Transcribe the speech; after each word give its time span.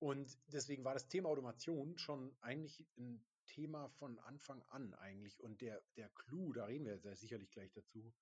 Und 0.00 0.38
deswegen 0.46 0.84
war 0.84 0.94
das 0.94 1.08
Thema 1.08 1.28
Automation 1.28 1.98
schon 1.98 2.36
eigentlich 2.40 2.86
ein 2.96 3.24
Thema 3.46 3.88
von 3.88 4.18
Anfang 4.20 4.62
an 4.68 4.94
eigentlich. 4.94 5.40
Und 5.42 5.60
der, 5.60 5.82
der 5.96 6.08
Clou, 6.10 6.52
da 6.52 6.66
reden 6.66 6.84
wir 6.84 6.98
sehr 6.98 7.16
sicherlich 7.16 7.50
gleich 7.50 7.72
dazu, 7.72 8.12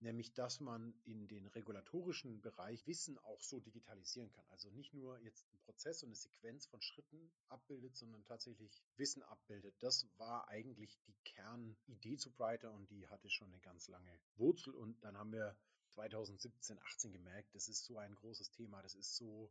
nämlich 0.00 0.34
dass 0.34 0.60
man 0.60 0.94
in 1.04 1.28
den 1.28 1.46
regulatorischen 1.46 2.40
Bereich 2.40 2.86
Wissen 2.86 3.18
auch 3.18 3.40
so 3.42 3.60
digitalisieren 3.60 4.30
kann. 4.32 4.44
Also 4.50 4.70
nicht 4.70 4.92
nur 4.92 5.18
jetzt 5.20 5.46
einen 5.48 5.60
Prozess 5.60 6.02
und 6.02 6.08
eine 6.08 6.16
Sequenz 6.16 6.66
von 6.66 6.82
Schritten 6.82 7.30
abbildet, 7.48 7.96
sondern 7.96 8.24
tatsächlich 8.24 8.82
Wissen 8.96 9.22
abbildet. 9.22 9.74
Das 9.80 10.06
war 10.18 10.48
eigentlich 10.48 10.98
die 11.06 11.16
Kernidee 11.24 12.16
zu 12.16 12.30
Brighter 12.32 12.72
und 12.72 12.90
die 12.90 13.08
hatte 13.08 13.30
schon 13.30 13.48
eine 13.48 13.60
ganz 13.60 13.88
lange 13.88 14.18
Wurzel. 14.36 14.74
Und 14.74 15.02
dann 15.02 15.16
haben 15.16 15.32
wir 15.32 15.56
2017, 15.90 16.78
18 16.78 17.12
gemerkt, 17.12 17.54
das 17.54 17.68
ist 17.68 17.84
so 17.84 17.98
ein 17.98 18.14
großes 18.14 18.50
Thema, 18.50 18.82
das 18.82 18.94
ist 18.94 19.16
so 19.16 19.50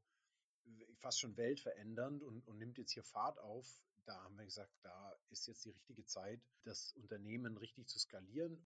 fast 1.00 1.20
schon 1.20 1.36
weltverändernd 1.38 2.24
und, 2.24 2.48
und 2.48 2.58
nimmt 2.58 2.78
jetzt 2.78 2.92
hier 2.92 3.04
Fahrt 3.04 3.40
auf. 3.40 3.82
Da 4.06 4.22
haben 4.24 4.38
wir 4.38 4.46
gesagt, 4.46 4.72
da 4.82 5.16
ist 5.30 5.48
jetzt 5.48 5.66
die 5.66 5.70
richtige 5.70 6.06
Zeit, 6.06 6.42
das 6.64 6.94
Unternehmen 6.94 7.58
richtig 7.58 7.88
zu 7.88 8.00
skalieren. 8.00 8.66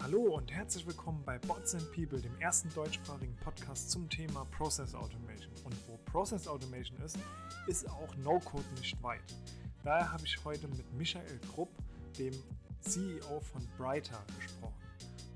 Hallo 0.00 0.34
und 0.34 0.50
herzlich 0.50 0.86
willkommen 0.86 1.22
bei 1.24 1.38
Bots 1.38 1.74
and 1.74 1.92
People, 1.92 2.20
dem 2.20 2.34
ersten 2.40 2.72
deutschsprachigen 2.74 3.36
Podcast 3.36 3.90
zum 3.90 4.08
Thema 4.08 4.46
Process 4.46 4.94
Automation. 4.94 5.52
Und 5.64 5.76
wo 5.88 5.98
Process 5.98 6.48
Automation 6.48 6.98
ist, 7.02 7.18
ist 7.66 7.88
auch 7.88 8.16
No-Code 8.16 8.64
nicht 8.78 9.00
weit. 9.02 9.22
Daher 9.84 10.10
habe 10.10 10.24
ich 10.24 10.42
heute 10.44 10.68
mit 10.68 10.90
Michael 10.94 11.38
Krupp, 11.52 11.70
dem 12.18 12.34
CEO 12.80 13.40
von 13.40 13.66
Brighter, 13.76 14.24
gesprochen. 14.36 14.59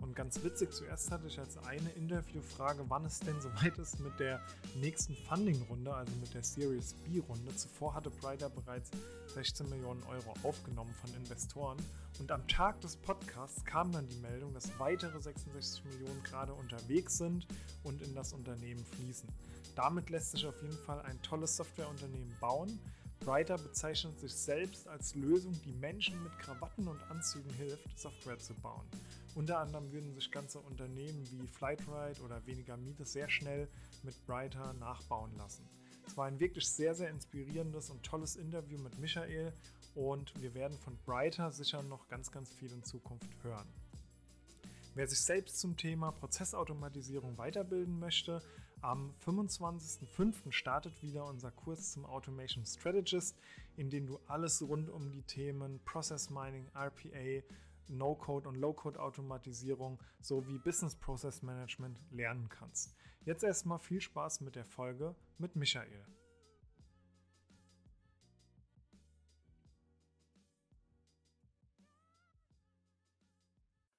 Und 0.04 0.14
ganz 0.14 0.44
witzig, 0.44 0.70
zuerst 0.70 1.10
hatte 1.10 1.26
ich 1.28 1.38
als 1.38 1.56
eine 1.64 1.88
Interviewfrage, 1.92 2.84
wann 2.88 3.06
es 3.06 3.20
denn 3.20 3.40
soweit 3.40 3.78
ist 3.78 4.00
mit 4.00 4.20
der 4.20 4.38
nächsten 4.74 5.16
Funding-Runde, 5.16 5.94
also 5.94 6.12
mit 6.20 6.34
der 6.34 6.44
Series 6.44 6.92
B-Runde. 7.06 7.56
Zuvor 7.56 7.94
hatte 7.94 8.10
Brighter 8.10 8.50
bereits 8.50 8.90
16 9.32 9.70
Millionen 9.70 10.02
Euro 10.02 10.34
aufgenommen 10.42 10.94
von 11.00 11.10
Investoren. 11.14 11.78
Und 12.20 12.30
am 12.30 12.46
Tag 12.48 12.82
des 12.82 12.96
Podcasts 12.96 13.64
kam 13.64 13.92
dann 13.92 14.06
die 14.06 14.18
Meldung, 14.18 14.52
dass 14.52 14.78
weitere 14.78 15.18
66 15.18 15.86
Millionen 15.86 16.22
gerade 16.22 16.52
unterwegs 16.52 17.16
sind 17.16 17.46
und 17.82 18.02
in 18.02 18.14
das 18.14 18.34
Unternehmen 18.34 18.84
fließen. 18.84 19.30
Damit 19.74 20.10
lässt 20.10 20.32
sich 20.32 20.44
auf 20.46 20.60
jeden 20.60 20.76
Fall 20.84 21.00
ein 21.00 21.20
tolles 21.22 21.56
Softwareunternehmen 21.56 22.36
bauen. 22.40 22.78
Brighter 23.20 23.56
bezeichnet 23.56 24.20
sich 24.20 24.34
selbst 24.34 24.86
als 24.86 25.14
Lösung, 25.14 25.58
die 25.64 25.72
Menschen 25.72 26.22
mit 26.22 26.38
Krawatten 26.40 26.88
und 26.88 27.02
Anzügen 27.10 27.50
hilft, 27.54 27.98
Software 27.98 28.38
zu 28.38 28.52
bauen. 28.52 28.86
Unter 29.34 29.58
anderem 29.58 29.90
würden 29.90 30.14
sich 30.14 30.30
ganze 30.30 30.60
Unternehmen 30.60 31.28
wie 31.30 31.48
Flightride 31.48 32.22
oder 32.22 32.46
Weniger 32.46 32.76
Miete 32.76 33.04
sehr 33.04 33.28
schnell 33.28 33.68
mit 34.04 34.24
Brighter 34.26 34.72
nachbauen 34.74 35.36
lassen. 35.36 35.68
Es 36.06 36.16
war 36.16 36.26
ein 36.26 36.38
wirklich 36.38 36.68
sehr, 36.68 36.94
sehr 36.94 37.10
inspirierendes 37.10 37.90
und 37.90 38.04
tolles 38.04 38.36
Interview 38.36 38.78
mit 38.78 38.98
Michael 38.98 39.52
und 39.96 40.40
wir 40.40 40.54
werden 40.54 40.78
von 40.78 40.96
Brighter 41.04 41.50
sicher 41.50 41.82
noch 41.82 42.08
ganz, 42.08 42.30
ganz 42.30 42.52
viel 42.52 42.70
in 42.70 42.84
Zukunft 42.84 43.30
hören. 43.42 43.66
Wer 44.94 45.08
sich 45.08 45.20
selbst 45.20 45.58
zum 45.58 45.76
Thema 45.76 46.12
Prozessautomatisierung 46.12 47.36
weiterbilden 47.36 47.98
möchte, 47.98 48.40
am 48.80 49.14
25.05. 49.24 50.52
startet 50.52 51.02
wieder 51.02 51.24
unser 51.24 51.50
Kurs 51.50 51.92
zum 51.92 52.04
Automation 52.04 52.64
Strategist, 52.66 53.36
in 53.76 53.90
dem 53.90 54.06
du 54.06 54.20
alles 54.28 54.62
rund 54.62 54.90
um 54.90 55.10
die 55.10 55.22
Themen 55.22 55.80
Process 55.84 56.30
Mining, 56.30 56.68
RPA, 56.74 57.42
No-Code 57.88 58.48
und 58.48 58.56
Low-Code-Automatisierung 58.56 60.02
sowie 60.20 60.58
Business 60.58 60.96
Process 60.96 61.42
Management 61.42 62.00
lernen 62.10 62.48
kannst. 62.48 62.94
Jetzt 63.24 63.44
erstmal 63.44 63.78
viel 63.78 64.00
Spaß 64.00 64.40
mit 64.40 64.56
der 64.56 64.64
Folge 64.64 65.14
mit 65.38 65.56
Michael. 65.56 66.06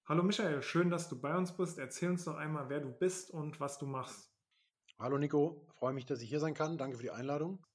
Hallo 0.08 0.22
Michael, 0.22 0.62
schön, 0.62 0.92
dass 0.92 1.09
du 1.09 1.20
bei 1.20 1.36
uns 1.36 1.52
bist. 1.58 1.80
Erzähl 1.80 2.12
uns 2.12 2.26
doch 2.26 2.36
einmal, 2.36 2.70
wer 2.70 2.80
du 2.80 2.92
bist 2.92 3.32
und 3.32 3.59
was 3.59 3.80
du 3.80 3.88
machst. 3.88 4.32
Hallo 5.00 5.18
Nico, 5.18 5.66
freue 5.80 5.94
mich, 5.94 6.06
dass 6.06 6.22
ich 6.22 6.30
hier 6.30 6.40
sein 6.40 6.54
kann. 6.54 6.78
Danke 6.78 6.98
für 6.98 7.04
die 7.04 7.09
Einladung. 7.09 7.66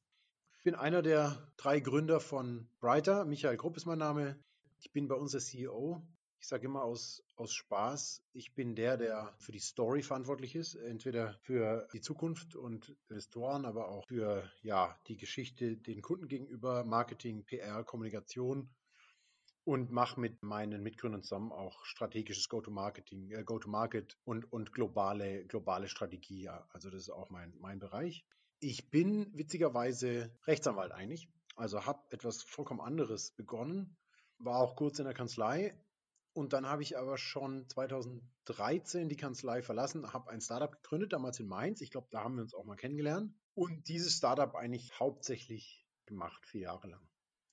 Ich 0.57 0.63
bin 0.63 0.77
einer 0.77 1.03
der 1.03 1.53
drei 1.57 1.81
Gründer 1.81 2.21
von 2.21 2.69
Brighter. 2.79 3.25
Michael 3.25 3.57
Grupp 3.57 3.77
ist 3.77 3.87
mein 3.87 3.99
Name. 3.99 4.39
Ich 4.83 4.93
bin 4.93 5.09
bei 5.09 5.15
uns 5.15 5.33
der 5.33 5.43
CEO. 5.43 6.03
Ich 6.41 6.49
sage 6.49 6.65
immer 6.65 6.83
aus, 6.83 7.23
aus 7.37 7.53
Spaß, 7.53 8.25
ich 8.33 8.55
bin 8.55 8.75
der, 8.75 8.97
der 8.97 9.35
für 9.39 9.53
die 9.53 9.59
Story 9.59 10.03
verantwortlich 10.03 10.55
ist, 10.55 10.75
entweder 10.75 11.35
für 11.43 11.87
die 11.93 12.01
Zukunft 12.01 12.57
und 12.57 12.97
Investoren, 13.11 13.67
aber 13.67 13.91
auch 13.91 14.07
für 14.07 14.51
ja, 14.63 14.99
die 15.07 15.19
Geschichte 15.19 15.77
den 15.77 16.01
Kunden 16.01 16.29
gegenüber, 16.29 16.85
Marketing, 16.85 17.45
PR, 17.45 17.85
Kommunikation 17.85 18.71
und 19.65 19.91
mache 19.91 20.19
mit 20.19 20.43
meinen 20.43 20.83
Mitgründern 20.83 21.23
zusammen 21.23 21.53
auch 21.53 21.85
strategisches 21.85 22.49
Go-to-Marketing, 22.49 23.33
äh, 23.33 23.45
Go-to-Market 23.45 24.17
und, 24.25 24.51
und 24.51 24.73
globale, 24.73 25.45
globale 25.45 25.89
Strategie. 25.89 26.45
Ja. 26.45 26.67
Also 26.73 26.89
das 26.89 27.03
ist 27.03 27.11
auch 27.11 27.29
mein, 27.29 27.55
mein 27.59 27.81
Bereich. 27.81 28.25
Ich 28.61 28.89
bin 28.89 29.31
witzigerweise 29.37 30.35
Rechtsanwalt 30.47 30.93
eigentlich, 30.93 31.29
also 31.55 31.85
habe 31.85 32.03
etwas 32.09 32.43
vollkommen 32.43 32.81
anderes 32.81 33.33
begonnen 33.33 33.99
war 34.41 34.59
auch 34.59 34.77
kurz 34.77 34.99
in 34.99 35.05
der 35.05 35.15
Kanzlei. 35.15 35.75
Und 36.33 36.53
dann 36.53 36.67
habe 36.67 36.83
ich 36.83 36.97
aber 36.97 37.19
schon 37.19 37.69
2013 37.69 39.09
die 39.09 39.17
Kanzlei 39.17 39.62
verlassen, 39.62 40.12
habe 40.12 40.31
ein 40.31 40.41
Startup 40.41 40.71
gegründet, 40.71 41.12
damals 41.12 41.41
in 41.41 41.49
Mainz. 41.49 41.81
Ich 41.81 41.91
glaube, 41.91 42.09
da 42.11 42.23
haben 42.23 42.37
wir 42.37 42.43
uns 42.43 42.55
auch 42.55 42.65
mal 42.65 42.77
kennengelernt. 42.77 43.34
Und 43.55 43.89
dieses 43.89 44.17
Startup 44.17 44.55
eigentlich 44.55 44.99
hauptsächlich 44.99 45.87
gemacht, 46.06 46.47
vier 46.47 46.62
Jahre 46.62 46.89
lang. 46.89 47.09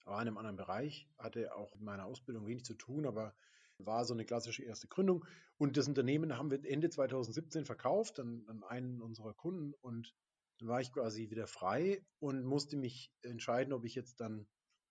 War 0.05 0.21
in 0.21 0.27
einem 0.27 0.37
anderen 0.37 0.55
Bereich, 0.55 1.09
hatte 1.17 1.53
auch 1.55 1.73
mit 1.73 1.83
meiner 1.83 2.05
Ausbildung 2.05 2.45
wenig 2.45 2.63
zu 2.65 2.75
tun, 2.75 3.05
aber 3.05 3.35
war 3.79 4.05
so 4.05 4.13
eine 4.13 4.25
klassische 4.25 4.63
erste 4.63 4.87
Gründung. 4.87 5.25
Und 5.57 5.75
das 5.75 5.87
Unternehmen 5.87 6.37
haben 6.37 6.49
wir 6.49 6.63
Ende 6.63 6.89
2017 6.89 7.65
verkauft 7.65 8.19
an, 8.19 8.45
an 8.47 8.63
einen 8.63 9.01
unserer 9.01 9.33
Kunden 9.33 9.73
und 9.81 10.13
dann 10.59 10.69
war 10.69 10.81
ich 10.81 10.91
quasi 10.91 11.29
wieder 11.29 11.45
frei 11.45 12.03
und 12.19 12.43
musste 12.43 12.77
mich 12.77 13.11
entscheiden, 13.21 13.73
ob 13.73 13.85
ich 13.85 13.93
jetzt 13.93 14.19
dann 14.19 14.47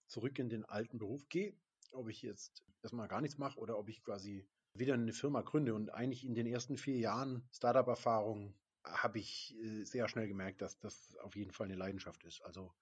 zurück 0.06 0.38
in 0.38 0.48
den 0.48 0.64
alten 0.64 0.98
Beruf 0.98 1.28
gehe 1.28 1.56
ob 1.96 2.08
ich 2.08 2.22
jetzt 2.22 2.64
erstmal 2.82 3.08
gar 3.08 3.20
nichts 3.20 3.38
mache 3.38 3.58
oder 3.58 3.78
ob 3.78 3.88
ich 3.88 4.02
quasi 4.02 4.46
wieder 4.74 4.94
eine 4.94 5.12
Firma 5.12 5.42
gründe. 5.42 5.74
Und 5.74 5.90
eigentlich 5.90 6.24
in 6.24 6.34
den 6.34 6.46
ersten 6.46 6.76
vier 6.76 6.98
Jahren 6.98 7.48
Startup-Erfahrung 7.52 8.54
habe 8.84 9.18
ich 9.18 9.56
äh, 9.62 9.84
sehr 9.84 10.08
schnell 10.08 10.28
gemerkt, 10.28 10.62
dass 10.62 10.78
das 10.78 11.16
auf 11.22 11.36
jeden 11.36 11.52
Fall 11.52 11.66
eine 11.66 11.76
Leidenschaft 11.76 12.24
ist. 12.24 12.42
Also 12.42 12.72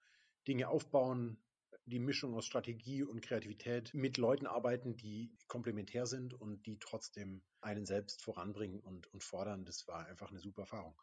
Dinge 0.47 0.69
aufbauen, 0.69 1.38
die 1.86 1.98
Mischung 1.98 2.34
aus 2.34 2.47
Strategie 2.47 3.02
und 3.02 3.20
Kreativität 3.20 3.92
mit 3.94 4.16
Leuten 4.16 4.47
arbeiten, 4.47 4.97
die 4.97 5.36
komplementär 5.48 6.06
sind 6.06 6.34
und 6.34 6.64
die 6.66 6.78
trotzdem 6.78 7.42
einen 7.60 7.86
selbst 7.86 8.22
voranbringen 8.22 8.81
und, 8.81 9.12
und 9.12 9.22
fordern. 9.22 9.64
Das 9.64 9.86
war 9.88 10.06
einfach 10.06 10.31
eine 10.31 10.41
super 10.41 10.62
Erfahrung. 10.62 10.94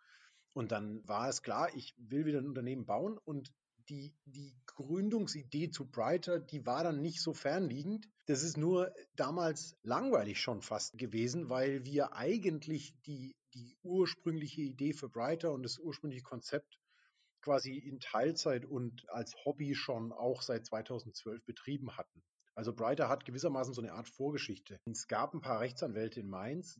Und 0.53 0.71
dann 0.71 1.07
war 1.07 1.29
es 1.29 1.43
klar, 1.43 1.73
ich 1.75 1.95
will 1.97 2.25
wieder 2.25 2.39
ein 2.39 2.47
Unternehmen 2.47 2.85
bauen 2.85 3.17
und 3.17 3.53
die, 3.91 4.15
die 4.25 4.55
Gründungsidee 4.67 5.69
zu 5.69 5.85
Brighter, 5.85 6.39
die 6.39 6.65
war 6.65 6.83
dann 6.83 7.01
nicht 7.01 7.21
so 7.21 7.33
fernliegend. 7.33 8.07
Das 8.25 8.41
ist 8.41 8.55
nur 8.55 8.93
damals 9.17 9.75
langweilig 9.83 10.39
schon 10.39 10.61
fast 10.61 10.97
gewesen, 10.97 11.49
weil 11.49 11.83
wir 11.83 12.13
eigentlich 12.13 12.95
die, 13.05 13.35
die 13.53 13.77
ursprüngliche 13.83 14.61
Idee 14.61 14.93
für 14.93 15.09
Brighter 15.09 15.51
und 15.51 15.63
das 15.63 15.77
ursprüngliche 15.77 16.23
Konzept 16.23 16.79
quasi 17.41 17.77
in 17.77 17.99
Teilzeit 17.99 18.65
und 18.65 19.09
als 19.09 19.35
Hobby 19.43 19.75
schon 19.75 20.13
auch 20.13 20.41
seit 20.41 20.65
2012 20.65 21.43
betrieben 21.43 21.97
hatten. 21.97 22.23
Also 22.55 22.73
Brighter 22.73 23.09
hat 23.09 23.25
gewissermaßen 23.25 23.73
so 23.73 23.81
eine 23.81 23.93
Art 23.93 24.07
Vorgeschichte. 24.07 24.79
Es 24.85 25.07
gab 25.07 25.33
ein 25.33 25.41
paar 25.41 25.59
Rechtsanwälte 25.59 26.21
in 26.21 26.29
Mainz, 26.29 26.79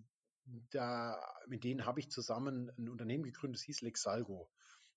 da, 0.72 1.20
mit 1.48 1.64
denen 1.64 1.86
habe 1.86 2.00
ich 2.00 2.10
zusammen 2.10 2.72
ein 2.78 2.90
Unternehmen 2.90 3.24
gegründet, 3.24 3.60
das 3.60 3.66
hieß 3.66 3.82
Lexalgo. 3.82 4.50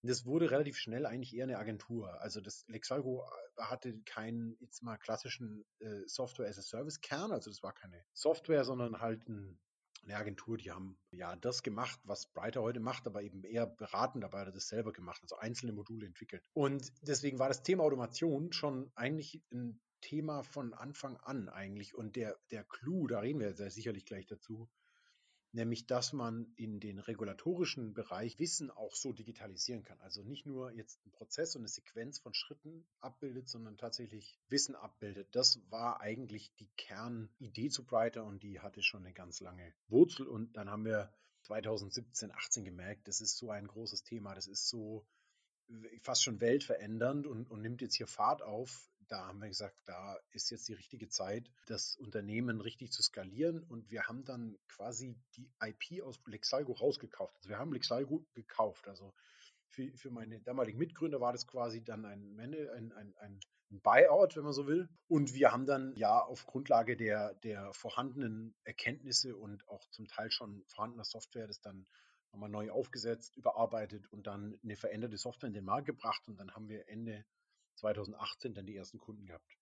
Das 0.06 0.26
wurde 0.26 0.50
relativ 0.50 0.76
schnell 0.76 1.06
eigentlich 1.06 1.34
eher 1.34 1.44
eine 1.44 1.58
Agentur. 1.58 2.20
Also 2.20 2.40
das 2.40 2.64
Lexalgo 2.68 3.22
äh, 3.22 3.62
hatte 3.62 3.98
keinen 4.04 4.56
jetzt 4.60 4.82
mal 4.82 4.98
klassischen 4.98 5.64
äh, 5.80 6.02
Software 6.06 6.48
as 6.48 6.58
a 6.58 6.62
Service 6.62 7.00
Kern, 7.00 7.32
also 7.32 7.50
das 7.50 7.62
war 7.62 7.72
keine 7.72 8.04
Software, 8.12 8.64
sondern 8.64 9.00
halt 9.00 9.26
ein, 9.28 9.58
eine 10.04 10.16
Agentur, 10.16 10.58
die 10.58 10.70
haben 10.70 10.98
ja 11.10 11.36
das 11.36 11.62
gemacht, 11.62 11.98
was 12.04 12.26
Brighter 12.26 12.60
heute 12.62 12.80
macht, 12.80 13.06
aber 13.06 13.22
eben 13.22 13.44
eher 13.44 13.66
beratend 13.66 14.22
dabei 14.22 14.40
hat 14.40 14.48
er 14.48 14.52
das 14.52 14.68
selber 14.68 14.92
gemacht, 14.92 15.22
also 15.22 15.36
einzelne 15.36 15.72
Module 15.72 16.06
entwickelt. 16.06 16.44
Und 16.52 16.92
deswegen 17.02 17.38
war 17.38 17.48
das 17.48 17.62
Thema 17.62 17.84
Automation 17.84 18.52
schon 18.52 18.92
eigentlich 18.94 19.42
ein 19.52 19.80
Thema 20.02 20.42
von 20.42 20.74
Anfang 20.74 21.16
an 21.16 21.48
eigentlich. 21.48 21.94
Und 21.94 22.16
der, 22.16 22.36
der 22.50 22.64
Clou, 22.64 23.06
da 23.06 23.20
reden 23.20 23.40
wir 23.40 23.54
sehr 23.54 23.70
sicherlich 23.70 24.04
gleich 24.04 24.26
dazu, 24.26 24.68
nämlich 25.54 25.86
dass 25.86 26.12
man 26.12 26.52
in 26.56 26.80
den 26.80 26.98
regulatorischen 26.98 27.94
Bereich 27.94 28.38
Wissen 28.38 28.70
auch 28.70 28.94
so 28.94 29.12
digitalisieren 29.12 29.84
kann. 29.84 30.00
Also 30.00 30.22
nicht 30.22 30.46
nur 30.46 30.72
jetzt 30.72 31.00
einen 31.04 31.12
Prozess 31.12 31.54
und 31.54 31.62
eine 31.62 31.68
Sequenz 31.68 32.18
von 32.18 32.34
Schritten 32.34 32.84
abbildet, 33.00 33.48
sondern 33.48 33.78
tatsächlich 33.78 34.38
Wissen 34.48 34.74
abbildet. 34.74 35.28
Das 35.32 35.60
war 35.70 36.00
eigentlich 36.00 36.52
die 36.56 36.68
Kernidee 36.76 37.68
zu 37.68 37.84
Brighter 37.86 38.24
und 38.24 38.42
die 38.42 38.60
hatte 38.60 38.82
schon 38.82 39.04
eine 39.04 39.14
ganz 39.14 39.40
lange 39.40 39.72
Wurzel. 39.88 40.26
Und 40.26 40.56
dann 40.56 40.68
haben 40.68 40.84
wir 40.84 41.12
2017, 41.42 42.32
18 42.32 42.64
gemerkt, 42.64 43.06
das 43.06 43.20
ist 43.20 43.36
so 43.36 43.50
ein 43.50 43.68
großes 43.68 44.02
Thema, 44.02 44.34
das 44.34 44.48
ist 44.48 44.68
so 44.68 45.06
fast 46.00 46.24
schon 46.24 46.40
weltverändernd 46.40 47.26
und, 47.26 47.50
und 47.50 47.62
nimmt 47.62 47.80
jetzt 47.80 47.94
hier 47.94 48.06
Fahrt 48.08 48.42
auf. 48.42 48.90
Da 49.08 49.26
haben 49.26 49.40
wir 49.40 49.48
gesagt, 49.48 49.76
da 49.86 50.18
ist 50.30 50.50
jetzt 50.50 50.68
die 50.68 50.74
richtige 50.74 51.08
Zeit, 51.08 51.50
das 51.66 51.96
Unternehmen 51.96 52.60
richtig 52.60 52.92
zu 52.92 53.02
skalieren. 53.02 53.62
Und 53.62 53.90
wir 53.90 54.04
haben 54.08 54.24
dann 54.24 54.56
quasi 54.68 55.16
die 55.36 55.50
IP 55.62 56.02
aus 56.02 56.20
Lexalgo 56.26 56.72
rausgekauft. 56.72 57.36
Also 57.36 57.48
wir 57.48 57.58
haben 57.58 57.72
Lexalgo 57.72 58.24
gekauft. 58.34 58.88
Also 58.88 59.14
für, 59.68 59.90
für 59.96 60.10
meine 60.10 60.40
damaligen 60.40 60.78
Mitgründer 60.78 61.20
war 61.20 61.32
das 61.32 61.46
quasi 61.46 61.82
dann 61.82 62.04
ein, 62.04 62.38
ein, 62.38 62.92
ein, 62.92 63.14
ein 63.18 63.40
Buyout, 63.82 64.36
wenn 64.36 64.44
man 64.44 64.52
so 64.52 64.66
will. 64.66 64.88
Und 65.08 65.34
wir 65.34 65.52
haben 65.52 65.66
dann 65.66 65.94
ja 65.96 66.20
auf 66.20 66.46
Grundlage 66.46 66.96
der, 66.96 67.34
der 67.34 67.72
vorhandenen 67.72 68.54
Erkenntnisse 68.64 69.36
und 69.36 69.68
auch 69.68 69.88
zum 69.90 70.06
Teil 70.06 70.30
schon 70.30 70.64
vorhandener 70.66 71.04
Software 71.04 71.46
das 71.46 71.60
dann 71.60 71.86
nochmal 72.32 72.50
neu 72.50 72.70
aufgesetzt, 72.70 73.36
überarbeitet 73.36 74.12
und 74.12 74.26
dann 74.26 74.58
eine 74.62 74.76
veränderte 74.76 75.16
Software 75.16 75.48
in 75.48 75.54
den 75.54 75.64
Markt 75.64 75.86
gebracht. 75.86 76.28
Und 76.28 76.38
dann 76.38 76.52
haben 76.54 76.68
wir 76.68 76.88
Ende 76.88 77.24
2018 77.76 78.54
dann 78.54 78.66
die 78.66 78.76
ersten 78.76 78.98
Kunden 78.98 79.26
gehabt. 79.26 79.58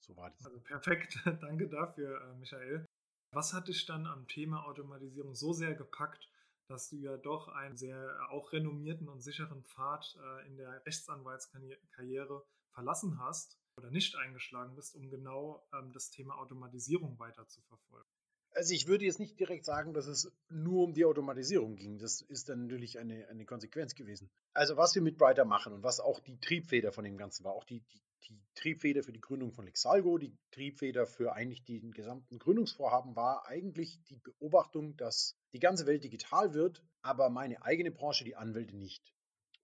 So 0.00 0.16
war 0.16 0.30
das. 0.30 0.44
Also 0.46 0.60
perfekt, 0.60 1.18
danke 1.40 1.68
dafür, 1.68 2.20
äh, 2.20 2.34
Michael. 2.36 2.86
Was 3.32 3.52
hat 3.52 3.68
dich 3.68 3.84
dann 3.84 4.06
am 4.06 4.26
Thema 4.26 4.64
Automatisierung 4.64 5.34
so 5.34 5.52
sehr 5.52 5.74
gepackt, 5.74 6.30
dass 6.68 6.88
du 6.88 6.96
ja 6.96 7.16
doch 7.16 7.48
einen 7.48 7.76
sehr 7.76 8.18
auch 8.30 8.52
renommierten 8.52 9.08
und 9.08 9.20
sicheren 9.20 9.64
Pfad 9.64 10.16
äh, 10.16 10.46
in 10.46 10.56
der 10.56 10.84
Rechtsanwaltskarriere 10.86 12.46
verlassen 12.72 13.18
hast 13.18 13.58
oder 13.76 13.90
nicht 13.90 14.16
eingeschlagen 14.16 14.74
bist, 14.74 14.94
um 14.94 15.10
genau 15.10 15.66
ähm, 15.72 15.92
das 15.92 16.10
Thema 16.10 16.36
Automatisierung 16.38 17.18
weiter 17.18 17.46
zu 17.46 17.60
verfolgen? 17.62 18.08
Also 18.52 18.74
ich 18.74 18.86
würde 18.86 19.04
jetzt 19.04 19.20
nicht 19.20 19.38
direkt 19.38 19.64
sagen, 19.64 19.92
dass 19.92 20.06
es 20.06 20.32
nur 20.48 20.84
um 20.84 20.94
die 20.94 21.04
Automatisierung 21.04 21.76
ging. 21.76 21.98
Das 21.98 22.22
ist 22.22 22.48
dann 22.48 22.62
natürlich 22.62 22.98
eine, 22.98 23.28
eine 23.28 23.44
Konsequenz 23.44 23.94
gewesen. 23.94 24.30
Also 24.52 24.76
was 24.76 24.94
wir 24.94 25.02
mit 25.02 25.18
Brighter 25.18 25.44
machen 25.44 25.72
und 25.72 25.82
was 25.82 26.00
auch 26.00 26.20
die 26.20 26.38
Triebfeder 26.40 26.92
von 26.92 27.04
dem 27.04 27.16
Ganzen 27.16 27.44
war, 27.44 27.52
auch 27.52 27.64
die, 27.64 27.80
die, 27.80 28.00
die 28.28 28.40
Triebfeder 28.54 29.02
für 29.02 29.12
die 29.12 29.20
Gründung 29.20 29.52
von 29.52 29.66
Lexalgo, 29.66 30.18
die 30.18 30.36
Triebfeder 30.50 31.06
für 31.06 31.34
eigentlich 31.34 31.64
den 31.64 31.92
gesamten 31.92 32.38
Gründungsvorhaben 32.38 33.14
war 33.14 33.46
eigentlich 33.46 34.02
die 34.08 34.18
Beobachtung, 34.18 34.96
dass 34.96 35.36
die 35.52 35.60
ganze 35.60 35.86
Welt 35.86 36.02
digital 36.02 36.54
wird, 36.54 36.82
aber 37.02 37.30
meine 37.30 37.62
eigene 37.62 37.90
Branche, 37.90 38.24
die 38.24 38.36
Anwälte 38.36 38.76
nicht. 38.76 39.14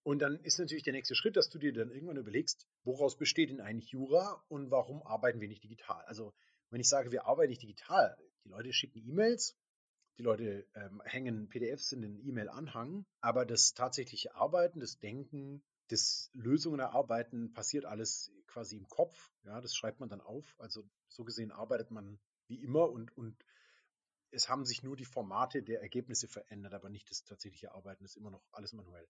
Und 0.04 0.20
dann 0.20 0.38
ist 0.40 0.58
natürlich 0.58 0.84
der 0.84 0.92
nächste 0.92 1.14
Schritt, 1.14 1.36
dass 1.36 1.48
du 1.48 1.58
dir 1.58 1.72
dann 1.72 1.90
irgendwann 1.90 2.18
überlegst, 2.18 2.68
woraus 2.84 3.16
besteht 3.16 3.50
denn 3.50 3.62
eigentlich 3.62 3.90
Jura 3.90 4.44
und 4.48 4.70
warum 4.70 5.02
arbeiten 5.02 5.40
wir 5.40 5.48
nicht 5.48 5.64
digital? 5.64 6.04
Also 6.04 6.34
wenn 6.68 6.80
ich 6.80 6.88
sage, 6.88 7.10
wir 7.10 7.26
arbeiten 7.26 7.50
nicht 7.50 7.62
digital, 7.62 8.16
die 8.44 8.50
Leute 8.50 8.72
schicken 8.72 9.02
E-Mails, 9.06 9.56
die 10.18 10.22
Leute 10.22 10.66
ähm, 10.74 11.02
hängen 11.04 11.48
PDFs 11.48 11.92
in 11.92 12.02
den 12.02 12.18
E-Mail-Anhang, 12.24 13.04
aber 13.20 13.44
das 13.44 13.74
tatsächliche 13.74 14.34
Arbeiten, 14.34 14.80
das 14.80 14.98
Denken, 14.98 15.62
das 15.88 16.30
Lösungen 16.32 16.80
erarbeiten 16.80 17.52
passiert 17.52 17.84
alles 17.84 18.32
quasi 18.46 18.76
im 18.76 18.88
Kopf. 18.88 19.32
Ja, 19.42 19.60
das 19.60 19.74
schreibt 19.74 20.00
man 20.00 20.08
dann 20.08 20.20
auf. 20.20 20.54
Also 20.58 20.82
so 21.08 21.24
gesehen 21.24 21.50
arbeitet 21.50 21.90
man 21.90 22.18
wie 22.46 22.62
immer 22.62 22.90
und, 22.90 23.16
und 23.16 23.36
es 24.30 24.48
haben 24.48 24.64
sich 24.64 24.82
nur 24.82 24.96
die 24.96 25.04
Formate 25.04 25.62
der 25.62 25.80
Ergebnisse 25.80 26.28
verändert, 26.28 26.74
aber 26.74 26.88
nicht 26.88 27.10
das 27.10 27.24
tatsächliche 27.24 27.72
Arbeiten, 27.72 28.04
das 28.04 28.12
ist 28.12 28.16
immer 28.16 28.30
noch 28.30 28.44
alles 28.52 28.72
manuell. 28.72 29.06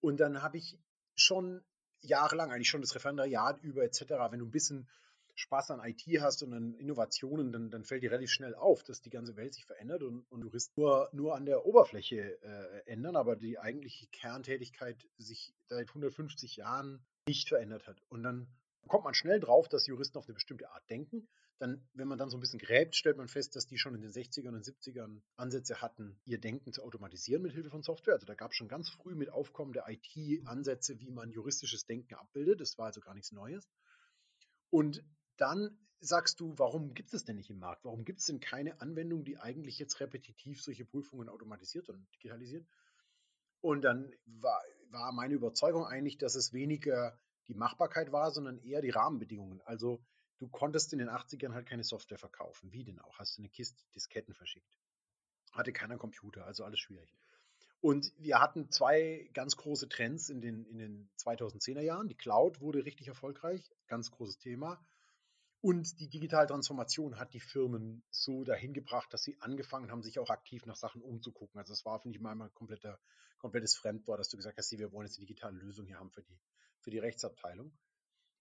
Und 0.00 0.18
dann 0.18 0.42
habe 0.42 0.58
ich 0.58 0.78
schon 1.14 1.64
jahrelang, 2.00 2.52
eigentlich 2.52 2.68
schon 2.68 2.80
das 2.80 2.94
Referendariat 2.94 3.60
über 3.62 3.82
etc., 3.82 4.02
wenn 4.30 4.38
du 4.38 4.46
ein 4.46 4.52
bisschen 4.52 4.88
Spaß 5.38 5.70
an 5.70 5.80
IT 5.84 6.02
hast 6.20 6.42
und 6.42 6.52
an 6.52 6.74
Innovationen, 6.74 7.52
dann, 7.52 7.70
dann 7.70 7.84
fällt 7.84 8.02
dir 8.02 8.10
relativ 8.10 8.30
schnell 8.30 8.56
auf, 8.56 8.82
dass 8.82 9.00
die 9.00 9.10
ganze 9.10 9.36
Welt 9.36 9.54
sich 9.54 9.64
verändert 9.64 10.02
und, 10.02 10.24
und 10.30 10.40
du 10.40 10.52
wirst 10.52 10.76
nur, 10.76 11.08
nur 11.12 11.36
an 11.36 11.46
der 11.46 11.64
Oberfläche 11.64 12.42
äh, 12.42 12.90
ändern, 12.90 13.14
aber 13.14 13.36
die 13.36 13.58
eigentliche 13.58 14.08
Kerntätigkeit 14.08 15.08
sich 15.16 15.54
seit 15.68 15.88
150 15.90 16.56
Jahren 16.56 17.06
nicht 17.28 17.48
verändert 17.48 17.86
hat. 17.86 18.02
Und 18.08 18.24
dann 18.24 18.48
kommt 18.88 19.04
man 19.04 19.14
schnell 19.14 19.38
drauf, 19.38 19.68
dass 19.68 19.86
Juristen 19.86 20.18
auf 20.18 20.26
eine 20.26 20.34
bestimmte 20.34 20.72
Art 20.72 20.90
denken. 20.90 21.28
Dann, 21.60 21.88
wenn 21.92 22.08
man 22.08 22.18
dann 22.18 22.30
so 22.30 22.36
ein 22.36 22.40
bisschen 22.40 22.58
gräbt, 22.58 22.96
stellt 22.96 23.16
man 23.16 23.28
fest, 23.28 23.54
dass 23.54 23.66
die 23.66 23.78
schon 23.78 23.94
in 23.94 24.00
den 24.00 24.10
60ern 24.10 24.54
und 24.56 24.64
70ern 24.64 25.22
Ansätze 25.36 25.80
hatten, 25.80 26.20
ihr 26.24 26.40
Denken 26.40 26.72
zu 26.72 26.82
automatisieren 26.82 27.42
mit 27.42 27.52
Hilfe 27.52 27.70
von 27.70 27.82
Software. 27.82 28.14
Also 28.14 28.26
da 28.26 28.34
gab 28.34 28.50
es 28.50 28.56
schon 28.56 28.68
ganz 28.68 28.88
früh 28.90 29.14
mit 29.14 29.30
Aufkommen 29.30 29.72
der 29.72 29.86
IT 29.88 30.46
Ansätze, 30.46 30.98
wie 30.98 31.10
man 31.10 31.30
juristisches 31.30 31.86
Denken 31.86 32.14
abbildet. 32.14 32.60
Das 32.60 32.76
war 32.76 32.86
also 32.86 33.00
gar 33.00 33.14
nichts 33.14 33.30
Neues. 33.30 33.68
Und 34.70 35.04
dann 35.38 35.78
sagst 36.00 36.40
du, 36.40 36.56
warum 36.58 36.94
gibt 36.94 37.12
es 37.14 37.24
denn 37.24 37.36
nicht 37.36 37.50
im 37.50 37.58
Markt? 37.58 37.84
Warum 37.84 38.04
gibt 38.04 38.20
es 38.20 38.26
denn 38.26 38.40
keine 38.40 38.80
Anwendung, 38.80 39.24
die 39.24 39.38
eigentlich 39.38 39.78
jetzt 39.78 39.98
repetitiv 40.00 40.62
solche 40.62 40.84
Prüfungen 40.84 41.28
automatisiert 41.28 41.88
und 41.88 42.06
digitalisiert? 42.14 42.66
Und 43.60 43.82
dann 43.82 44.12
war, 44.26 44.60
war 44.90 45.12
meine 45.12 45.34
Überzeugung 45.34 45.84
eigentlich, 45.84 46.18
dass 46.18 46.36
es 46.36 46.52
weniger 46.52 47.18
die 47.48 47.54
Machbarkeit 47.54 48.12
war, 48.12 48.30
sondern 48.30 48.58
eher 48.58 48.82
die 48.82 48.90
Rahmenbedingungen. 48.90 49.60
Also 49.64 50.00
du 50.38 50.48
konntest 50.48 50.92
in 50.92 50.98
den 50.98 51.08
80ern 51.08 51.52
halt 51.52 51.66
keine 51.66 51.82
Software 51.82 52.18
verkaufen. 52.18 52.72
Wie 52.72 52.84
denn 52.84 53.00
auch? 53.00 53.18
Hast 53.18 53.36
du 53.36 53.42
eine 53.42 53.48
Kiste 53.48 53.82
Disketten 53.94 54.34
verschickt. 54.34 54.78
Hatte 55.52 55.72
keiner 55.72 55.96
Computer, 55.96 56.44
also 56.44 56.64
alles 56.64 56.78
schwierig. 56.78 57.16
Und 57.80 58.12
wir 58.18 58.40
hatten 58.40 58.70
zwei 58.70 59.30
ganz 59.34 59.56
große 59.56 59.88
Trends 59.88 60.28
in 60.28 60.40
den, 60.40 60.64
in 60.66 60.78
den 60.78 61.10
2010er 61.18 61.80
Jahren. 61.80 62.08
Die 62.08 62.16
Cloud 62.16 62.60
wurde 62.60 62.84
richtig 62.84 63.08
erfolgreich, 63.08 63.72
ganz 63.86 64.10
großes 64.10 64.38
Thema. 64.38 64.84
Und 65.60 65.98
die 65.98 66.08
digitale 66.08 66.46
Transformation 66.46 67.18
hat 67.18 67.34
die 67.34 67.40
Firmen 67.40 68.04
so 68.10 68.44
dahin 68.44 68.72
gebracht, 68.72 69.12
dass 69.12 69.24
sie 69.24 69.36
angefangen 69.40 69.90
haben, 69.90 70.02
sich 70.02 70.20
auch 70.20 70.30
aktiv 70.30 70.64
nach 70.66 70.76
Sachen 70.76 71.02
umzugucken. 71.02 71.58
Also 71.58 71.72
es 71.72 71.84
war, 71.84 71.98
finde 71.98 72.16
ich, 72.16 72.22
mal 72.22 72.40
ein 72.40 72.54
kompletter, 72.54 73.00
komplettes 73.38 73.76
Fremdwort, 73.76 74.20
dass 74.20 74.28
du 74.28 74.36
gesagt 74.36 74.56
hast, 74.56 74.70
wir 74.70 74.92
wollen 74.92 75.06
jetzt 75.06 75.18
eine 75.18 75.26
digitale 75.26 75.56
Lösung 75.58 75.86
hier 75.86 75.98
haben 75.98 76.10
für 76.10 76.22
die, 76.22 76.38
für 76.80 76.90
die 76.90 77.00
Rechtsabteilung. 77.00 77.72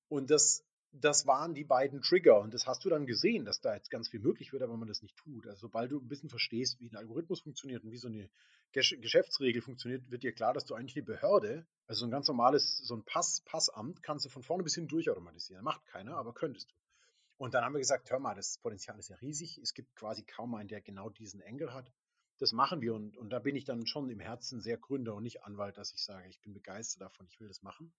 Und 0.10 0.30
das, 0.30 0.64
das 0.92 1.25
waren 1.25 1.56
die 1.56 1.64
beiden 1.64 2.02
Trigger. 2.02 2.40
Und 2.40 2.54
das 2.54 2.68
hast 2.68 2.86
du 2.86 2.90
dann 2.90 3.08
gesehen, 3.08 3.46
dass 3.46 3.62
da 3.62 3.74
jetzt 3.74 3.90
ganz 3.90 4.10
viel 4.10 4.19
möglich 4.19 4.54
wird, 4.54 4.62
aber 4.62 4.78
man 4.78 4.88
das 4.88 5.02
nicht 5.02 5.18
tut. 5.18 5.48
Also 5.48 5.62
sobald 5.62 5.92
du 5.92 6.00
ein 6.00 6.08
bisschen 6.08 6.30
verstehst, 6.30 6.80
wie 6.80 6.92
ein 6.92 6.98
Algorithmus 6.98 7.42
funktioniert 7.42 7.84
und 7.84 7.92
wie 7.92 7.98
so 7.98 8.10
eine 8.10 8.30
Geschäftsregel 8.74 9.64
funktioniert, 9.64 10.12
wird 10.12 10.22
dir 10.22 10.34
klar, 10.34 10.54
dass 10.54 10.66
du 10.66 10.75
eigentlich 10.75 10.96
eine 10.96 11.06
Behörde, 11.06 11.66
also 11.88 12.02
so 12.02 12.06
ein 12.06 12.12
ganz 12.12 12.28
normales, 12.28 12.78
so 12.78 12.96
ein 12.96 13.04
Pass, 13.04 13.42
Passamt, 13.42 14.04
kannst 14.04 14.25
du 14.25 14.30
von 14.30 14.44
vorne 14.44 14.64
bis 14.64 14.75
hin 14.75 14.88
durchautomatisieren. 14.88 15.64
Macht 15.64 15.84
keiner, 15.88 16.16
aber 16.16 16.34
könntest 16.34 16.69
du. 16.69 16.75
Und 17.38 17.54
dann 17.54 17.63
haben 17.63 17.74
wir 17.74 17.80
gesagt, 17.80 18.10
hör 18.10 18.19
mal, 18.19 18.36
das 18.36 18.57
Potenzial 18.57 18.98
ist 18.98 19.10
ja 19.10 19.16
riesig. 19.18 19.60
Es 19.60 19.74
gibt 19.74 19.95
quasi 19.95 20.24
kaum 20.24 20.56
einen, 20.56 20.68
der 20.68 20.81
genau 20.81 21.10
diesen 21.10 21.42
Engel 21.42 21.74
hat. 21.74 21.92
Das 22.39 22.51
machen 22.51 22.81
wir 22.81 22.94
und, 22.94 23.18
und 23.18 23.30
da 23.30 23.39
bin 23.39 23.56
ich 23.56 23.66
dann 23.66 23.88
schon 23.88 24.10
im 24.10 24.19
Herzen 24.19 24.62
sehr 24.62 24.78
Gründer 24.78 25.16
und 25.16 25.23
nicht 25.23 25.44
Anwalt, 25.44 25.78
dass 25.78 25.94
ich 25.94 26.04
sage, 26.04 26.30
ich 26.30 26.40
bin 26.42 26.54
begeistert 26.54 27.02
davon, 27.02 27.28
ich 27.28 27.40
will 27.40 27.47
das 27.47 27.64
machen. 27.64 27.94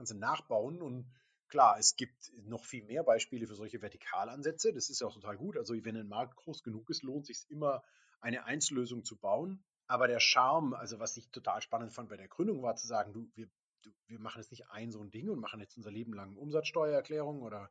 kannst 0.00 0.14
nachbauen 0.14 0.80
und 0.80 1.06
Klar, 1.50 1.78
es 1.80 1.96
gibt 1.96 2.30
noch 2.44 2.64
viel 2.64 2.84
mehr 2.84 3.02
Beispiele 3.02 3.48
für 3.48 3.56
solche 3.56 3.80
Vertikalansätze. 3.80 4.72
Das 4.72 4.88
ist 4.88 5.00
ja 5.00 5.08
auch 5.08 5.12
total 5.12 5.36
gut. 5.36 5.56
Also 5.56 5.74
wenn 5.84 5.96
ein 5.96 6.06
Markt 6.06 6.36
groß 6.36 6.62
genug 6.62 6.88
ist, 6.88 7.02
lohnt 7.02 7.28
es 7.28 7.40
sich 7.40 7.50
immer, 7.50 7.82
eine 8.20 8.44
Einzellösung 8.44 9.04
zu 9.04 9.16
bauen. 9.16 9.64
Aber 9.88 10.06
der 10.06 10.20
Charme, 10.20 10.74
also 10.74 11.00
was 11.00 11.16
ich 11.16 11.28
total 11.30 11.60
spannend 11.60 11.92
fand 11.92 12.08
bei 12.08 12.16
der 12.16 12.28
Gründung, 12.28 12.62
war 12.62 12.76
zu 12.76 12.86
sagen, 12.86 13.12
du, 13.12 13.28
wir, 13.34 13.50
du, 13.82 13.90
wir 14.06 14.20
machen 14.20 14.40
jetzt 14.40 14.52
nicht 14.52 14.68
ein 14.70 14.92
so 14.92 15.00
ein 15.00 15.10
Ding 15.10 15.28
und 15.28 15.40
machen 15.40 15.58
jetzt 15.58 15.76
unser 15.76 15.90
Leben 15.90 16.12
lang 16.12 16.36
Umsatzsteuererklärung 16.36 17.42
oder 17.42 17.68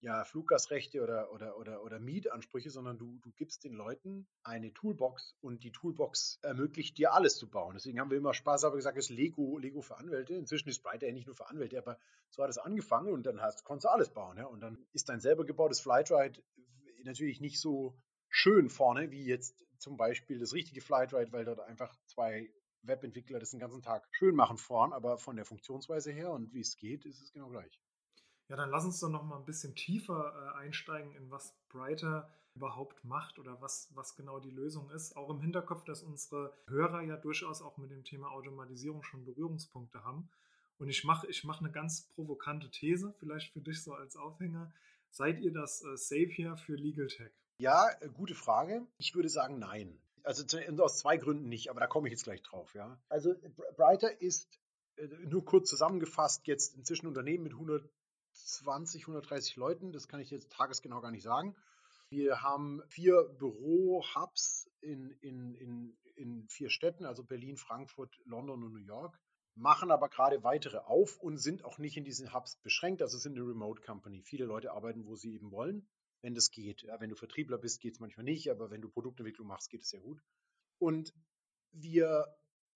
ja, 0.00 0.24
Fluggastrechte 0.24 1.02
oder, 1.02 1.32
oder, 1.32 1.56
oder, 1.58 1.82
oder 1.82 1.98
Mietansprüche, 1.98 2.70
sondern 2.70 2.98
du, 2.98 3.18
du 3.22 3.32
gibst 3.32 3.64
den 3.64 3.72
Leuten 3.72 4.26
eine 4.42 4.72
Toolbox 4.72 5.36
und 5.40 5.64
die 5.64 5.72
Toolbox 5.72 6.38
ermöglicht 6.42 6.98
dir 6.98 7.12
alles 7.12 7.36
zu 7.36 7.48
bauen. 7.48 7.74
Deswegen 7.74 7.98
haben 7.98 8.10
wir 8.10 8.18
immer 8.18 8.34
Spaß 8.34 8.64
aber 8.64 8.76
gesagt, 8.76 8.98
das 8.98 9.06
ist 9.06 9.16
Lego, 9.16 9.58
Lego 9.58 9.80
für 9.80 9.96
Anwälte. 9.96 10.34
Inzwischen 10.34 10.68
ist 10.68 10.82
Brighter 10.82 11.06
ja 11.06 11.12
nicht 11.12 11.26
nur 11.26 11.34
für 11.34 11.48
Anwälte, 11.48 11.78
aber 11.78 11.98
so 12.30 12.42
hat 12.42 12.50
es 12.50 12.58
angefangen 12.58 13.12
und 13.12 13.24
dann 13.24 13.40
hast, 13.40 13.64
konntest 13.64 13.86
du 13.86 13.88
alles 13.88 14.10
bauen. 14.10 14.36
Ja? 14.36 14.46
Und 14.46 14.60
dann 14.60 14.78
ist 14.92 15.08
dein 15.08 15.20
selber 15.20 15.44
gebautes 15.44 15.80
Flightride 15.80 16.42
natürlich 17.04 17.40
nicht 17.40 17.60
so 17.60 17.98
schön 18.28 18.68
vorne 18.68 19.10
wie 19.10 19.24
jetzt 19.24 19.64
zum 19.78 19.96
Beispiel 19.96 20.38
das 20.38 20.52
richtige 20.52 20.80
Flightride, 20.80 21.32
weil 21.32 21.44
dort 21.44 21.60
einfach 21.60 21.94
zwei 22.06 22.50
Webentwickler 22.82 23.38
das 23.38 23.50
den 23.50 23.60
ganzen 23.60 23.82
Tag 23.82 24.06
schön 24.12 24.34
machen 24.34 24.58
vorn, 24.58 24.92
aber 24.92 25.18
von 25.18 25.36
der 25.36 25.44
Funktionsweise 25.44 26.12
her 26.12 26.32
und 26.32 26.52
wie 26.52 26.60
es 26.60 26.76
geht, 26.76 27.04
ist 27.04 27.20
es 27.20 27.32
genau 27.32 27.48
gleich. 27.48 27.80
Ja, 28.48 28.56
dann 28.56 28.70
lass 28.70 28.84
uns 28.84 29.00
doch 29.00 29.08
noch 29.08 29.24
mal 29.24 29.38
ein 29.38 29.44
bisschen 29.44 29.74
tiefer 29.74 30.54
äh, 30.54 30.58
einsteigen, 30.58 31.12
in 31.12 31.30
was 31.30 31.54
Brighter 31.68 32.30
überhaupt 32.54 33.04
macht 33.04 33.38
oder 33.38 33.60
was, 33.60 33.90
was 33.94 34.16
genau 34.16 34.40
die 34.40 34.50
Lösung 34.50 34.90
ist. 34.90 35.16
Auch 35.16 35.30
im 35.30 35.40
Hinterkopf, 35.40 35.84
dass 35.84 36.02
unsere 36.02 36.52
Hörer 36.68 37.02
ja 37.02 37.16
durchaus 37.16 37.60
auch 37.60 37.76
mit 37.76 37.90
dem 37.90 38.04
Thema 38.04 38.30
Automatisierung 38.30 39.02
schon 39.02 39.24
Berührungspunkte 39.24 40.04
haben. 40.04 40.28
Und 40.78 40.88
ich 40.88 41.04
mache 41.04 41.26
ich 41.28 41.44
mach 41.44 41.60
eine 41.60 41.70
ganz 41.70 42.08
provokante 42.14 42.70
These, 42.70 43.14
vielleicht 43.18 43.52
für 43.52 43.60
dich 43.60 43.82
so 43.82 43.94
als 43.94 44.16
Aufhänger. 44.16 44.72
Seid 45.10 45.40
ihr 45.40 45.52
das 45.52 45.82
äh, 45.82 45.96
Savior 45.96 46.56
für 46.56 46.74
Legal 46.74 47.06
Tech? 47.08 47.32
Ja, 47.58 47.88
äh, 48.00 48.08
gute 48.08 48.34
Frage. 48.34 48.86
Ich 48.98 49.14
würde 49.14 49.28
sagen, 49.28 49.58
nein. 49.58 49.98
Also 50.22 50.44
aus 50.82 50.98
zwei 50.98 51.18
Gründen 51.18 51.48
nicht, 51.48 51.70
aber 51.70 51.80
da 51.80 51.86
komme 51.86 52.08
ich 52.08 52.12
jetzt 52.12 52.24
gleich 52.24 52.42
drauf. 52.42 52.74
Ja. 52.74 52.98
Also 53.08 53.34
Brighter 53.76 54.20
ist 54.20 54.58
äh, 54.96 55.06
nur 55.26 55.44
kurz 55.44 55.68
zusammengefasst 55.68 56.46
jetzt 56.46 56.74
inzwischen 56.74 57.06
Unternehmen 57.06 57.44
mit 57.44 57.52
100 57.52 57.88
120, 58.36 59.02
130 59.02 59.56
Leuten. 59.56 59.92
Das 59.92 60.08
kann 60.08 60.20
ich 60.20 60.30
jetzt 60.30 60.52
tagesgenau 60.52 61.00
gar 61.00 61.10
nicht 61.10 61.22
sagen. 61.22 61.56
Wir 62.08 62.42
haben 62.42 62.82
vier 62.88 63.24
Büro-Hubs 63.38 64.70
in, 64.80 65.10
in, 65.20 65.54
in, 65.54 65.98
in 66.14 66.48
vier 66.48 66.70
Städten, 66.70 67.04
also 67.04 67.24
Berlin, 67.24 67.56
Frankfurt, 67.56 68.14
London 68.24 68.62
und 68.62 68.72
New 68.72 68.78
York, 68.78 69.18
machen 69.56 69.90
aber 69.90 70.08
gerade 70.08 70.44
weitere 70.44 70.78
auf 70.78 71.18
und 71.18 71.38
sind 71.38 71.64
auch 71.64 71.78
nicht 71.78 71.96
in 71.96 72.04
diesen 72.04 72.32
Hubs 72.32 72.56
beschränkt. 72.56 73.02
Also 73.02 73.18
sind 73.18 73.36
eine 73.36 73.46
Remote 73.46 73.82
Company. 73.82 74.22
Viele 74.22 74.44
Leute 74.44 74.72
arbeiten, 74.72 75.06
wo 75.06 75.16
sie 75.16 75.34
eben 75.34 75.50
wollen, 75.50 75.88
wenn 76.20 76.34
das 76.34 76.50
geht. 76.50 76.82
Ja, 76.82 77.00
wenn 77.00 77.10
du 77.10 77.16
Vertriebler 77.16 77.58
bist, 77.58 77.80
geht 77.80 77.94
es 77.94 78.00
manchmal 78.00 78.24
nicht, 78.24 78.50
aber 78.50 78.70
wenn 78.70 78.82
du 78.82 78.88
Produktentwicklung 78.88 79.48
machst, 79.48 79.70
geht 79.70 79.82
es 79.82 79.88
sehr 79.88 80.00
gut. 80.00 80.22
Und 80.78 81.12
wir 81.72 82.26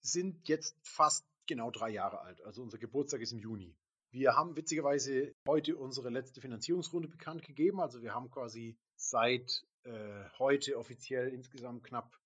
sind 0.01 0.49
jetzt 0.49 0.77
fast 0.83 1.25
genau 1.47 1.71
drei 1.71 1.91
Jahre 1.91 2.21
alt. 2.21 2.43
Also 2.43 2.63
unser 2.63 2.79
Geburtstag 2.79 3.21
ist 3.21 3.33
im 3.33 3.39
Juni. 3.39 3.77
Wir 4.13 4.35
haben 4.35 4.57
witzigerweise 4.57 5.35
heute 5.47 5.77
unsere 5.77 6.11
letzte 6.11 6.41
Finanzierungsrunde 6.41 7.09
bekannt 7.09 7.43
gegeben. 7.45 7.81
Also 7.81 8.03
wir 8.03 8.13
haben 8.13 8.29
quasi 8.29 8.77
seit 8.97 9.65
äh, 9.85 10.25
heute 10.39 10.77
offiziell 10.77 11.29
insgesamt 11.29 11.85
knapp 11.85 12.19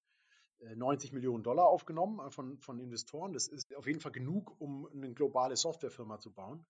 äh, 0.61 0.75
90 0.75 1.13
Millionen 1.13 1.43
Dollar 1.43 1.67
aufgenommen 1.67 2.27
äh, 2.27 2.31
von, 2.31 2.59
von 2.59 2.79
Investoren. 2.81 3.35
Das 3.35 3.49
ist 3.49 3.75
auf 3.75 3.87
jeden 3.87 4.01
Fall 4.01 4.13
genug, 4.13 4.59
um 4.61 4.87
eine 4.87 5.13
globale 5.13 5.57
Softwarefirma 5.57 6.19
zu 6.21 6.33
bauen. 6.33 6.65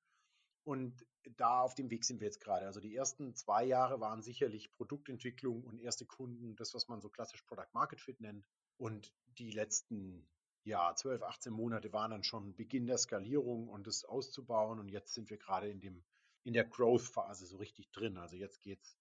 Und 0.64 1.06
da 1.36 1.60
auf 1.60 1.76
dem 1.76 1.90
Weg 1.90 2.04
sind 2.04 2.20
wir 2.20 2.26
jetzt 2.26 2.40
gerade. 2.40 2.66
Also 2.66 2.80
die 2.80 2.96
ersten 2.96 3.36
zwei 3.36 3.64
Jahre 3.64 4.00
waren 4.00 4.22
sicherlich 4.22 4.72
Produktentwicklung 4.72 5.62
und 5.62 5.78
erste 5.78 6.06
Kunden, 6.06 6.56
das, 6.56 6.74
was 6.74 6.88
man 6.88 7.00
so 7.00 7.08
klassisch 7.08 7.42
Product 7.42 7.72
Market 7.72 8.00
Fit 8.00 8.20
nennt. 8.20 8.48
Und 8.78 9.12
die 9.38 9.50
letzten 9.50 10.26
ja, 10.64 10.94
12, 10.94 11.22
18 11.22 11.52
Monate 11.52 11.92
waren 11.92 12.10
dann 12.10 12.24
schon 12.24 12.54
Beginn 12.54 12.86
der 12.86 12.98
Skalierung 12.98 13.68
und 13.68 13.86
das 13.86 14.04
auszubauen. 14.04 14.78
Und 14.78 14.88
jetzt 14.88 15.14
sind 15.14 15.30
wir 15.30 15.36
gerade 15.36 15.68
in 15.68 15.80
dem, 15.80 16.02
in 16.42 16.54
der 16.54 16.64
Growth-Phase 16.64 17.46
so 17.46 17.58
richtig 17.58 17.90
drin. 17.92 18.16
Also 18.16 18.36
jetzt 18.36 18.60
geht's 18.60 18.98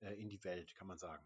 äh, 0.00 0.14
in 0.14 0.28
die 0.28 0.42
Welt, 0.44 0.74
kann 0.74 0.86
man 0.86 0.98
sagen. 0.98 1.24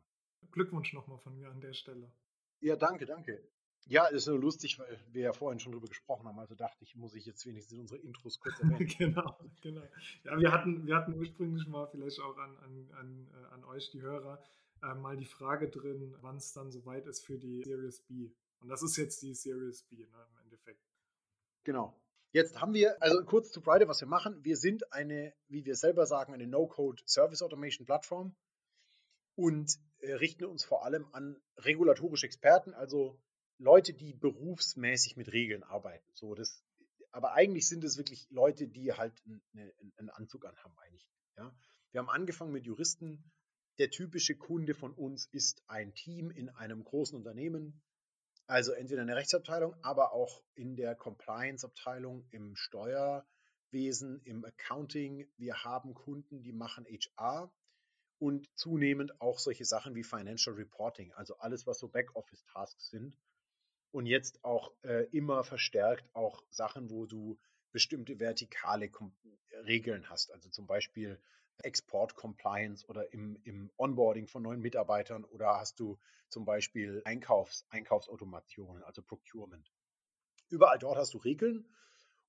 Glückwunsch 0.51 0.93
nochmal 0.93 1.19
von 1.19 1.37
mir 1.37 1.51
an 1.51 1.61
der 1.61 1.73
Stelle. 1.73 2.13
Ja, 2.61 2.77
danke, 2.77 3.07
danke. 3.07 3.49
Ja, 3.89 4.07
ist 4.07 4.27
nur 4.27 4.41
lustig, 4.41 4.81
weil 4.81 4.99
wir 5.13 5.23
ja 5.23 5.33
vorhin 5.33 5.61
schon 5.61 5.71
drüber 5.71 5.87
gesprochen 5.87 6.27
haben. 6.27 6.41
Also 6.41 6.57
dachte 6.57 6.83
ich, 6.83 6.97
muss 6.97 7.15
ich 7.15 7.25
jetzt 7.25 7.47
wenigstens 7.47 7.79
unsere 7.79 8.01
Intros 8.01 8.41
kurz 8.41 8.59
erwähnen. 8.61 8.89
genau, 8.99 9.39
genau. 9.63 9.83
Ja, 10.25 10.37
wir 10.39 10.51
hatten, 10.51 10.85
wir 10.87 10.97
hatten 10.97 11.15
ursprünglich 11.15 11.67
mal 11.69 11.87
vielleicht 11.87 12.21
auch 12.21 12.37
an, 12.39 12.57
an, 12.59 12.91
an, 12.99 13.29
äh, 13.33 13.55
an 13.55 13.65
euch, 13.65 13.91
die 13.91 14.03
Hörer, 14.03 14.43
äh, 14.83 14.95
mal 14.95 15.17
die 15.17 15.25
Frage 15.25 15.69
drin, 15.69 16.17
wann 16.21 16.37
es 16.37 16.53
dann 16.53 16.73
soweit 16.73 17.07
ist 17.07 17.25
für 17.25 17.39
die 17.39 17.63
Series 17.63 18.01
B. 18.01 18.33
Und 18.61 18.69
das 18.69 18.83
ist 18.83 18.97
jetzt 18.97 19.23
die 19.23 19.35
Series 19.35 19.85
B 19.85 19.97
ne, 19.97 20.27
im 20.31 20.39
Endeffekt. 20.39 20.83
Genau. 21.65 21.99
Jetzt 22.33 22.61
haben 22.61 22.75
wir, 22.75 23.01
also 23.03 23.25
kurz 23.25 23.51
zu 23.51 23.61
Friday, 23.61 23.89
was 23.89 24.01
wir 24.01 24.09
machen. 24.09 24.45
Wir 24.45 24.57
sind 24.57 24.93
eine, 24.93 25.35
wie 25.49 25.65
wir 25.65 25.75
selber 25.75 26.07
sagen, 26.07 26.35
eine 26.35 26.47
No-Code 26.47 27.03
Service 27.07 27.43
Automation 27.43 27.87
Plattform 27.87 28.37
und 29.37 29.79
äh, 30.01 30.13
richten 30.15 30.45
uns 30.45 30.65
vor 30.65 30.85
allem 30.85 31.07
an 31.13 31.41
regulatorische 31.59 32.27
Experten, 32.27 32.75
also 32.75 33.21
Leute, 33.59 33.95
die 33.95 34.13
berufsmäßig 34.13 35.17
mit 35.17 35.33
Regeln 35.33 35.63
arbeiten. 35.63 36.11
So, 36.13 36.35
das, 36.35 36.63
aber 37.11 37.33
eigentlich 37.33 37.69
sind 37.69 37.85
es 37.85 37.97
wirklich 37.97 38.29
Leute, 38.31 38.69
die 38.69 38.93
halt 38.93 39.15
eine, 39.25 39.73
einen 39.97 40.11
Anzug 40.11 40.45
anhaben, 40.45 40.77
eigentlich. 40.79 41.09
Ja? 41.37 41.55
Wir 41.93 42.01
haben 42.01 42.11
angefangen 42.11 42.53
mit 42.53 42.67
Juristen. 42.67 43.31
Der 43.79 43.91
typische 43.91 44.37
Kunde 44.37 44.75
von 44.75 44.93
uns 44.93 45.27
ist 45.33 45.63
ein 45.67 45.95
Team 45.95 46.31
in 46.31 46.49
einem 46.51 46.85
großen 46.85 47.17
Unternehmen, 47.17 47.83
also 48.47 48.73
entweder 48.73 49.03
in 49.03 49.09
der 49.09 49.17
Rechtsabteilung, 49.17 49.75
aber 49.83 50.13
auch 50.13 50.43
in 50.55 50.77
der 50.77 50.95
Compliance-Abteilung, 50.95 52.27
im 52.31 52.55
Steuerwesen, 52.57 54.21
im 54.25 54.45
Accounting. 54.45 55.29
Wir 55.37 55.65
haben 55.65 55.95
Kunden, 55.95 56.43
die 56.43 56.53
machen 56.53 56.87
HR 56.87 57.53
und 58.19 58.49
zunehmend 58.57 59.21
auch 59.21 59.39
solche 59.39 59.65
Sachen 59.65 59.95
wie 59.95 60.05
Financial 60.05 60.55
Reporting, 60.55 61.13
also 61.15 61.37
alles, 61.39 61.67
was 61.67 61.79
so 61.79 61.89
Backoffice-Tasks 61.89 62.89
sind. 62.91 63.19
Und 63.91 64.07
jetzt 64.07 64.45
auch 64.45 64.73
äh, 64.83 65.05
immer 65.11 65.43
verstärkt 65.45 66.15
auch 66.15 66.43
Sachen, 66.51 66.91
wo 66.91 67.07
du 67.07 67.39
bestimmte 67.73 68.19
vertikale 68.19 68.91
Regeln 69.65 70.09
hast. 70.09 70.33
Also 70.33 70.51
zum 70.51 70.67
Beispiel 70.67 71.21
Export-Compliance 71.63 72.87
oder 72.87 73.13
im, 73.13 73.39
im 73.45 73.71
Onboarding 73.77 74.27
von 74.27 74.43
neuen 74.43 74.61
Mitarbeitern 74.61 75.25
oder 75.25 75.59
hast 75.59 75.81
du 75.81 75.99
zum 76.29 76.45
Beispiel 76.45 77.03
Einkaufs, 77.05 77.67
Einkaufsautomationen, 77.71 78.83
also 78.83 79.03
Procurement. 79.03 79.71
Überall 80.49 80.79
dort 80.79 80.99
hast 80.99 81.15
du 81.15 81.19
Regeln 81.19 81.67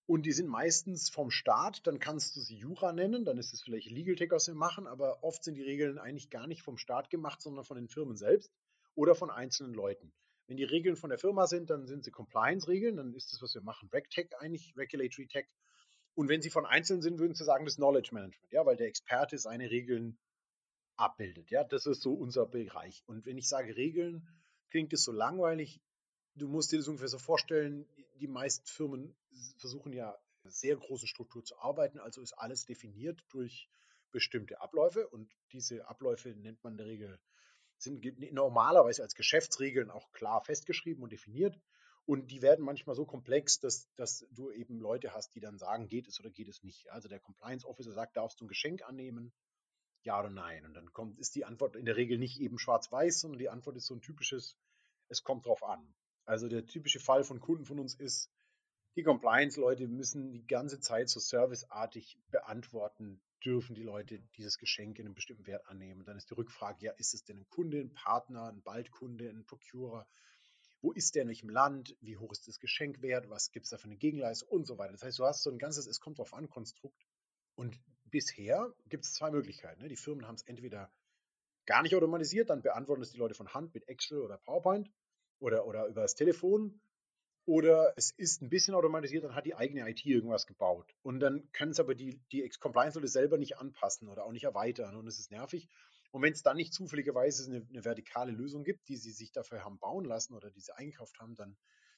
und 0.06 0.26
die 0.26 0.32
sind 0.32 0.48
meistens 0.48 1.10
vom 1.10 1.30
Staat, 1.30 1.86
dann 1.86 2.00
kannst 2.00 2.36
du 2.36 2.40
sie 2.40 2.56
Jura 2.56 2.94
nennen, 2.94 3.26
dann 3.26 3.38
ist 3.38 3.54
es 3.54 3.62
vielleicht 3.62 3.92
Legal 3.92 4.16
Tech, 4.16 4.32
was 4.32 4.48
wir 4.48 4.56
machen, 4.56 4.88
aber 4.88 5.24
oft 5.24 5.44
sind 5.44 5.56
die 5.56 5.64
Regeln 5.64 6.00
eigentlich 6.00 6.30
gar 6.30 6.48
nicht 6.48 6.62
vom 6.64 6.78
Staat 6.78 7.10
gemacht, 7.10 7.42
sondern 7.42 7.66
von 7.66 7.76
den 7.76 7.90
Firmen 7.90 8.16
selbst 8.16 8.52
oder 8.96 9.16
von 9.16 9.30
einzelnen 9.30 9.74
Leuten. 9.74 10.14
Wenn 10.48 10.58
die 10.58 10.64
Regeln 10.64 10.96
von 10.96 11.10
der 11.10 11.20
Firma 11.20 11.46
sind, 11.46 11.70
dann 11.70 11.88
sind 11.88 12.06
sie 12.06 12.12
Compliance-Regeln, 12.12 12.96
dann 12.96 13.14
ist 13.14 13.34
das, 13.34 13.42
was 13.42 13.54
wir 13.54 13.62
machen, 13.62 13.90
RegTech 13.92 14.30
eigentlich, 14.40 14.76
Regulatory 14.78 15.28
Tech. 15.28 15.48
Und 16.18 16.30
wenn 16.30 16.42
sie 16.42 16.50
von 16.50 16.66
Einzelnen 16.66 17.04
sind, 17.04 17.20
würden 17.20 17.36
sie 17.36 17.44
sagen, 17.44 17.66
das 17.66 17.76
Knowledge 17.76 18.10
Management, 18.12 18.52
ja, 18.52 18.66
weil 18.66 18.76
der 18.76 18.88
Experte 18.88 19.38
seine 19.38 19.70
Regeln 19.70 20.18
abbildet. 20.96 21.52
Ja, 21.52 21.64
das 21.64 21.86
ist 21.86 22.02
so 22.02 22.16
unser 22.16 22.48
Bereich. 22.48 23.04
Und 23.06 23.28
wenn 23.28 23.38
ich 23.38 23.48
sage 23.48 23.78
Regeln, 23.78 24.28
klingt 24.72 24.92
es 24.94 25.04
so 25.04 25.12
langweilig. 25.12 25.80
Du 26.34 26.48
musst 26.48 26.72
dir 26.72 26.78
das 26.78 26.88
ungefähr 26.88 27.08
so 27.08 27.20
vorstellen, 27.20 27.88
die 28.16 28.28
meisten 28.28 28.66
Firmen 28.66 29.16
versuchen 29.58 29.94
ja 29.94 30.18
sehr 30.44 30.76
große 30.76 31.06
Struktur 31.06 31.44
zu 31.44 31.56
arbeiten, 31.60 32.00
also 32.00 32.24
ist 32.24 32.34
alles 32.34 32.66
definiert 32.66 33.24
durch 33.30 33.70
bestimmte 34.12 34.60
Abläufe 34.60 35.08
und 35.08 35.32
diese 35.52 35.88
Abläufe 35.88 36.30
nennt 36.30 36.64
man 36.64 36.74
in 36.74 36.78
der 36.78 36.88
Regel, 36.88 37.20
sind 37.78 38.04
normalerweise 38.34 39.04
als 39.04 39.14
Geschäftsregeln 39.14 39.92
auch 39.92 40.12
klar 40.14 40.44
festgeschrieben 40.44 41.04
und 41.04 41.12
definiert. 41.12 41.60
Und 42.08 42.32
die 42.32 42.42
werden 42.42 42.64
manchmal 42.64 42.96
so 42.96 43.06
komplex, 43.06 43.60
dass, 43.60 43.94
dass 43.96 44.26
du 44.32 44.50
eben 44.52 44.80
Leute 44.80 45.14
hast, 45.14 45.36
die 45.36 45.42
dann 45.42 45.58
sagen, 45.58 45.90
geht 45.90 46.08
es 46.08 46.22
oder 46.22 46.30
geht 46.30 46.48
es 46.48 46.64
nicht. 46.64 46.90
Also 46.90 47.10
der 47.10 47.20
Compliance 47.20 47.68
Officer 47.68 47.92
sagt, 47.92 48.16
darfst 48.16 48.40
du 48.40 48.46
ein 48.46 48.48
Geschenk 48.48 48.82
annehmen? 48.82 49.34
Ja 50.04 50.18
oder 50.22 50.30
nein? 50.30 50.66
Und 50.66 50.74
dann 50.74 50.94
kommt, 50.94 51.20
ist 51.20 51.36
die 51.36 51.44
Antwort 51.44 51.76
in 51.76 51.84
der 51.84 51.98
Regel 51.98 52.18
nicht 52.18 52.40
eben 52.40 52.60
schwarz-weiß, 52.60 53.20
sondern 53.20 53.40
die 53.40 53.50
Antwort 53.50 53.76
ist 53.76 53.88
so 53.88 53.94
ein 53.94 54.02
typisches, 54.02 54.56
es 55.10 55.24
kommt 55.24 55.46
drauf 55.46 55.64
an. 55.64 55.94
Also 56.24 56.48
der 56.48 56.66
typische 56.66 57.02
Fall 57.02 57.26
von 57.26 57.42
Kunden 57.42 57.66
von 57.66 57.78
uns 57.78 57.94
ist, 57.94 58.32
die 58.96 59.04
Compliance-Leute 59.04 59.90
müssen 59.90 60.32
die 60.32 60.48
ganze 60.48 60.80
Zeit 60.80 61.10
so 61.10 61.20
serviceartig 61.20 62.18
beantworten, 62.32 63.22
dürfen 63.44 63.76
die 63.76 63.84
Leute 63.84 64.22
dieses 64.38 64.58
Geschenk 64.58 64.98
in 64.98 65.08
einem 65.08 65.14
bestimmten 65.14 65.46
Wert 65.46 65.68
annehmen. 65.68 66.06
Dann 66.06 66.16
ist 66.16 66.30
die 66.30 66.36
Rückfrage, 66.36 66.86
ja, 66.86 66.94
ist 66.94 67.14
es 67.14 67.26
denn 67.26 67.40
ein 67.40 67.50
Kunde, 67.50 67.82
ein 67.82 67.94
Partner, 67.94 68.48
ein 68.48 68.62
Baldkunde, 68.62 69.30
ein 69.30 69.46
Procurer? 69.46 70.08
Wo 70.82 70.92
ist 70.92 71.16
der 71.16 71.24
in 71.24 71.28
welchem 71.30 71.50
Land? 71.50 71.96
Wie 72.02 72.18
hoch 72.18 72.32
ist 72.32 72.48
das 72.48 72.60
Geschenk 72.60 73.02
wert? 73.02 73.30
Was 73.30 73.52
gibt 73.52 73.66
es 73.66 73.72
da 73.72 73.78
für 73.78 73.86
eine 73.86 73.98
Gegenleistung 73.98 74.50
und 74.50 74.68
so 74.68 74.78
weiter? 74.78 74.92
Das 74.92 75.04
heißt, 75.04 75.20
du 75.20 75.26
hast 75.26 75.44
so 75.44 75.50
ein 75.50 75.58
ganzes 75.58 75.88
Es 75.88 76.00
kommt 76.00 76.20
drauf 76.20 76.34
an 76.34 76.50
Konstrukt. 76.50 77.06
Und 77.56 77.80
bisher 78.06 78.74
gibt 78.88 79.06
es 79.06 79.14
zwei 79.14 79.32
Möglichkeiten. 79.32 79.82
Ne? 79.82 79.90
Die 79.90 79.96
Firmen 79.96 80.28
haben 80.28 80.36
es 80.36 80.44
entweder 80.44 80.92
gar 81.66 81.82
nicht 81.82 81.96
automatisiert, 81.96 82.50
dann 82.50 82.62
beantworten 82.62 83.02
es 83.02 83.12
die 83.12 83.18
Leute 83.18 83.34
von 83.34 83.54
Hand 83.54 83.74
mit 83.74 83.88
Excel 83.90 84.22
oder 84.22 84.38
PowerPoint 84.38 84.90
oder, 85.40 85.66
oder 85.66 85.88
über 85.88 86.02
das 86.02 86.16
Telefon 86.16 86.80
oder 87.48 87.94
es 87.96 88.12
ist 88.12 88.42
ein 88.42 88.50
bisschen 88.50 88.76
automatisiert, 88.76 89.24
dann 89.24 89.34
hat 89.34 89.46
die 89.46 89.56
eigene 89.56 89.90
IT 89.90 90.06
irgendwas 90.06 90.48
gebaut. 90.48 90.94
Und 91.02 91.22
dann 91.22 91.50
können 91.54 91.72
es 91.72 91.80
aber 91.80 91.96
die, 91.96 92.20
die 92.34 92.48
Compliance-Leute 92.60 93.08
selber 93.08 93.38
nicht 93.38 93.58
anpassen 93.58 94.10
oder 94.10 94.26
auch 94.26 94.34
nicht 94.34 94.44
erweitern. 94.44 94.98
Und 94.98 95.08
es 95.08 95.18
ist 95.18 95.32
nervig. 95.32 95.70
Und 96.18 96.24
wenn 96.24 96.34
es 96.34 96.42
dann 96.42 96.58
nicht 96.58 96.74
zufälligerweise 96.74 97.46
eine, 97.46 97.64
eine, 97.70 97.86
vertikale 97.86 98.32
Lösung 98.32 98.64
gibt, 98.64 98.90
die 98.90 98.98
sie 98.98 99.12
sich 99.12 99.32
dafür 99.32 99.64
haben 99.64 99.78
bauen 99.78 100.04
lassen 100.04 100.34
oder 100.34 100.50
die 100.50 100.62
sie 100.62 100.76
eingekauft 100.76 101.20
haben, 101.20 101.36
dann, 101.36 101.56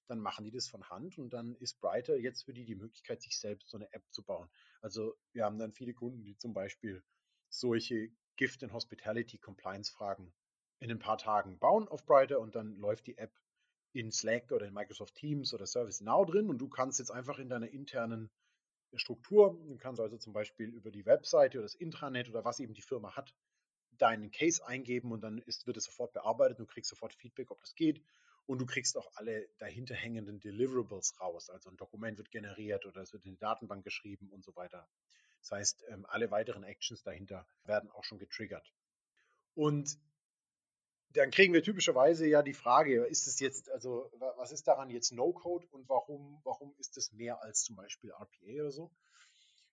dann 0.08 0.20
machen 0.20 0.44
die 0.44 0.52
das 0.52 0.68
von 0.68 0.90
Hand. 0.90 1.18
Und 1.18 1.30
dann 1.30 1.56
ist 1.56 1.80
Brighter 1.80 2.18
jetzt 2.18 2.44
für 2.44 2.52
die 2.52 2.66
die 2.66 2.76
Möglichkeit, 2.76 3.22
sich 3.22 3.40
selbst 3.40 3.70
so 3.70 3.78
eine 3.78 3.90
App 3.94 4.04
zu 4.12 4.22
bauen. 4.22 4.50
Also 4.82 5.16
wir 5.32 5.46
haben 5.46 5.58
dann 5.58 5.72
viele 5.72 5.94
Kunden, 5.94 6.26
die 6.26 6.36
zum 6.36 6.54
Beispiel 6.54 7.02
solche 7.48 8.12
Gift- 8.36 8.62
and 8.62 8.74
Hospitality-Compliance-Fragen 8.74 10.34
in 10.80 10.92
ein 10.92 11.00
paar 11.00 11.18
Tagen 11.18 11.58
bauen 11.58 11.88
auf 11.88 12.06
Brighter 12.06 12.42
und 12.42 12.56
dann 12.56 12.76
läuft 12.76 13.08
die 13.08 13.18
App 13.18 13.32
in 13.94 14.12
Slack 14.12 14.52
oder 14.52 14.68
in 14.68 14.74
Microsoft 14.74 15.16
Teams 15.16 15.54
oder 15.54 15.66
ServiceNow 15.66 16.26
drin 16.26 16.50
und 16.50 16.58
du 16.58 16.68
kannst 16.68 17.00
jetzt 17.00 17.12
einfach 17.12 17.40
in 17.40 17.48
deiner 17.48 17.70
internen 17.70 18.30
Struktur, 18.96 19.58
du 19.66 19.78
kannst 19.78 20.02
also 20.02 20.18
zum 20.18 20.34
Beispiel 20.34 20.68
über 20.74 20.92
die 20.92 21.06
Webseite 21.06 21.60
oder 21.60 21.66
das 21.66 21.76
Intranet 21.76 22.28
oder 22.28 22.44
was 22.44 22.60
eben 22.60 22.74
die 22.74 22.82
Firma 22.82 23.16
hat, 23.16 23.34
deinen 24.02 24.32
Case 24.32 24.66
eingeben 24.66 25.12
und 25.12 25.22
dann 25.22 25.40
ist, 25.40 25.68
wird 25.68 25.78
es 25.78 25.86
sofort 25.86 26.14
bearbeitet, 26.14 26.60
du 26.60 26.66
kriegst 26.66 26.90
sofort 26.90 27.14
Feedback, 27.14 27.52
ob 27.52 27.60
das 27.62 27.76
geht 27.76 28.02
und 28.46 28.60
du 28.60 28.66
kriegst 28.66 28.98
auch 28.98 29.12
alle 29.16 29.48
dahinter 29.60 29.94
hängenden 29.94 30.40
Deliverables 30.40 31.20
raus. 31.22 31.50
Also 31.50 31.70
ein 31.70 31.78
Dokument 31.78 32.18
wird 32.18 32.32
generiert 32.32 32.86
oder 32.86 33.02
es 33.02 33.14
wird 33.14 33.26
in 33.26 33.34
die 33.34 33.38
Datenbank 33.38 33.84
geschrieben 33.84 34.30
und 34.32 34.44
so 34.44 34.56
weiter. 34.56 34.88
Das 35.42 35.52
heißt, 35.52 35.86
ähm, 35.90 36.06
alle 36.10 36.32
weiteren 36.32 36.64
Actions 36.64 37.04
dahinter 37.04 37.46
werden 37.66 37.92
auch 37.92 38.04
schon 38.04 38.18
getriggert. 38.18 38.74
Und 39.54 40.00
dann 41.12 41.32
kriegen 41.32 41.54
wir 41.54 41.64
typischerweise 41.64 42.28
ja 42.28 42.42
die 42.42 42.54
Frage, 42.54 43.06
ist 43.06 43.28
es 43.28 43.40
jetzt, 43.40 43.70
also 43.72 44.12
was 44.38 44.52
ist 44.52 44.68
daran 44.68 44.90
jetzt 44.90 45.12
No-Code 45.12 45.68
und 45.72 45.90
warum, 45.90 46.40
warum 46.44 46.74
ist 46.78 46.98
es 46.98 47.12
mehr 47.12 47.42
als 47.42 47.64
zum 47.64 47.76
Beispiel 47.76 48.12
RPA 48.12 48.62
oder 48.62 48.72
so? 48.72 48.92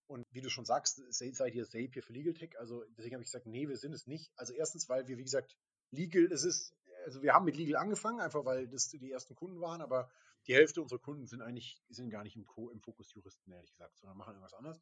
Und 0.06 0.24
wie 0.30 0.40
du 0.40 0.48
schon 0.48 0.64
sagst, 0.64 1.02
seid 1.10 1.54
ihr 1.54 1.66
Zapier 1.66 2.02
für 2.02 2.12
Legal 2.12 2.34
Tech? 2.34 2.58
Also 2.58 2.84
deswegen 2.96 3.14
habe 3.14 3.22
ich 3.22 3.28
gesagt, 3.28 3.46
nee, 3.46 3.68
wir 3.68 3.76
sind 3.76 3.92
es 3.92 4.06
nicht. 4.06 4.32
Also 4.36 4.52
erstens, 4.52 4.88
weil 4.88 5.08
wir, 5.08 5.18
wie 5.18 5.24
gesagt, 5.24 5.56
Legal, 5.90 6.30
es 6.32 6.44
ist, 6.44 6.74
also 7.04 7.22
wir 7.22 7.32
haben 7.32 7.44
mit 7.44 7.56
Legal 7.56 7.76
angefangen, 7.80 8.20
einfach 8.20 8.44
weil 8.44 8.68
das 8.68 8.88
die 8.88 9.10
ersten 9.10 9.34
Kunden 9.34 9.60
waren, 9.60 9.80
aber 9.80 10.10
die 10.46 10.54
Hälfte 10.54 10.80
unserer 10.80 11.00
Kunden 11.00 11.26
sind 11.26 11.42
eigentlich, 11.42 11.82
sind 11.88 12.10
gar 12.10 12.22
nicht 12.22 12.36
im, 12.36 12.44
Co, 12.44 12.70
im 12.70 12.80
Fokus 12.80 13.12
Juristen, 13.12 13.50
ehrlich 13.52 13.72
gesagt, 13.72 13.98
sondern 13.98 14.16
machen 14.16 14.34
irgendwas 14.34 14.54
anderes. 14.54 14.80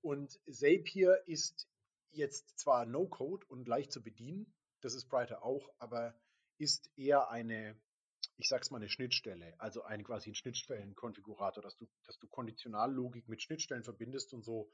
Und 0.00 0.40
Zapier 0.50 1.22
ist 1.26 1.68
jetzt 2.10 2.58
zwar 2.58 2.86
No-Code 2.86 3.46
und 3.46 3.66
leicht 3.66 3.92
zu 3.92 4.02
bedienen, 4.02 4.52
das 4.80 4.94
ist 4.94 5.08
Brighter 5.08 5.42
auch, 5.42 5.68
aber 5.78 6.14
ist 6.58 6.90
eher 6.96 7.30
eine, 7.30 7.76
ich 8.36 8.48
sag's 8.48 8.70
mal, 8.70 8.78
eine 8.78 8.88
Schnittstelle, 8.88 9.54
also 9.58 9.82
ein 9.82 10.04
quasi 10.04 10.30
ein 10.30 10.34
Schnittstellenkonfigurator, 10.34 11.62
dass 11.62 11.76
du, 11.76 11.86
dass 12.04 12.18
du 12.18 12.26
Konditionallogik 12.28 13.28
mit 13.28 13.42
Schnittstellen 13.42 13.84
verbindest 13.84 14.32
und 14.32 14.42
so, 14.44 14.70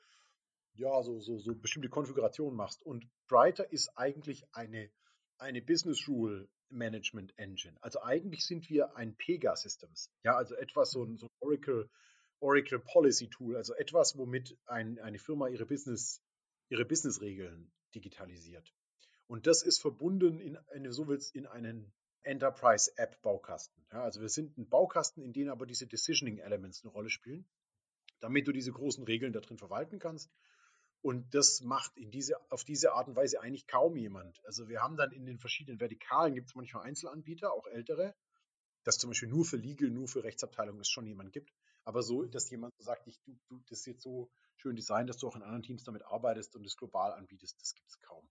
ja, 0.75 1.03
so, 1.03 1.21
so, 1.21 1.39
so 1.39 1.55
bestimmte 1.55 1.89
Konfigurationen 1.89 2.57
machst. 2.57 2.83
Und 2.83 3.09
Brighter 3.29 3.71
ist 3.73 3.97
eigentlich 3.97 4.45
eine, 4.53 4.91
eine 5.39 5.63
Business 5.63 6.09
Rule 6.09 6.49
Management 6.71 7.35
Engine. 7.37 7.77
Also 7.81 8.03
eigentlich 8.03 8.45
sind 8.47 8.69
wir 8.71 8.97
ein 8.97 9.17
Pega 9.17 9.57
Systems. 9.57 10.11
Ja, 10.23 10.37
also 10.37 10.55
etwas 10.55 10.93
so 10.93 11.05
ein, 11.05 11.17
so 11.17 11.27
ein 11.27 11.33
Oracle, 11.41 11.91
Oracle 12.41 12.79
Policy 12.79 13.29
Tool, 13.29 13.57
also 13.57 13.75
etwas, 13.75 14.17
womit 14.17 14.57
ein, 14.67 14.99
eine 15.01 15.19
Firma 15.19 15.49
ihre 15.49 15.67
Business, 15.67 16.23
ihre 16.69 16.85
Business-Regeln 16.85 17.73
digitalisiert. 17.95 18.73
Und 19.27 19.47
das 19.47 19.63
ist 19.63 19.81
verbunden 19.81 20.41
in, 20.41 20.59
du 20.83 20.93
so 20.93 21.07
willst, 21.09 21.35
in 21.35 21.47
einen 21.47 21.93
Enterprise-App-Baukasten. 22.23 23.85
Ja, 23.93 24.03
also 24.03 24.21
wir 24.21 24.29
sind 24.29 24.57
ein 24.59 24.69
Baukasten, 24.69 25.23
in 25.23 25.33
dem 25.33 25.49
aber 25.49 25.67
diese 25.67 25.87
Decisioning-Elements 25.87 26.83
eine 26.83 26.93
Rolle 26.93 27.11
spielen, 27.11 27.47
damit 28.21 28.47
du 28.47 28.53
diese 28.53 28.73
großen 28.73 29.05
Regeln 29.05 29.33
da 29.33 29.41
drin 29.41 29.59
verwalten 29.59 29.99
kannst. 29.99 30.31
Und 31.03 31.35
das 31.35 31.63
macht 31.63 31.97
in 31.97 32.11
diese, 32.11 32.35
auf 32.51 32.65
diese 32.65 32.93
Art 32.93 33.09
und 33.09 33.17
Weise 33.17 33.41
eigentlich 33.41 33.67
kaum 33.67 33.97
jemand. 33.97 34.45
Also 34.45 34.69
wir 34.69 34.83
haben 34.83 34.97
dann 34.97 35.13
in 35.13 35.25
den 35.25 35.39
verschiedenen 35.39 35.81
Vertikalen, 35.81 36.35
gibt 36.35 36.49
es 36.49 36.55
manchmal 36.55 36.85
Einzelanbieter, 36.85 37.53
auch 37.53 37.67
ältere, 37.67 38.15
dass 38.85 38.99
zum 38.99 39.11
Beispiel 39.11 39.29
nur 39.29 39.45
für 39.45 39.57
Legal, 39.57 39.89
nur 39.91 40.09
für 40.09 40.23
Rechtsabteilung 40.23 40.79
es 40.79 40.89
schon 40.89 41.07
jemand 41.07 41.33
gibt. 41.33 41.53
Aber 41.85 42.03
so, 42.03 42.25
dass 42.25 42.51
jemand 42.51 42.75
sagt, 42.79 43.07
ich, 43.07 43.19
du, 43.23 43.39
du, 43.49 43.61
das 43.69 43.81
ist 43.81 43.87
jetzt 43.87 44.03
so 44.03 44.31
schön 44.57 44.77
designt, 44.77 45.09
dass 45.09 45.17
du 45.17 45.27
auch 45.27 45.37
in 45.37 45.43
anderen 45.43 45.63
Teams 45.63 45.85
damit 45.85 46.03
arbeitest 46.03 46.55
und 46.55 46.67
es 46.67 46.77
global 46.77 47.13
anbietest, 47.13 47.59
das 47.61 47.75
gibt 47.75 47.89
es 47.89 47.99
kaum 48.03 48.29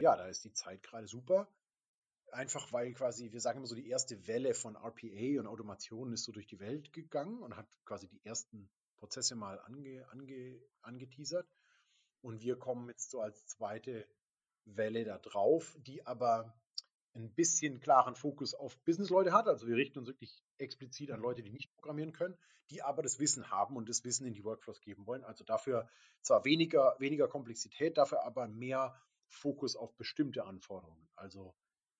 ja, 0.00 0.16
da 0.16 0.26
ist 0.26 0.44
die 0.44 0.52
Zeit 0.52 0.82
gerade 0.82 1.06
super. 1.06 1.48
Einfach 2.32 2.72
weil 2.72 2.92
quasi, 2.92 3.32
wir 3.32 3.40
sagen 3.40 3.58
immer 3.58 3.66
so, 3.66 3.74
die 3.74 3.88
erste 3.88 4.26
Welle 4.26 4.54
von 4.54 4.76
RPA 4.76 5.40
und 5.40 5.46
Automation 5.46 6.12
ist 6.12 6.24
so 6.24 6.32
durch 6.32 6.46
die 6.46 6.60
Welt 6.60 6.92
gegangen 6.92 7.42
und 7.42 7.56
hat 7.56 7.66
quasi 7.84 8.08
die 8.08 8.24
ersten 8.24 8.70
Prozesse 8.96 9.34
mal 9.34 9.58
ange, 9.60 10.06
ange, 10.10 10.60
angeteasert. 10.82 11.48
Und 12.22 12.42
wir 12.42 12.58
kommen 12.58 12.88
jetzt 12.88 13.10
so 13.10 13.20
als 13.20 13.46
zweite 13.46 14.06
Welle 14.64 15.04
da 15.04 15.18
drauf, 15.18 15.76
die 15.80 16.06
aber 16.06 16.54
ein 17.14 17.32
bisschen 17.34 17.80
klaren 17.80 18.14
Fokus 18.14 18.54
auf 18.54 18.78
Businessleute 18.84 19.32
hat. 19.32 19.48
Also 19.48 19.66
wir 19.66 19.76
richten 19.76 19.98
uns 19.98 20.08
wirklich 20.08 20.42
explizit 20.58 21.10
an 21.10 21.20
Leute, 21.20 21.42
die 21.42 21.50
nicht 21.50 21.72
programmieren 21.72 22.12
können, 22.12 22.36
die 22.70 22.82
aber 22.82 23.02
das 23.02 23.18
Wissen 23.18 23.50
haben 23.50 23.76
und 23.76 23.88
das 23.88 24.04
Wissen 24.04 24.26
in 24.26 24.34
die 24.34 24.44
Workflows 24.44 24.80
geben 24.80 25.06
wollen. 25.06 25.24
Also 25.24 25.44
dafür 25.44 25.88
zwar 26.22 26.44
weniger, 26.44 26.94
weniger 26.98 27.26
Komplexität, 27.26 27.98
dafür 27.98 28.24
aber 28.24 28.46
mehr 28.46 28.94
Fokus 29.26 29.76
auf 29.76 29.96
bestimmte 29.96 30.44
Anforderungen, 30.44 31.08
also 31.14 31.54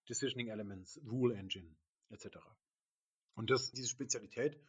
Decisioning 0.09 0.49
Elements, 0.49 1.01
Rule 1.05 1.35
Engine 1.35 1.77
etc. 2.11 2.39
Und 3.35 3.51
das, 3.51 3.73
diese 3.73 3.89
Spezialität 3.89 4.61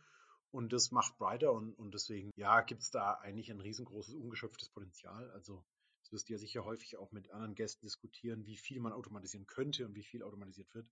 und 0.52 0.74
das 0.74 0.92
macht 0.92 1.18
Brighter 1.18 1.54
und, 1.54 1.74
und 1.74 1.94
deswegen, 1.94 2.32
ja, 2.36 2.62
gibt 2.62 2.82
es 2.82 2.92
da 2.92 3.14
eigentlich 3.14 3.50
ein 3.52 3.62
riesengroßes, 3.62 4.16
ungeschöpftes 4.16 4.70
Potenzial. 4.70 5.30
Also 5.32 5.66
das 6.02 6.12
wirst 6.12 6.30
du 6.30 6.34
ja 6.34 6.40
sicher 6.40 6.66
häufig 6.66 6.98
auch 6.98 7.12
mit 7.12 7.32
anderen 7.32 7.56
Gästen 7.56 7.86
diskutieren, 7.86 8.46
wie 8.46 8.58
viel 8.58 8.80
man 8.80 8.94
automatisieren 8.94 9.48
könnte 9.48 9.86
und 9.86 9.96
wie 9.96 10.04
viel 10.04 10.24
automatisiert 10.24 10.74
wird. 10.76 10.90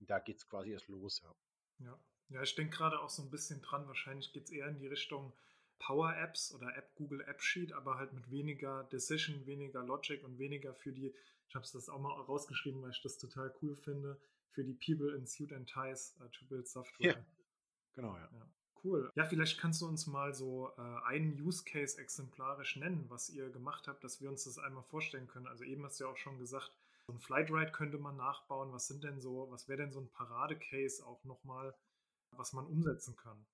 Da 0.00 0.18
geht 0.18 0.38
es 0.38 0.48
quasi 0.48 0.72
erst 0.72 0.88
los, 0.88 1.20
ja. 1.22 1.34
Ja, 1.78 2.00
ja 2.28 2.42
ich 2.42 2.54
denke 2.54 2.76
gerade 2.76 3.00
auch 3.00 3.10
so 3.10 3.22
ein 3.22 3.30
bisschen 3.30 3.60
dran, 3.60 3.86
wahrscheinlich 3.86 4.32
geht 4.32 4.44
es 4.44 4.50
eher 4.50 4.68
in 4.68 4.78
die 4.78 4.86
Richtung, 4.86 5.34
Power-Apps 5.78 6.54
oder 6.54 6.74
App 6.76 6.94
Google 6.94 7.20
App 7.22 7.42
Sheet, 7.42 7.72
aber 7.72 7.96
halt 7.96 8.14
mit 8.14 8.30
weniger 8.30 8.84
Decision, 8.84 9.44
weniger 9.46 9.82
Logic 9.82 10.22
und 10.24 10.38
weniger 10.38 10.74
für 10.74 10.92
die, 10.92 11.14
ich 11.48 11.54
habe 11.54 11.64
es 11.64 11.72
das 11.72 11.88
auch 11.88 12.00
mal 12.00 12.12
rausgeschrieben, 12.12 12.82
weil 12.82 12.90
ich 12.90 13.02
das 13.02 13.18
total 13.18 13.54
cool 13.62 13.76
finde, 13.76 14.20
für 14.50 14.64
die 14.64 14.74
People 14.74 15.14
in 15.14 15.26
Suit 15.26 15.52
and 15.52 15.68
Ties 15.68 16.16
uh, 16.20 16.28
to 16.28 16.44
build 16.46 16.66
Software. 16.66 17.14
Ja, 17.14 17.26
genau, 17.94 18.16
ja. 18.16 18.28
ja. 18.32 18.46
Cool. 18.82 19.10
Ja, 19.16 19.24
vielleicht 19.24 19.58
kannst 19.58 19.80
du 19.80 19.86
uns 19.86 20.06
mal 20.06 20.32
so 20.32 20.70
äh, 20.76 20.80
einen 21.06 21.40
Use 21.40 21.64
Case 21.64 21.98
exemplarisch 22.00 22.76
nennen, 22.76 23.06
was 23.08 23.30
ihr 23.30 23.50
gemacht 23.50 23.88
habt, 23.88 24.04
dass 24.04 24.20
wir 24.20 24.28
uns 24.28 24.44
das 24.44 24.58
einmal 24.58 24.84
vorstellen 24.84 25.26
können. 25.26 25.46
Also 25.46 25.64
eben 25.64 25.84
hast 25.84 25.98
du 25.98 26.04
ja 26.04 26.10
auch 26.10 26.16
schon 26.16 26.38
gesagt, 26.38 26.70
so 27.06 27.12
ein 27.12 27.18
Flight 27.18 27.50
Ride 27.50 27.72
könnte 27.72 27.98
man 27.98 28.16
nachbauen. 28.16 28.72
Was 28.72 28.86
sind 28.86 29.02
denn 29.02 29.20
so, 29.20 29.50
was 29.50 29.68
wäre 29.68 29.78
denn 29.78 29.92
so 29.92 30.00
ein 30.00 30.08
Parade-Case 30.10 31.04
auch 31.04 31.24
nochmal, 31.24 31.74
was 32.32 32.52
man 32.52 32.66
umsetzen 32.66 33.16
kann? 33.16 33.44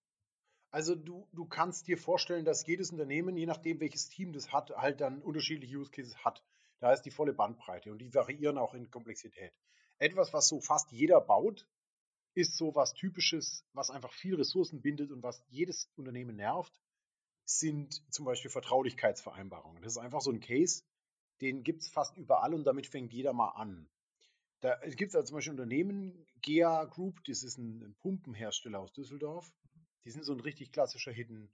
Also 0.70 0.94
du, 0.94 1.28
du 1.33 1.44
kannst 1.44 1.87
dir 1.87 1.98
vorstellen, 1.98 2.44
dass 2.44 2.66
jedes 2.66 2.90
Unternehmen, 2.90 3.37
je 3.37 3.46
nachdem 3.46 3.81
welches 3.81 4.09
Team 4.09 4.33
das 4.33 4.52
hat, 4.52 4.70
halt 4.70 5.00
dann 5.00 5.20
unterschiedliche 5.22 5.76
Use 5.76 5.90
Cases 5.90 6.24
hat. 6.24 6.42
Da 6.83 6.92
ist 6.92 7.03
die 7.03 7.12
volle 7.12 7.33
Bandbreite 7.33 7.92
und 7.92 7.99
die 7.99 8.12
variieren 8.12 8.59
auch 8.59 8.75
in 8.75 8.90
Komplexität. 8.90 9.53
Etwas, 9.99 10.33
was 10.33 10.49
so 10.49 10.61
fast 10.61 10.90
jeder 10.90 11.21
baut, 11.21 11.64
ist 12.35 12.57
so 12.57 12.75
was 12.75 12.92
Typisches, 12.92 13.64
was 13.73 13.88
einfach 13.88 14.12
viel 14.12 14.35
Ressourcen 14.35 14.83
bindet 14.83 15.12
und 15.12 15.23
was 15.23 15.45
jedes 15.49 15.88
Unternehmen 15.95 16.35
nervt, 16.35 16.73
sind 17.45 18.03
zum 18.12 18.25
Beispiel 18.25 18.51
Vertraulichkeitsvereinbarungen. 18.51 19.81
Das 19.81 19.92
ist 19.92 19.99
einfach 19.99 20.23
so 20.23 20.33
ein 20.33 20.40
Case, 20.40 20.83
den 21.40 21.62
gibt 21.62 21.83
es 21.83 21.88
fast 21.88 22.16
überall 22.16 22.53
und 22.53 22.64
damit 22.64 22.88
fängt 22.88 23.12
jeder 23.12 23.33
mal 23.33 23.51
an. 23.51 23.88
Da 24.61 24.75
gibt 24.81 25.11
es 25.11 25.14
also 25.14 25.29
zum 25.29 25.37
Beispiel 25.37 25.53
Unternehmen, 25.53 26.27
GEA 26.40 26.87
Group, 26.87 27.23
das 27.27 27.45
ist 27.45 27.59
ein 27.59 27.95
Pumpenhersteller 28.01 28.81
aus 28.81 28.92
Düsseldorf, 28.92 29.53
die 30.05 30.11
sind 30.11 30.25
so 30.25 30.33
ein 30.33 30.40
richtig 30.40 30.73
klassischer 30.73 31.12
Hidden, 31.12 31.49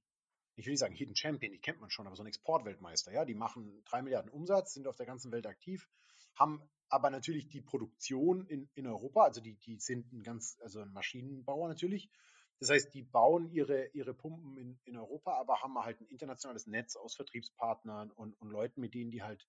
ich 0.59 0.67
will 0.67 0.73
nicht 0.73 0.81
sagen 0.81 0.95
Hidden 0.95 1.15
Champion, 1.15 1.53
die 1.53 1.61
kennt 1.61 1.81
man 1.81 1.89
schon, 1.89 2.07
aber 2.07 2.17
so 2.17 2.23
ein 2.23 2.27
Exportweltmeister, 2.27 3.13
ja, 3.13 3.25
die 3.25 3.35
machen 3.35 3.83
drei 3.85 4.03
Milliarden 4.03 4.31
Umsatz, 4.31 4.75
sind 4.75 4.89
auf 4.89 4.97
der 4.97 5.07
ganzen 5.07 5.31
Welt 5.31 5.47
aktiv, 5.47 5.89
haben 6.35 6.61
aber 6.89 7.11
natürlich 7.11 7.49
die 7.49 7.61
Produktion 7.61 8.45
in, 8.47 8.69
in 8.75 8.87
Europa, 8.87 9.23
also 9.23 9.41
die, 9.41 9.55
die 9.55 9.79
sind 9.79 10.13
ein 10.13 10.23
ganz, 10.23 10.59
also 10.61 10.81
ein 10.81 10.93
Maschinenbauer 10.93 11.69
natürlich. 11.69 12.11
Das 12.59 12.71
heißt, 12.71 12.93
die 12.93 13.03
bauen 13.03 13.49
ihre, 13.53 13.87
ihre 13.93 14.15
Pumpen 14.15 14.57
in, 14.57 14.81
in 14.85 14.97
Europa, 14.97 15.39
aber 15.39 15.63
haben 15.63 15.79
halt 15.79 16.01
ein 16.01 16.09
internationales 16.09 16.67
Netz 16.67 16.97
aus 16.97 17.15
Vertriebspartnern 17.15 18.11
und, 18.11 18.35
und 18.41 18.51
Leuten, 18.51 18.81
mit 18.81 18.95
denen 18.95 19.13
die 19.13 19.23
halt 19.23 19.47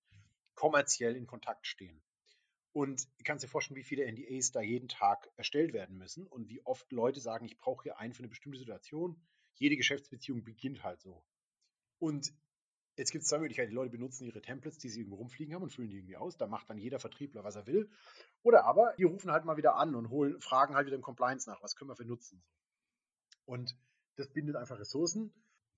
kommerziell 0.54 1.15
in 1.15 1.26
Kontakt 1.26 1.65
stehen. 1.65 2.04
Und 2.72 3.08
du 3.17 3.24
kannst 3.24 3.43
dir 3.43 3.48
vorstellen, 3.48 3.78
wie 3.78 3.84
viele 3.84 4.06
NDAs 4.06 4.52
da 4.52 4.62
jeden 4.62 4.89
Tag 4.89 5.28
erstellt 5.38 5.74
werden 5.74 5.98
müssen 5.98 6.28
und 6.28 6.50
wie 6.50 6.63
oft 6.65 6.91
Leute 6.91 7.19
sagen, 7.19 7.45
ich 7.45 7.58
brauche 7.58 7.82
hier 7.82 7.98
einen 7.98 8.13
für 8.13 8.19
eine 8.19 8.28
bestimmte 8.28 8.60
Situation. 8.60 9.19
Jede 9.60 9.78
Geschäftsbeziehung 9.78 10.43
beginnt 10.43 10.84
halt 10.84 11.00
so. 11.02 11.24
Und 12.00 12.34
Jetzt 13.00 13.12
gibt 13.12 13.22
es 13.22 13.30
zwei 13.30 13.38
Möglichkeiten. 13.38 13.69
Die 13.69 13.76
Leute 13.76 13.91
benutzen 13.91 14.26
ihre 14.26 14.41
Templates, 14.41 14.78
die 14.78 14.89
sie 14.89 15.00
irgendwo 15.00 15.15
rumfliegen 15.15 15.56
haben 15.56 15.63
und 15.63 15.69
füllen 15.69 15.89
die 15.89 15.95
irgendwie 15.95 16.17
aus. 16.17 16.36
Da 16.36 16.48
macht 16.48 16.69
dann 16.69 16.78
jeder 16.78 17.00
Vertriebler, 17.00 17.45
was 17.45 17.56
er 17.56 17.65
will. 17.65 17.89
Oder 18.43 18.65
aber 18.65 18.93
die 18.98 19.06
rufen 19.06 19.32
halt 19.32 19.45
mal 19.45 19.56
wieder 19.56 19.78
an 19.78 19.95
und 19.95 20.10
holen, 20.10 20.41
fragen 20.41 20.76
halt 20.76 20.86
wieder 20.86 20.98
im 20.98 21.02
Compliance 21.02 21.50
nach, 21.50 21.63
was 21.63 21.78
können 21.78 21.89
wir 21.89 21.95
für 21.95 22.04
nutzen. 22.04 22.43
Und 23.45 23.74
das 24.17 24.28
bindet 24.34 24.58
einfach 24.58 24.78
Ressourcen. 24.78 25.34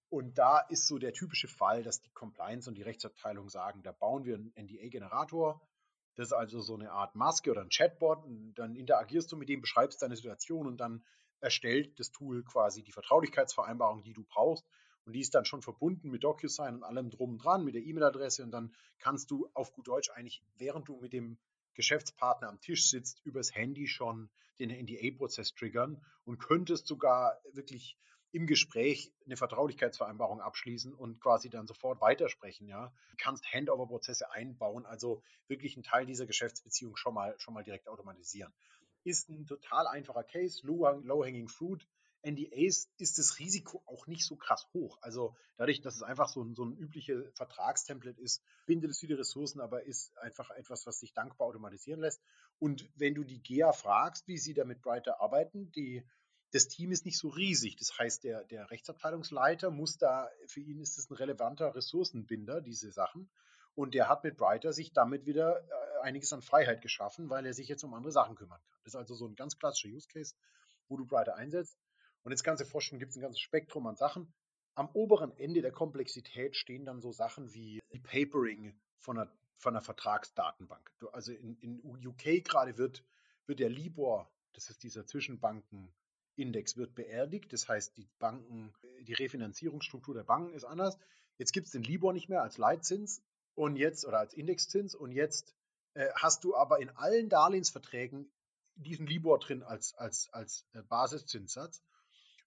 Und 0.10 0.40
da 0.40 0.62
ist 0.62 0.88
so 0.88 0.98
der 0.98 1.14
typische 1.14 1.48
Fall, 1.48 1.84
dass 1.84 2.02
die 2.02 2.10
Compliance 2.10 2.68
und 2.68 2.76
die 2.76 2.82
Rechtsabteilung 2.82 3.50
sagen, 3.50 3.84
da 3.84 3.92
bauen 3.92 4.26
wir 4.26 4.34
einen 4.34 4.52
NDA-Generator. 4.56 5.62
Das 6.16 6.30
ist 6.30 6.34
also 6.34 6.60
so 6.60 6.74
eine 6.74 6.92
Art 6.92 7.14
Maske 7.14 7.52
oder 7.52 7.62
ein 7.62 7.70
Chatbot. 7.70 8.26
Und 8.26 8.56
dann 8.56 8.74
interagierst 8.76 9.32
du 9.32 9.38
mit 9.38 9.48
dem, 9.48 9.62
beschreibst 9.62 10.02
deine 10.02 10.16
Situation 10.16 10.66
und 10.66 10.78
dann 10.78 11.06
erstellt 11.42 12.00
das 12.00 12.12
Tool 12.12 12.44
quasi 12.44 12.84
die 12.84 12.92
Vertraulichkeitsvereinbarung, 12.92 14.04
die 14.04 14.14
du 14.14 14.24
brauchst 14.24 14.66
und 15.06 15.14
die 15.14 15.22
ist 15.22 15.34
dann 15.34 15.46
schon 15.46 15.62
verbunden 15.62 16.10
mit 16.10 16.24
DocuSign 16.24 16.76
und 16.76 16.84
allem 16.84 17.10
drum 17.10 17.32
und 17.32 17.38
dran, 17.40 17.64
mit 17.64 17.76
der 17.76 17.82
E-Mail-Adresse. 17.82 18.44
Und 18.44 18.52
dann 18.52 18.74
kannst 19.00 19.32
du 19.32 19.50
auf 19.54 19.74
gut 19.74 19.88
Deutsch 19.88 20.12
eigentlich, 20.12 20.44
während 20.58 20.88
du 20.88 20.98
mit 20.98 21.14
dem 21.14 21.40
Geschäftspartner 21.74 22.50
am 22.50 22.60
Tisch 22.60 22.90
sitzt, 22.90 23.22
übers 23.26 23.56
Handy 23.56 23.88
schon 23.88 24.30
den 24.60 24.70
NDA-Prozess 24.70 25.56
triggern 25.56 26.04
und 26.26 26.38
könntest 26.38 26.86
sogar 26.86 27.42
wirklich 27.54 27.98
im 28.34 28.46
Gespräch 28.48 29.12
eine 29.26 29.36
Vertraulichkeitsvereinbarung 29.36 30.40
abschließen 30.40 30.94
und 30.94 31.20
quasi 31.20 31.50
dann 31.50 31.68
sofort 31.68 32.00
weitersprechen, 32.00 32.68
ja. 32.68 32.94
Du 33.10 33.16
kannst 33.18 33.46
Handover-Prozesse 33.52 34.32
einbauen, 34.32 34.86
also 34.86 35.22
wirklich 35.48 35.76
einen 35.76 35.84
Teil 35.84 36.06
dieser 36.06 36.26
Geschäftsbeziehung 36.26 36.96
schon 36.96 37.14
mal, 37.14 37.38
schon 37.40 37.54
mal 37.54 37.64
direkt 37.64 37.90
automatisieren. 37.90 38.54
Ist 39.04 39.30
ein 39.30 39.46
total 39.46 39.88
einfacher 39.88 40.24
Case, 40.24 40.66
low-hanging 40.66 41.48
fruit, 41.48 41.88
NDAs 42.24 42.90
ist 42.98 43.18
das 43.18 43.40
Risiko 43.40 43.82
auch 43.86 44.08
nicht 44.08 44.26
so 44.26 44.36
krass 44.36 44.68
hoch. 44.74 45.00
Also 45.02 45.36
dadurch, 45.58 45.82
dass 45.82 45.96
es 45.96 46.04
einfach 46.04 46.30
so 46.30 46.44
ein, 46.44 46.54
so 46.54 46.64
ein 46.64 46.78
übliches 46.78 47.26
Vertragstemplate 47.36 48.22
ist, 48.22 48.44
bindet 48.66 48.92
es 48.92 49.00
viele 49.00 49.18
Ressourcen, 49.18 49.60
aber 49.60 49.84
ist 49.84 50.18
einfach 50.20 50.52
etwas, 50.52 50.86
was 50.86 51.00
sich 51.00 51.14
dankbar 51.14 51.48
automatisieren 51.48 52.00
lässt. 52.00 52.22
Und 52.60 52.88
wenn 52.96 53.16
du 53.16 53.24
die 53.24 53.42
GEA 53.42 53.74
fragst, 53.74 54.28
wie 54.28 54.38
sie 54.38 54.54
da 54.54 54.66
mit 54.66 54.82
Brighter 54.82 55.20
arbeiten, 55.20 55.72
die, 55.72 56.04
das 56.52 56.68
Team 56.68 56.92
ist 56.92 57.06
nicht 57.06 57.18
so 57.18 57.30
riesig. 57.30 57.76
Das 57.78 57.98
heißt, 57.98 58.24
der, 58.24 58.44
der 58.46 58.70
Rechtsabteilungsleiter 58.70 59.72
muss 59.72 59.98
da, 59.98 60.30
für 60.48 60.60
ihn 60.60 60.80
ist 60.80 60.98
es 61.00 61.10
ein 61.10 61.16
relevanter 61.16 61.74
Ressourcenbinder, 61.76 62.62
diese 62.62 62.92
Sachen. 62.92 63.32
Und 63.76 63.94
der 63.94 64.10
hat 64.10 64.24
mit 64.24 64.38
Brighter 64.38 64.74
sich 64.74 64.92
damit 64.94 65.26
wieder 65.26 65.62
äh, 65.62 66.02
einiges 66.02 66.34
an 66.34 66.42
Freiheit 66.42 66.82
geschaffen, 66.82 67.30
weil 67.30 67.46
er 67.46 67.54
sich 67.54 67.68
jetzt 67.68 67.84
um 67.84 67.94
andere 67.94 68.12
Sachen 68.12 68.36
kümmern 68.36 68.60
kann. 68.60 68.80
Das 68.84 68.94
ist 68.94 68.98
also 68.98 69.16
so 69.16 69.28
ein 69.28 69.36
ganz 69.36 69.58
klassischer 69.58 69.90
Use 69.90 70.08
Case, 70.08 70.36
wo 70.90 70.98
du 70.98 71.06
Brighter 71.06 71.36
einsetzt. 71.36 71.78
Und 72.24 72.32
jetzt 72.32 72.44
kannst 72.44 72.62
du 72.62 72.66
dir 72.66 73.00
gibt 73.00 73.12
es 73.12 73.18
ein 73.18 73.22
ganzes 73.22 73.40
Spektrum 73.40 73.88
an 73.88 73.96
Sachen. 73.96 74.34
Am 74.76 74.90
oberen 74.94 75.36
Ende 75.38 75.62
der 75.62 75.72
Komplexität 75.72 76.56
stehen 76.56 76.86
dann 76.86 77.02
so 77.02 77.12
Sachen 77.12 77.54
wie 77.54 77.82
Papering 78.04 78.80
von 78.98 79.18
einer, 79.18 79.32
von 79.58 79.74
einer 79.74 79.82
Vertragsdatenbank. 79.82 80.92
Also 81.12 81.34
in, 81.34 81.58
in 81.62 82.08
UK 82.08 82.44
gerade 82.44 82.78
wird, 82.78 83.04
wird 83.48 83.60
der 83.60 83.70
Libor, 83.70 84.32
das 84.54 84.70
ist 84.70 84.84
dieser 84.84 85.06
Zwischenbankenindex, 85.06 86.78
wird 86.78 86.96
beerdigt. 86.96 87.52
Das 87.52 87.68
heißt, 87.68 87.98
die 87.98 88.08
Banken, 88.20 88.74
die 89.02 89.14
Refinanzierungsstruktur 89.14 90.14
der 90.14 90.24
Banken 90.24 90.54
ist 90.54 90.64
anders. 90.64 90.98
Jetzt 91.38 91.54
gibt 91.54 91.68
es 91.68 91.72
den 91.72 91.84
Libor 91.84 92.14
nicht 92.14 92.30
mehr 92.30 92.44
als 92.44 92.58
Leitzins 92.58 93.24
und 93.56 93.76
jetzt 93.76 94.06
oder 94.06 94.20
als 94.20 94.34
Indexzins 94.34 94.96
und 94.96 95.12
jetzt 95.12 95.56
äh, 95.94 96.10
hast 96.16 96.44
du 96.44 96.56
aber 96.56 96.80
in 96.80 96.90
allen 96.92 97.30
Darlehensverträgen 97.30 98.32
diesen 98.76 99.08
Libor 99.08 99.40
drin 99.40 99.64
als, 99.64 99.94
als, 99.96 100.30
als 100.32 100.66
äh, 100.74 100.82
Basiszinssatz. 100.84 101.84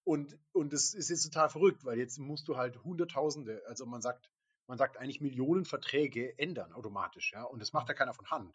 Und, 0.04 0.38
und 0.52 0.72
das 0.72 0.92
ist 0.92 1.08
jetzt 1.08 1.24
total 1.24 1.48
verrückt, 1.48 1.84
weil 1.84 1.98
jetzt 1.98 2.18
musst 2.18 2.48
du 2.48 2.56
halt 2.56 2.82
Hunderttausende, 2.84 3.62
also 3.66 3.86
man 3.86 4.02
sagt, 4.02 4.30
man 4.66 4.78
sagt 4.78 4.98
eigentlich 4.98 5.20
Millionen 5.20 5.64
Verträge 5.64 6.38
ändern 6.38 6.72
automatisch, 6.72 7.32
ja, 7.32 7.44
und 7.44 7.60
das 7.60 7.72
macht 7.72 7.88
ja 7.88 7.94
keiner 7.94 8.14
von 8.14 8.30
Hand. 8.30 8.54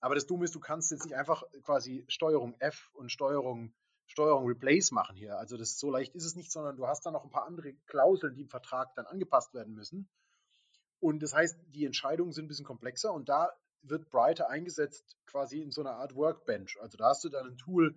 Aber 0.00 0.14
das 0.14 0.26
Dumme 0.26 0.44
ist, 0.44 0.54
du 0.54 0.60
kannst 0.60 0.90
jetzt 0.90 1.04
nicht 1.04 1.14
einfach 1.14 1.44
quasi 1.62 2.04
Steuerung 2.08 2.54
F 2.58 2.90
und 2.94 3.12
Steuerung, 3.12 3.74
Steuerung 4.06 4.46
Replace 4.46 4.92
machen 4.92 5.14
hier. 5.14 5.38
Also 5.38 5.56
das 5.56 5.78
so 5.78 5.90
leicht 5.90 6.14
ist 6.14 6.24
es 6.24 6.36
nicht, 6.36 6.50
sondern 6.50 6.76
du 6.76 6.86
hast 6.86 7.04
da 7.04 7.10
noch 7.10 7.24
ein 7.24 7.30
paar 7.30 7.46
andere 7.46 7.74
Klauseln, 7.86 8.34
die 8.34 8.42
im 8.42 8.48
Vertrag 8.48 8.94
dann 8.94 9.06
angepasst 9.06 9.52
werden 9.52 9.74
müssen. 9.74 10.08
Und 11.00 11.22
das 11.22 11.34
heißt, 11.34 11.58
die 11.74 11.86
Entscheidungen 11.86 12.32
sind 12.32 12.44
ein 12.44 12.48
bisschen 12.48 12.66
komplexer 12.66 13.12
und 13.12 13.28
da 13.28 13.50
wird 13.82 14.10
Brighter 14.10 14.50
eingesetzt 14.50 15.16
quasi 15.26 15.60
in 15.62 15.70
so 15.70 15.80
einer 15.80 15.96
Art 15.96 16.14
Workbench. 16.14 16.78
Also 16.80 16.98
da 16.98 17.08
hast 17.08 17.24
du 17.24 17.30
dann 17.30 17.46
ein 17.46 17.56
Tool, 17.56 17.96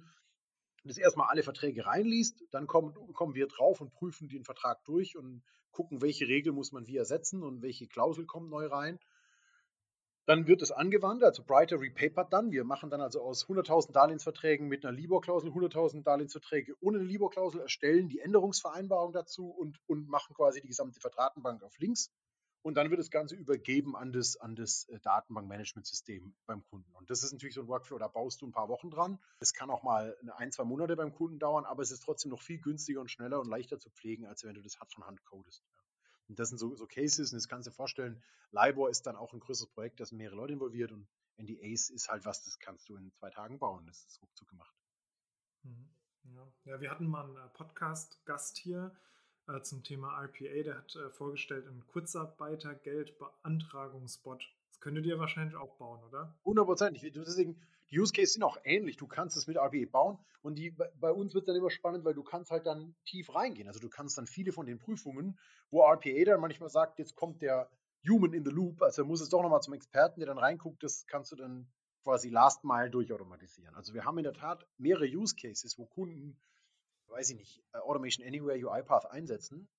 das 0.85 0.97
erstmal 0.97 1.27
alle 1.29 1.43
Verträge 1.43 1.85
reinliest, 1.85 2.43
dann 2.51 2.67
kommen, 2.67 2.93
kommen 3.13 3.35
wir 3.35 3.47
drauf 3.47 3.81
und 3.81 3.91
prüfen 3.91 4.29
den 4.29 4.45
Vertrag 4.45 4.83
durch 4.85 5.17
und 5.17 5.43
gucken, 5.71 6.01
welche 6.01 6.27
Regel 6.27 6.53
muss 6.53 6.71
man 6.71 6.87
wie 6.87 6.97
ersetzen 6.97 7.43
und 7.43 7.61
welche 7.61 7.87
Klausel 7.87 8.25
kommt 8.25 8.49
neu 8.49 8.67
rein. 8.67 8.99
Dann 10.25 10.47
wird 10.47 10.61
es 10.61 10.71
angewandt, 10.71 11.21
also 11.21 11.43
Brighter 11.43 11.81
repapert 11.81 12.31
dann. 12.31 12.51
Wir 12.51 12.63
machen 12.63 12.89
dann 12.89 13.01
also 13.01 13.21
aus 13.21 13.45
100.000 13.45 13.91
Darlehensverträgen 13.91 14.69
mit 14.69 14.85
einer 14.85 14.95
Libor-Klausel 14.95 15.49
100.000 15.49 16.03
Darlehensverträge 16.03 16.75
ohne 16.79 16.99
eine 16.99 17.07
Libor-Klausel, 17.07 17.59
erstellen 17.59 18.07
die 18.07 18.19
Änderungsvereinbarung 18.19 19.11
dazu 19.11 19.49
und, 19.49 19.81
und 19.87 20.07
machen 20.07 20.33
quasi 20.33 20.61
die 20.61 20.69
gesamte 20.69 21.01
Vertratenbank 21.01 21.61
auf 21.63 21.77
links 21.77 22.09
und 22.63 22.75
dann 22.75 22.89
wird 22.89 22.99
das 22.99 23.11
Ganze 23.11 23.35
übergeben 23.35 23.95
an 23.95 24.11
das, 24.11 24.37
an 24.37 24.55
das 24.55 24.85
äh, 24.89 24.99
Datenbankmanagementsystem 24.99 26.33
beim 26.45 26.63
Kunden. 26.63 26.91
Und 26.95 27.09
das 27.09 27.23
ist 27.23 27.33
natürlich 27.33 27.55
so 27.55 27.61
ein 27.61 27.67
Workflow, 27.67 27.99
da 27.99 28.07
baust 28.07 28.41
du 28.41 28.47
ein 28.47 28.51
paar 28.51 28.69
Wochen 28.69 28.89
dran. 28.89 29.19
Es 29.39 29.53
kann 29.53 29.69
auch 29.69 29.83
mal 29.83 30.17
ein, 30.37 30.51
zwei 30.51 30.63
Monate 30.63 30.95
beim 30.95 31.13
Kunden 31.13 31.39
dauern, 31.39 31.65
aber 31.65 31.83
es 31.83 31.91
ist 31.91 32.03
trotzdem 32.03 32.31
noch 32.31 32.41
viel 32.41 32.59
günstiger 32.59 33.01
und 33.01 33.11
schneller 33.11 33.39
und 33.39 33.47
leichter 33.47 33.79
zu 33.79 33.89
pflegen, 33.89 34.25
als 34.25 34.43
wenn 34.43 34.55
du 34.55 34.61
das 34.61 34.75
von 34.75 35.05
Hand 35.05 35.23
codest. 35.25 35.63
Und 36.29 36.39
das 36.39 36.49
sind 36.49 36.57
so, 36.57 36.73
so 36.75 36.87
Cases, 36.87 37.31
und 37.31 37.37
das 37.37 37.47
kannst 37.47 37.67
du 37.67 37.71
dir 37.71 37.75
vorstellen, 37.75 38.23
LIBOR 38.51 38.89
ist 38.89 39.05
dann 39.05 39.15
auch 39.15 39.33
ein 39.33 39.39
größeres 39.39 39.69
Projekt, 39.71 39.99
da 39.99 40.05
sind 40.05 40.17
mehrere 40.17 40.37
Leute 40.37 40.53
involviert 40.53 40.91
und 40.91 41.07
NDAs 41.37 41.89
ist 41.89 42.09
halt 42.09 42.25
was, 42.25 42.43
das 42.43 42.59
kannst 42.59 42.87
du 42.89 42.95
in 42.95 43.11
zwei 43.13 43.29
Tagen 43.29 43.59
bauen. 43.59 43.85
Das 43.87 44.05
ist 44.05 44.21
ruckzuck 44.21 44.47
gemacht. 44.47 44.75
Mhm. 45.63 45.89
Ja. 46.35 46.47
ja, 46.63 46.79
wir 46.79 46.89
hatten 46.89 47.07
mal 47.07 47.25
einen 47.25 47.35
äh, 47.35 47.49
Podcast-Gast 47.49 48.57
hier, 48.57 48.95
äh, 49.47 49.61
zum 49.61 49.83
Thema 49.83 50.19
RPA. 50.23 50.63
Der 50.63 50.77
hat 50.77 50.95
äh, 50.95 51.09
vorgestellt 51.09 51.67
einen 51.67 51.85
Kurzarbeitergeldbeantragungsbot. 51.87 54.49
Das 54.69 54.79
könntet 54.79 55.05
ihr 55.05 55.19
wahrscheinlich 55.19 55.55
auch 55.55 55.75
bauen, 55.75 55.99
oder? 56.07 56.33
Hundertprozentig. 56.45 57.11
Deswegen, 57.13 57.61
die 57.91 57.99
Use 57.99 58.13
Cases 58.13 58.33
sind 58.33 58.43
auch 58.43 58.57
ähnlich. 58.63 58.97
Du 58.97 59.07
kannst 59.07 59.37
es 59.37 59.47
mit 59.47 59.57
RPA 59.57 59.85
bauen 59.91 60.17
und 60.41 60.55
die, 60.55 60.71
bei 60.71 61.11
uns 61.11 61.33
wird 61.33 61.43
es 61.43 61.47
dann 61.47 61.55
immer 61.55 61.69
spannend, 61.69 62.03
weil 62.05 62.13
du 62.13 62.23
kannst 62.23 62.51
halt 62.51 62.65
dann 62.65 62.95
tief 63.05 63.33
reingehen. 63.33 63.67
Also 63.67 63.79
du 63.79 63.89
kannst 63.89 64.17
dann 64.17 64.27
viele 64.27 64.51
von 64.51 64.65
den 64.65 64.79
Prüfungen, 64.79 65.37
wo 65.71 65.83
RPA 65.83 66.25
dann 66.25 66.41
manchmal 66.41 66.69
sagt, 66.69 66.99
jetzt 66.99 67.15
kommt 67.15 67.41
der 67.41 67.69
Human 68.07 68.33
in 68.33 68.43
the 68.43 68.51
Loop, 68.51 68.81
also 68.81 69.05
muss 69.05 69.21
es 69.21 69.29
doch 69.29 69.41
nochmal 69.41 69.61
zum 69.61 69.73
Experten, 69.73 70.19
der 70.19 70.27
dann 70.27 70.37
reinguckt, 70.37 70.83
das 70.83 71.07
kannst 71.07 71.31
du 71.31 71.37
dann 71.37 71.71
quasi 72.03 72.29
Last 72.29 72.65
Mile 72.65 72.89
durchautomatisieren. 72.89 73.73
Also 73.75 73.93
wir 73.93 74.03
haben 74.03 74.17
in 74.17 74.25
der 74.25 74.33
Tat 74.33 74.67
mehrere 74.77 75.05
Use 75.05 75.35
Cases, 75.35 75.77
wo 75.77 75.85
Kunden 75.85 76.37
weiß 77.13 77.29
ich 77.29 77.37
nicht, 77.37 77.63
äh, 77.73 77.77
Automation 77.77 78.25
Anywhere 78.25 78.57
UiPath 78.57 79.09
einsetzen 79.09 79.69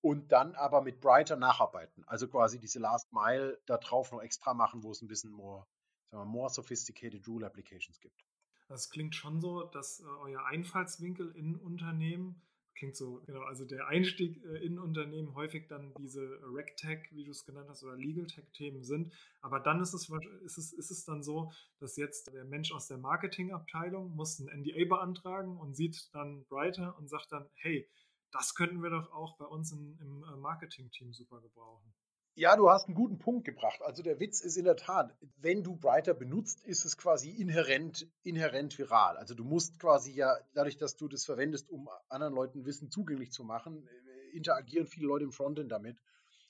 und 0.00 0.32
dann 0.32 0.54
aber 0.54 0.82
mit 0.82 1.00
Brighter 1.00 1.36
nacharbeiten. 1.36 2.04
Also 2.06 2.28
quasi 2.28 2.58
diese 2.58 2.78
Last 2.78 3.12
Mile 3.12 3.60
da 3.66 3.78
drauf 3.78 4.12
noch 4.12 4.20
extra 4.20 4.54
machen, 4.54 4.82
wo 4.82 4.90
es 4.90 5.02
ein 5.02 5.08
bisschen 5.08 5.30
more, 5.30 5.66
sagen 6.10 6.22
wir, 6.22 6.26
more 6.26 6.50
sophisticated 6.50 7.26
Rule 7.26 7.46
Applications 7.46 8.00
gibt. 8.00 8.24
Das 8.68 8.90
klingt 8.90 9.14
schon 9.14 9.40
so, 9.40 9.64
dass 9.64 10.00
äh, 10.00 10.04
euer 10.04 10.44
Einfallswinkel 10.44 11.34
in 11.34 11.56
Unternehmen 11.56 12.42
klingt 12.78 12.96
so, 12.96 13.20
genau, 13.26 13.42
also 13.42 13.64
der 13.64 13.88
Einstieg 13.88 14.42
äh, 14.44 14.64
in 14.64 14.78
Unternehmen 14.78 15.34
häufig 15.34 15.66
dann 15.68 15.92
diese 15.98 16.40
RegTech, 16.54 17.08
wie 17.10 17.24
du 17.24 17.32
es 17.32 17.44
genannt 17.44 17.68
hast, 17.68 17.82
oder 17.82 17.96
LegalTech-Themen 17.96 18.84
sind. 18.84 19.12
Aber 19.40 19.60
dann 19.60 19.80
ist 19.80 19.92
es, 19.92 20.08
ist, 20.44 20.58
es, 20.58 20.72
ist 20.72 20.90
es 20.90 21.04
dann 21.04 21.22
so, 21.22 21.52
dass 21.80 21.96
jetzt 21.96 22.32
der 22.32 22.44
Mensch 22.44 22.72
aus 22.72 22.86
der 22.86 22.98
Marketingabteilung 22.98 24.14
muss 24.14 24.38
ein 24.38 24.62
NDA 24.62 24.88
beantragen 24.88 25.58
und 25.58 25.74
sieht 25.74 26.08
dann 26.14 26.44
Brighter 26.46 26.96
und 26.98 27.08
sagt 27.08 27.32
dann, 27.32 27.48
hey, 27.54 27.88
das 28.30 28.54
könnten 28.54 28.82
wir 28.82 28.90
doch 28.90 29.12
auch 29.12 29.36
bei 29.38 29.46
uns 29.46 29.72
in, 29.72 29.98
im 30.00 30.24
äh, 30.24 30.36
Marketing-Team 30.36 31.12
super 31.12 31.40
gebrauchen. 31.40 31.92
Ja, 32.38 32.54
du 32.54 32.70
hast 32.70 32.86
einen 32.86 32.94
guten 32.94 33.18
Punkt 33.18 33.44
gebracht. 33.44 33.82
Also 33.82 34.00
der 34.00 34.20
Witz 34.20 34.42
ist 34.42 34.56
in 34.56 34.64
der 34.64 34.76
Tat, 34.76 35.12
wenn 35.38 35.64
du 35.64 35.74
Brighter 35.74 36.14
benutzt, 36.14 36.64
ist 36.64 36.84
es 36.84 36.96
quasi 36.96 37.30
inhärent, 37.30 38.06
inhärent 38.22 38.78
viral. 38.78 39.16
Also 39.16 39.34
du 39.34 39.42
musst 39.42 39.80
quasi 39.80 40.12
ja, 40.12 40.38
dadurch, 40.54 40.76
dass 40.76 40.96
du 40.96 41.08
das 41.08 41.24
verwendest, 41.24 41.68
um 41.68 41.88
anderen 42.08 42.34
Leuten 42.34 42.64
Wissen 42.64 42.92
zugänglich 42.92 43.32
zu 43.32 43.42
machen, 43.42 43.88
äh, 43.88 44.36
interagieren 44.36 44.86
viele 44.86 45.08
Leute 45.08 45.24
im 45.24 45.32
Frontend 45.32 45.72
damit 45.72 46.00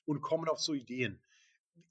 und 0.05 0.21
kommen 0.21 0.47
auf 0.51 0.61
so 0.61 0.75
Ideen. 0.75 1.23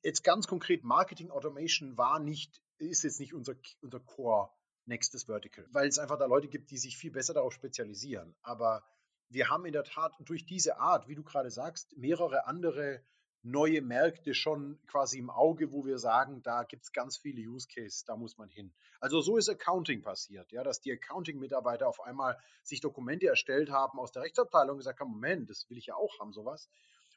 jetzt 0.04 0.24
ganz 0.24 0.46
konkret, 0.46 0.84
Marketing 0.84 1.32
Automation 1.32 1.98
war 1.98 2.20
nicht, 2.20 2.62
ist 2.78 3.04
jetzt 3.04 3.20
nicht 3.20 3.34
unser, 3.34 3.56
unser 3.82 4.00
Core 4.00 4.52
nächstes 4.86 5.24
Vertical, 5.24 5.66
weil 5.72 5.88
es 5.88 5.98
einfach 5.98 6.20
da 6.20 6.28
Leute 6.28 6.50
gibt, 6.50 6.70
die 6.70 6.78
sich 6.78 6.98
viel 6.98 7.10
besser 7.10 7.34
darauf 7.34 7.52
spezialisieren. 7.52 8.36
Aber 8.44 8.84
wir 9.30 9.50
haben 9.50 9.66
in 9.66 9.74
der 9.74 9.86
Tat 9.86 10.14
durch 10.20 10.46
diese 10.46 10.78
Art, 10.78 11.08
wie 11.08 11.16
du 11.16 11.24
gerade 11.24 11.50
sagst, 11.50 11.98
mehrere 11.98 12.46
andere 12.46 13.02
neue 13.50 13.82
Märkte 13.82 14.34
schon 14.34 14.80
quasi 14.88 15.20
im 15.20 15.30
Auge, 15.30 15.72
wo 15.72 15.86
wir 15.86 15.98
sagen, 15.98 16.42
da 16.44 16.64
gibt 16.64 16.84
es 16.84 16.92
ganz 16.92 17.18
viele 17.18 17.42
Use 17.42 17.68
Cases, 17.68 18.06
da 18.06 18.16
muss 18.16 18.38
man 18.38 18.50
hin. 18.50 18.74
Also 19.00 19.22
so 19.22 19.38
ist 19.38 19.50
Accounting 19.50 20.02
passiert, 20.02 20.52
ja, 20.52 20.64
dass 20.64 20.82
die 20.82 20.92
Accounting-Mitarbeiter 20.92 21.88
auf 21.88 22.02
einmal 22.02 22.38
sich 22.64 22.82
Dokumente 22.82 23.28
erstellt 23.28 23.70
haben 23.70 24.00
aus 24.00 24.12
der 24.12 24.24
Rechtsabteilung 24.24 24.78
gesagt 24.78 25.00
haben, 25.00 25.12
Moment, 25.12 25.50
das 25.50 25.70
will 25.70 25.78
ich 25.78 25.88
ja 25.88 25.96
auch 25.96 26.20
haben, 26.20 26.34
sowas. 26.34 26.70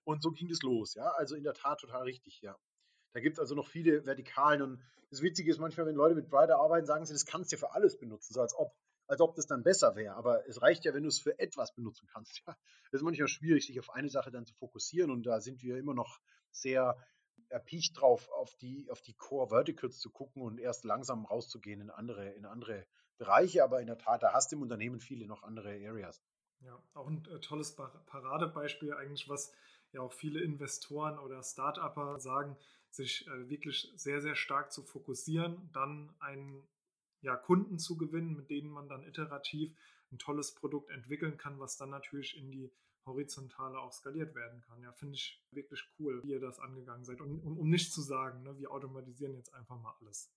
Und 0.04 0.22
so 0.22 0.30
ging 0.30 0.50
es 0.50 0.62
los, 0.62 0.94
ja. 0.94 1.10
Also 1.12 1.36
in 1.36 1.44
der 1.44 1.54
Tat 1.54 1.80
total 1.80 2.02
richtig, 2.02 2.40
ja. 2.40 2.56
Da 3.12 3.20
gibt 3.20 3.36
es 3.36 3.40
also 3.40 3.54
noch 3.54 3.66
viele 3.66 4.06
Vertikalen 4.06 4.62
und 4.62 4.82
das 5.10 5.22
Witzige 5.22 5.50
ist 5.50 5.58
manchmal, 5.58 5.86
wenn 5.86 5.96
Leute 5.96 6.14
mit 6.14 6.30
Brighter 6.30 6.60
arbeiten, 6.60 6.86
sagen 6.86 7.04
sie, 7.04 7.12
das 7.12 7.26
kannst 7.26 7.50
du 7.50 7.56
ja 7.56 7.60
für 7.60 7.74
alles 7.74 7.98
benutzen, 7.98 8.32
so 8.32 8.40
als 8.40 8.54
ob, 8.54 8.72
als 9.10 9.20
ob 9.20 9.34
das 9.34 9.46
dann 9.46 9.64
besser 9.64 9.96
wäre. 9.96 10.14
Aber 10.14 10.48
es 10.48 10.62
reicht 10.62 10.84
ja, 10.84 10.94
wenn 10.94 11.02
du 11.02 11.08
es 11.08 11.18
für 11.18 11.36
etwas 11.38 11.74
benutzen 11.74 12.08
kannst. 12.12 12.42
Ja. 12.46 12.56
Ist 12.92 13.02
manchmal 13.02 13.28
schwierig, 13.28 13.66
sich 13.66 13.78
auf 13.80 13.90
eine 13.90 14.08
Sache 14.08 14.30
dann 14.30 14.46
zu 14.46 14.54
fokussieren 14.54 15.10
und 15.10 15.24
da 15.24 15.40
sind 15.40 15.62
wir 15.62 15.78
immer 15.78 15.94
noch 15.94 16.20
sehr 16.52 16.96
erpicht 17.48 18.00
drauf, 18.00 18.28
auf 18.30 18.54
die, 18.56 18.88
auf 18.90 19.02
die 19.02 19.14
Core 19.14 19.48
Verticals 19.48 19.98
zu 19.98 20.10
gucken 20.10 20.42
und 20.42 20.58
erst 20.58 20.84
langsam 20.84 21.24
rauszugehen 21.24 21.80
in 21.80 21.90
andere, 21.90 22.30
in 22.30 22.46
andere 22.46 22.86
Bereiche. 23.18 23.64
Aber 23.64 23.80
in 23.80 23.88
der 23.88 23.98
Tat, 23.98 24.22
da 24.22 24.32
hast 24.32 24.52
du 24.52 24.56
im 24.56 24.62
Unternehmen 24.62 25.00
viele 25.00 25.26
noch 25.26 25.42
andere 25.42 25.70
Areas. 25.70 26.22
Ja, 26.60 26.80
auch 26.94 27.08
ein 27.08 27.24
äh, 27.26 27.40
tolles 27.40 27.74
Paradebeispiel 27.74 28.94
eigentlich, 28.94 29.28
was 29.28 29.52
ja 29.92 30.02
auch 30.02 30.12
viele 30.12 30.40
Investoren 30.40 31.18
oder 31.18 31.42
Start-Upper 31.42 32.20
sagen, 32.20 32.56
sich 32.90 33.26
äh, 33.26 33.48
wirklich 33.48 33.92
sehr, 33.96 34.20
sehr 34.20 34.36
stark 34.36 34.72
zu 34.72 34.84
fokussieren, 34.84 35.70
dann 35.72 36.14
einen 36.20 36.68
ja, 37.22 37.36
Kunden 37.36 37.78
zu 37.78 37.96
gewinnen, 37.96 38.36
mit 38.36 38.50
denen 38.50 38.70
man 38.70 38.88
dann 38.88 39.04
iterativ 39.04 39.74
ein 40.12 40.18
tolles 40.18 40.54
Produkt 40.54 40.90
entwickeln 40.90 41.36
kann, 41.36 41.58
was 41.58 41.76
dann 41.76 41.90
natürlich 41.90 42.36
in 42.36 42.50
die 42.50 42.70
Horizontale 43.06 43.78
auch 43.78 43.92
skaliert 43.92 44.34
werden 44.34 44.60
kann. 44.62 44.82
Ja, 44.82 44.92
finde 44.92 45.14
ich 45.14 45.42
wirklich 45.50 45.82
cool, 45.98 46.22
wie 46.22 46.30
ihr 46.30 46.40
das 46.40 46.58
angegangen 46.58 47.04
seid. 47.04 47.20
Und 47.20 47.40
um, 47.40 47.58
um 47.58 47.68
nicht 47.68 47.92
zu 47.92 48.02
sagen, 48.02 48.42
ne, 48.42 48.58
wir 48.58 48.70
automatisieren 48.70 49.34
jetzt 49.34 49.54
einfach 49.54 49.80
mal 49.80 49.94
alles. 50.00 50.30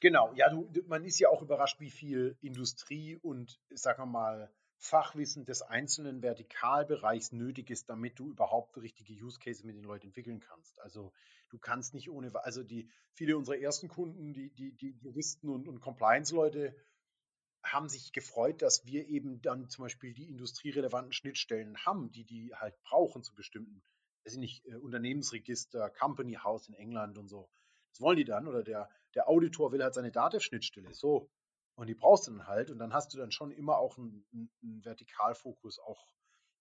Genau, 0.00 0.32
ja, 0.34 0.50
du, 0.50 0.68
man 0.86 1.04
ist 1.04 1.18
ja 1.18 1.30
auch 1.30 1.42
überrascht, 1.42 1.80
wie 1.80 1.90
viel 1.90 2.36
Industrie 2.42 3.16
und, 3.16 3.58
sagen 3.70 4.02
wir 4.02 4.06
mal, 4.06 4.52
Fachwissen 4.78 5.44
des 5.44 5.62
einzelnen 5.62 6.22
Vertikalbereichs 6.22 7.32
nötig 7.32 7.70
ist, 7.70 7.88
damit 7.88 8.18
du 8.18 8.30
überhaupt 8.30 8.76
richtige 8.76 9.12
Use 9.12 9.38
Cases 9.38 9.64
mit 9.64 9.76
den 9.76 9.84
Leuten 9.84 10.08
entwickeln 10.08 10.40
kannst. 10.40 10.78
Also 10.80 11.12
du 11.48 11.58
kannst 11.58 11.94
nicht 11.94 12.10
ohne, 12.10 12.34
also 12.44 12.62
die 12.62 12.90
viele 13.14 13.36
unserer 13.36 13.58
ersten 13.58 13.88
Kunden, 13.88 14.32
die, 14.32 14.50
die, 14.50 14.72
die 14.72 14.96
Juristen 15.00 15.48
und, 15.48 15.66
und 15.66 15.80
Compliance-Leute, 15.80 16.76
haben 17.62 17.88
sich 17.88 18.12
gefreut, 18.12 18.62
dass 18.62 18.86
wir 18.86 19.08
eben 19.08 19.40
dann 19.42 19.68
zum 19.68 19.84
Beispiel 19.84 20.12
die 20.14 20.28
industrierelevanten 20.28 21.12
Schnittstellen 21.12 21.76
haben, 21.84 22.12
die 22.12 22.24
die 22.24 22.54
halt 22.54 22.80
brauchen 22.82 23.22
zu 23.22 23.34
bestimmten, 23.34 23.82
weiß 24.24 24.34
ich 24.34 24.38
nicht, 24.38 24.66
äh, 24.66 24.76
Unternehmensregister, 24.76 25.90
Company 25.90 26.34
House 26.34 26.68
in 26.68 26.74
England 26.74 27.18
und 27.18 27.28
so. 27.28 27.48
Das 27.90 28.00
wollen 28.00 28.18
die 28.18 28.24
dann 28.24 28.46
oder 28.46 28.62
der, 28.62 28.88
der 29.14 29.28
Auditor 29.28 29.72
will 29.72 29.82
halt 29.82 29.94
seine 29.94 30.12
Dativ-Schnittstelle. 30.12 30.92
So, 30.94 31.30
und 31.76 31.86
die 31.86 31.94
brauchst 31.94 32.26
du 32.26 32.32
dann 32.32 32.46
halt. 32.46 32.70
Und 32.70 32.78
dann 32.78 32.92
hast 32.92 33.14
du 33.14 33.18
dann 33.18 33.30
schon 33.30 33.52
immer 33.52 33.78
auch 33.78 33.96
einen, 33.98 34.26
einen 34.62 34.84
Vertikalfokus, 34.84 35.78
auch 35.78 36.06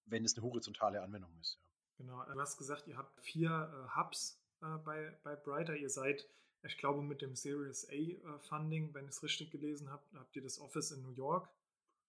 wenn 0.05 0.23
es 0.23 0.37
eine 0.37 0.45
horizontale 0.45 1.01
Anwendung 1.01 1.35
ist. 1.39 1.57
Ja. 1.63 1.69
Genau, 1.97 2.23
du 2.25 2.39
hast 2.39 2.57
gesagt, 2.57 2.87
ihr 2.87 2.97
habt 2.97 3.19
vier 3.21 3.49
äh, 3.49 3.97
Hubs 3.97 4.41
äh, 4.61 4.77
bei, 4.83 5.17
bei 5.23 5.35
Brighter. 5.35 5.75
Ihr 5.75 5.89
seid, 5.89 6.27
ich 6.63 6.77
glaube, 6.77 7.01
mit 7.01 7.21
dem 7.21 7.35
Series 7.35 7.87
A 7.89 7.93
äh, 7.93 8.39
Funding, 8.39 8.93
wenn 8.93 9.05
ich 9.05 9.11
es 9.11 9.23
richtig 9.23 9.51
gelesen 9.51 9.89
habe, 9.89 10.03
habt 10.15 10.35
ihr 10.35 10.41
das 10.41 10.59
Office 10.59 10.91
in 10.91 11.01
New 11.01 11.13
York 11.13 11.49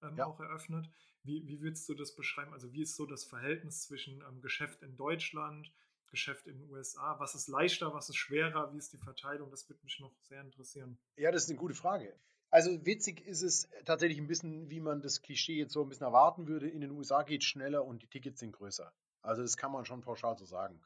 ähm, 0.02 0.16
ja. 0.16 0.26
auch 0.26 0.40
eröffnet. 0.40 0.90
Wie, 1.22 1.46
wie 1.46 1.60
würdest 1.60 1.88
du 1.88 1.94
das 1.94 2.14
beschreiben? 2.14 2.52
Also 2.52 2.72
wie 2.72 2.82
ist 2.82 2.96
so 2.96 3.06
das 3.06 3.24
Verhältnis 3.24 3.82
zwischen 3.82 4.22
ähm, 4.22 4.40
Geschäft 4.40 4.82
in 4.82 4.96
Deutschland, 4.96 5.72
Geschäft 6.08 6.48
in 6.48 6.58
den 6.58 6.70
USA? 6.70 7.18
Was 7.20 7.36
ist 7.36 7.46
leichter, 7.46 7.94
was 7.94 8.08
ist 8.08 8.16
schwerer? 8.16 8.72
Wie 8.72 8.78
ist 8.78 8.92
die 8.92 8.98
Verteilung? 8.98 9.50
Das 9.50 9.68
würde 9.68 9.82
mich 9.84 10.00
noch 10.00 10.12
sehr 10.22 10.40
interessieren. 10.40 10.98
Ja, 11.16 11.30
das 11.30 11.44
ist 11.44 11.50
eine 11.50 11.58
gute 11.58 11.74
Frage. 11.74 12.18
Also 12.50 12.86
witzig 12.86 13.26
ist 13.26 13.42
es 13.42 13.68
tatsächlich 13.84 14.18
ein 14.18 14.28
bisschen, 14.28 14.70
wie 14.70 14.80
man 14.80 15.02
das 15.02 15.20
Klischee 15.20 15.58
jetzt 15.58 15.72
so 15.72 15.82
ein 15.82 15.88
bisschen 15.88 16.06
erwarten 16.06 16.46
würde. 16.46 16.68
In 16.68 16.80
den 16.80 16.92
USA 16.92 17.22
geht 17.22 17.42
es 17.42 17.48
schneller 17.48 17.84
und 17.84 18.02
die 18.02 18.06
Tickets 18.06 18.40
sind 18.40 18.52
größer. 18.52 18.92
Also 19.22 19.42
das 19.42 19.56
kann 19.56 19.72
man 19.72 19.84
schon 19.84 20.00
pauschal 20.00 20.38
so 20.38 20.44
sagen. 20.44 20.80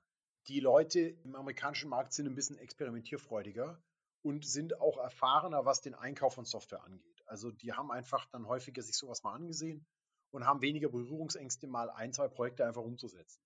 Die 0.49 0.61
Leute 0.61 1.01
im 1.01 1.37
amerikanischen 1.37 1.90
Markt 1.90 2.12
sind 2.14 2.27
ein 2.27 2.35
bisschen 2.35 2.59
experimentierfreudiger 2.59 3.81
und 4.23 4.46
sind 4.46 4.81
auch 4.81 4.96
erfahrener, 4.99 5.64
was 5.66 5.83
den 5.83 5.94
Einkauf 5.94 6.35
von 6.35 6.46
Software 6.46 6.83
angeht. 6.83 7.23
Also 7.27 7.51
die 7.51 7.73
haben 7.73 7.90
einfach 7.90 8.27
dann 8.27 8.46
häufiger 8.46 8.83
sich 8.83 8.96
sowas 8.96 9.23
mal 9.23 9.35
angesehen 9.35 9.87
und 10.31 10.46
haben 10.46 10.62
weniger 10.62 10.88
Berührungsängste, 10.88 11.66
mal 11.66 11.90
ein, 11.90 12.12
zwei 12.12 12.29
Projekte 12.29 12.66
einfach 12.66 12.83
umzusetzen 12.83 13.40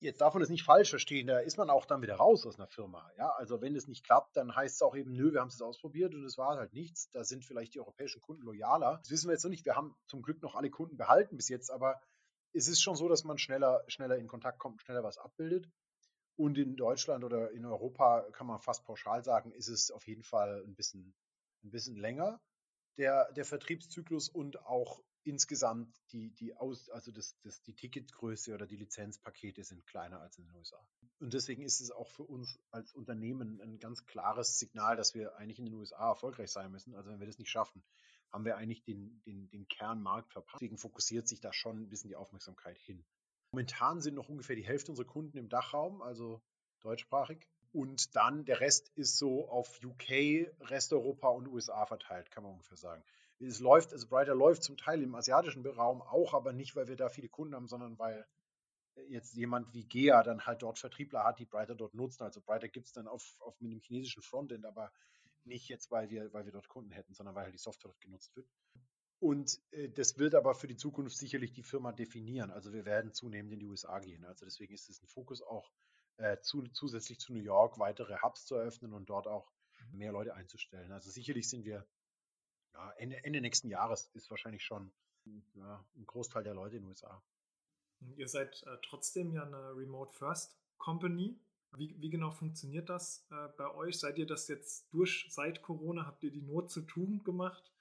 jetzt 0.00 0.20
darf 0.20 0.34
man 0.34 0.42
es 0.42 0.48
nicht 0.48 0.64
falsch 0.64 0.90
verstehen, 0.90 1.26
da 1.26 1.38
ist 1.38 1.58
man 1.58 1.70
auch 1.70 1.86
dann 1.86 2.02
wieder 2.02 2.16
raus 2.16 2.46
aus 2.46 2.58
einer 2.58 2.68
Firma. 2.68 3.10
Ja, 3.16 3.30
also 3.30 3.60
wenn 3.60 3.74
es 3.74 3.88
nicht 3.88 4.04
klappt, 4.04 4.36
dann 4.36 4.54
heißt 4.54 4.76
es 4.76 4.82
auch 4.82 4.94
eben, 4.94 5.12
nö, 5.12 5.32
wir 5.32 5.40
haben 5.40 5.48
es 5.48 5.60
ausprobiert 5.60 6.14
und 6.14 6.24
es 6.24 6.38
war 6.38 6.56
halt 6.56 6.72
nichts. 6.72 7.10
Da 7.10 7.24
sind 7.24 7.44
vielleicht 7.44 7.74
die 7.74 7.80
europäischen 7.80 8.20
Kunden 8.22 8.42
loyaler. 8.42 8.98
Das 9.02 9.10
wissen 9.10 9.28
wir 9.28 9.32
jetzt 9.32 9.44
noch 9.44 9.50
nicht. 9.50 9.64
Wir 9.64 9.76
haben 9.76 9.96
zum 10.06 10.22
Glück 10.22 10.42
noch 10.42 10.54
alle 10.54 10.70
Kunden 10.70 10.96
behalten 10.96 11.36
bis 11.36 11.48
jetzt, 11.48 11.70
aber 11.70 12.00
es 12.52 12.68
ist 12.68 12.80
schon 12.80 12.96
so, 12.96 13.08
dass 13.08 13.24
man 13.24 13.38
schneller, 13.38 13.82
schneller 13.88 14.16
in 14.16 14.28
Kontakt 14.28 14.58
kommt, 14.58 14.82
schneller 14.82 15.02
was 15.02 15.18
abbildet. 15.18 15.68
Und 16.36 16.56
in 16.56 16.76
Deutschland 16.76 17.24
oder 17.24 17.50
in 17.50 17.66
Europa 17.66 18.22
kann 18.32 18.46
man 18.46 18.60
fast 18.60 18.84
pauschal 18.84 19.24
sagen, 19.24 19.50
ist 19.50 19.68
es 19.68 19.90
auf 19.90 20.06
jeden 20.06 20.22
Fall 20.22 20.62
ein 20.64 20.76
bisschen, 20.76 21.14
ein 21.64 21.70
bisschen 21.70 21.96
länger, 21.96 22.40
der, 22.96 23.32
der 23.32 23.44
Vertriebszyklus 23.44 24.28
und 24.28 24.64
auch 24.64 25.00
insgesamt 25.24 25.94
die, 26.12 26.30
die 26.30 26.54
Aus, 26.56 26.88
also 26.90 27.10
das, 27.12 27.36
das, 27.42 27.62
die 27.62 27.74
Ticketgröße 27.74 28.54
oder 28.54 28.66
die 28.66 28.76
Lizenzpakete 28.76 29.62
sind 29.64 29.86
kleiner 29.86 30.20
als 30.20 30.38
in 30.38 30.44
den 30.44 30.54
USA. 30.54 30.78
Und 31.20 31.34
deswegen 31.34 31.62
ist 31.62 31.80
es 31.80 31.90
auch 31.90 32.08
für 32.08 32.22
uns 32.22 32.58
als 32.70 32.94
Unternehmen 32.94 33.60
ein 33.60 33.78
ganz 33.78 34.06
klares 34.06 34.58
Signal, 34.58 34.96
dass 34.96 35.14
wir 35.14 35.36
eigentlich 35.36 35.58
in 35.58 35.66
den 35.66 35.74
USA 35.74 36.08
erfolgreich 36.08 36.50
sein 36.50 36.70
müssen. 36.70 36.94
Also 36.94 37.10
wenn 37.10 37.20
wir 37.20 37.26
das 37.26 37.38
nicht 37.38 37.50
schaffen, 37.50 37.82
haben 38.30 38.44
wir 38.44 38.56
eigentlich 38.56 38.84
den, 38.84 39.20
den, 39.26 39.48
den 39.50 39.66
Kernmarkt 39.68 40.32
verpasst. 40.32 40.60
Deswegen 40.60 40.78
fokussiert 40.78 41.26
sich 41.28 41.40
da 41.40 41.52
schon 41.52 41.82
ein 41.82 41.88
bisschen 41.88 42.08
die 42.08 42.16
Aufmerksamkeit 42.16 42.78
hin. 42.78 43.04
Momentan 43.52 44.00
sind 44.00 44.14
noch 44.14 44.28
ungefähr 44.28 44.56
die 44.56 44.66
Hälfte 44.66 44.92
unserer 44.92 45.06
Kunden 45.06 45.38
im 45.38 45.48
Dachraum, 45.48 46.02
also 46.02 46.42
deutschsprachig. 46.80 47.48
Und 47.72 48.14
dann 48.16 48.44
der 48.44 48.60
Rest 48.60 48.90
ist 48.94 49.18
so 49.18 49.48
auf 49.48 49.80
UK, 49.82 50.50
Resteuropa 50.60 51.28
und 51.28 51.48
USA 51.48 51.84
verteilt, 51.86 52.30
kann 52.30 52.42
man 52.42 52.52
ungefähr 52.52 52.76
sagen 52.76 53.02
es 53.40 53.60
läuft, 53.60 53.92
also 53.92 54.08
Brighter 54.08 54.34
läuft 54.34 54.62
zum 54.62 54.76
Teil 54.76 55.02
im 55.02 55.14
asiatischen 55.14 55.64
Raum 55.64 56.02
auch, 56.02 56.34
aber 56.34 56.52
nicht, 56.52 56.74
weil 56.76 56.88
wir 56.88 56.96
da 56.96 57.08
viele 57.08 57.28
Kunden 57.28 57.54
haben, 57.54 57.68
sondern 57.68 57.98
weil 57.98 58.26
jetzt 59.08 59.34
jemand 59.34 59.72
wie 59.72 59.84
GEA 59.84 60.22
dann 60.22 60.44
halt 60.44 60.62
dort 60.62 60.78
Vertriebler 60.78 61.24
hat, 61.24 61.38
die 61.38 61.44
Brighter 61.44 61.74
dort 61.74 61.94
nutzen. 61.94 62.24
Also 62.24 62.40
Brighter 62.40 62.68
gibt 62.68 62.86
es 62.86 62.92
dann 62.92 63.06
auf, 63.06 63.36
auf 63.40 63.60
mit 63.60 63.72
dem 63.72 63.80
chinesischen 63.80 64.22
Frontend, 64.22 64.66
aber 64.66 64.92
nicht 65.44 65.68
jetzt, 65.68 65.90
weil 65.90 66.10
wir, 66.10 66.32
weil 66.32 66.44
wir 66.44 66.52
dort 66.52 66.68
Kunden 66.68 66.90
hätten, 66.90 67.14
sondern 67.14 67.34
weil 67.34 67.44
halt 67.44 67.54
die 67.54 67.58
Software 67.58 67.90
dort 67.90 68.00
genutzt 68.00 68.34
wird. 68.36 68.48
Und 69.20 69.60
äh, 69.72 69.88
das 69.88 70.18
wird 70.18 70.34
aber 70.34 70.54
für 70.54 70.66
die 70.66 70.76
Zukunft 70.76 71.16
sicherlich 71.16 71.52
die 71.52 71.62
Firma 71.62 71.92
definieren. 71.92 72.50
Also 72.50 72.72
wir 72.72 72.84
werden 72.84 73.12
zunehmend 73.12 73.52
in 73.52 73.60
die 73.60 73.66
USA 73.66 73.98
gehen. 73.98 74.24
Also 74.24 74.44
deswegen 74.44 74.74
ist 74.74 74.90
es 74.90 75.02
ein 75.02 75.08
Fokus 75.08 75.42
auch 75.42 75.70
äh, 76.18 76.38
zu, 76.40 76.62
zusätzlich 76.72 77.18
zu 77.18 77.32
New 77.32 77.40
York 77.40 77.78
weitere 77.78 78.16
Hubs 78.22 78.46
zu 78.46 78.56
eröffnen 78.56 78.92
und 78.92 79.08
dort 79.08 79.26
auch 79.26 79.50
mehr 79.92 80.12
Leute 80.12 80.34
einzustellen. 80.34 80.92
Also 80.92 81.10
sicherlich 81.10 81.48
sind 81.48 81.64
wir 81.64 81.86
ja, 82.74 82.90
Ende, 82.92 83.24
Ende 83.24 83.40
nächsten 83.40 83.68
Jahres 83.68 84.10
ist 84.14 84.30
wahrscheinlich 84.30 84.64
schon 84.64 84.92
ja, 85.54 85.84
ein 85.96 86.06
Großteil 86.06 86.42
der 86.42 86.54
Leute 86.54 86.76
in 86.76 86.82
den 86.82 86.88
USA. 86.88 87.22
Ihr 88.16 88.28
seid 88.28 88.62
äh, 88.62 88.76
trotzdem 88.82 89.32
ja 89.32 89.44
eine 89.44 89.76
Remote 89.76 90.12
First 90.12 90.56
Company. 90.78 91.38
Wie, 91.76 91.94
wie 92.00 92.10
genau 92.10 92.30
funktioniert 92.30 92.88
das 92.88 93.26
äh, 93.30 93.48
bei 93.56 93.74
euch? 93.74 93.98
Seid 93.98 94.18
ihr 94.18 94.26
das 94.26 94.48
jetzt 94.48 94.92
durch 94.92 95.26
seit 95.30 95.62
Corona? 95.62 96.06
Habt 96.06 96.22
ihr 96.22 96.30
die 96.30 96.42
Not 96.42 96.70
zur 96.70 96.86
Tugend 96.86 97.24
gemacht? 97.24 97.72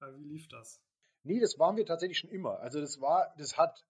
Äh, 0.00 0.06
wie 0.16 0.24
lief 0.24 0.48
das? 0.48 0.80
Nee, 1.24 1.40
das 1.40 1.58
waren 1.58 1.76
wir 1.76 1.84
tatsächlich 1.84 2.18
schon 2.18 2.30
immer. 2.30 2.60
Also 2.60 2.80
das 2.80 3.00
war, 3.00 3.34
das 3.36 3.58
hat 3.58 3.84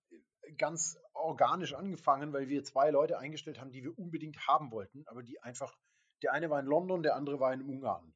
ganz 0.56 0.98
organisch 1.12 1.74
angefangen, 1.74 2.32
weil 2.32 2.48
wir 2.48 2.64
zwei 2.64 2.90
Leute 2.90 3.18
eingestellt 3.18 3.60
haben, 3.60 3.70
die 3.70 3.82
wir 3.82 3.98
unbedingt 3.98 4.46
haben 4.46 4.70
wollten, 4.70 5.04
aber 5.06 5.22
die 5.22 5.42
einfach, 5.42 5.76
der 6.22 6.32
eine 6.32 6.50
war 6.50 6.60
in 6.60 6.66
London, 6.66 7.02
der 7.02 7.16
andere 7.16 7.40
war 7.40 7.52
in 7.52 7.62
Ungarn. 7.62 8.14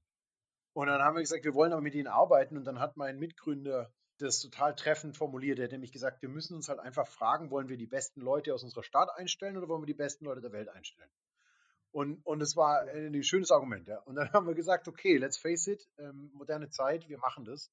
Und 0.72 0.86
dann 0.86 1.02
haben 1.02 1.16
wir 1.16 1.22
gesagt, 1.22 1.44
wir 1.44 1.54
wollen 1.54 1.72
aber 1.72 1.82
mit 1.82 1.94
ihnen 1.94 2.06
arbeiten. 2.06 2.56
Und 2.56 2.64
dann 2.64 2.78
hat 2.78 2.96
mein 2.96 3.18
Mitgründer 3.18 3.92
das 4.18 4.40
total 4.40 4.74
treffend 4.74 5.16
formuliert. 5.16 5.58
Er 5.58 5.64
hat 5.64 5.72
nämlich 5.72 5.92
gesagt, 5.92 6.22
wir 6.22 6.28
müssen 6.28 6.54
uns 6.54 6.68
halt 6.68 6.78
einfach 6.78 7.08
fragen, 7.08 7.50
wollen 7.50 7.68
wir 7.68 7.76
die 7.76 7.86
besten 7.86 8.20
Leute 8.20 8.54
aus 8.54 8.62
unserer 8.62 8.82
Stadt 8.82 9.10
einstellen 9.16 9.56
oder 9.56 9.68
wollen 9.68 9.82
wir 9.82 9.86
die 9.86 9.94
besten 9.94 10.24
Leute 10.24 10.40
der 10.40 10.52
Welt 10.52 10.68
einstellen? 10.68 11.10
Und, 11.92 12.24
und 12.24 12.40
es 12.40 12.56
war 12.56 12.82
ein 12.82 13.22
schönes 13.22 13.50
Argument. 13.50 13.88
Ja. 13.88 13.98
Und 14.00 14.14
dann 14.16 14.32
haben 14.32 14.46
wir 14.46 14.54
gesagt, 14.54 14.86
okay, 14.88 15.16
let's 15.16 15.38
face 15.38 15.66
it, 15.66 15.88
ähm, 15.98 16.30
moderne 16.34 16.68
Zeit, 16.70 17.08
wir 17.08 17.18
machen 17.18 17.44
das. 17.44 17.70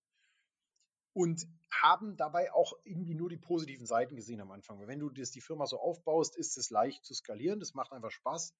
Und 1.13 1.47
haben 1.71 2.15
dabei 2.15 2.53
auch 2.53 2.73
irgendwie 2.83 3.15
nur 3.15 3.29
die 3.29 3.37
positiven 3.37 3.85
Seiten 3.85 4.15
gesehen 4.15 4.41
am 4.41 4.51
Anfang. 4.51 4.79
Weil 4.79 4.87
wenn 4.87 4.99
du 4.99 5.09
das, 5.09 5.31
die 5.31 5.41
Firma 5.41 5.65
so 5.65 5.79
aufbaust, 5.79 6.35
ist 6.35 6.57
es 6.57 6.69
leicht 6.69 7.05
zu 7.05 7.13
skalieren, 7.13 7.59
das 7.59 7.73
macht 7.73 7.91
einfach 7.91 8.11
Spaß. 8.11 8.55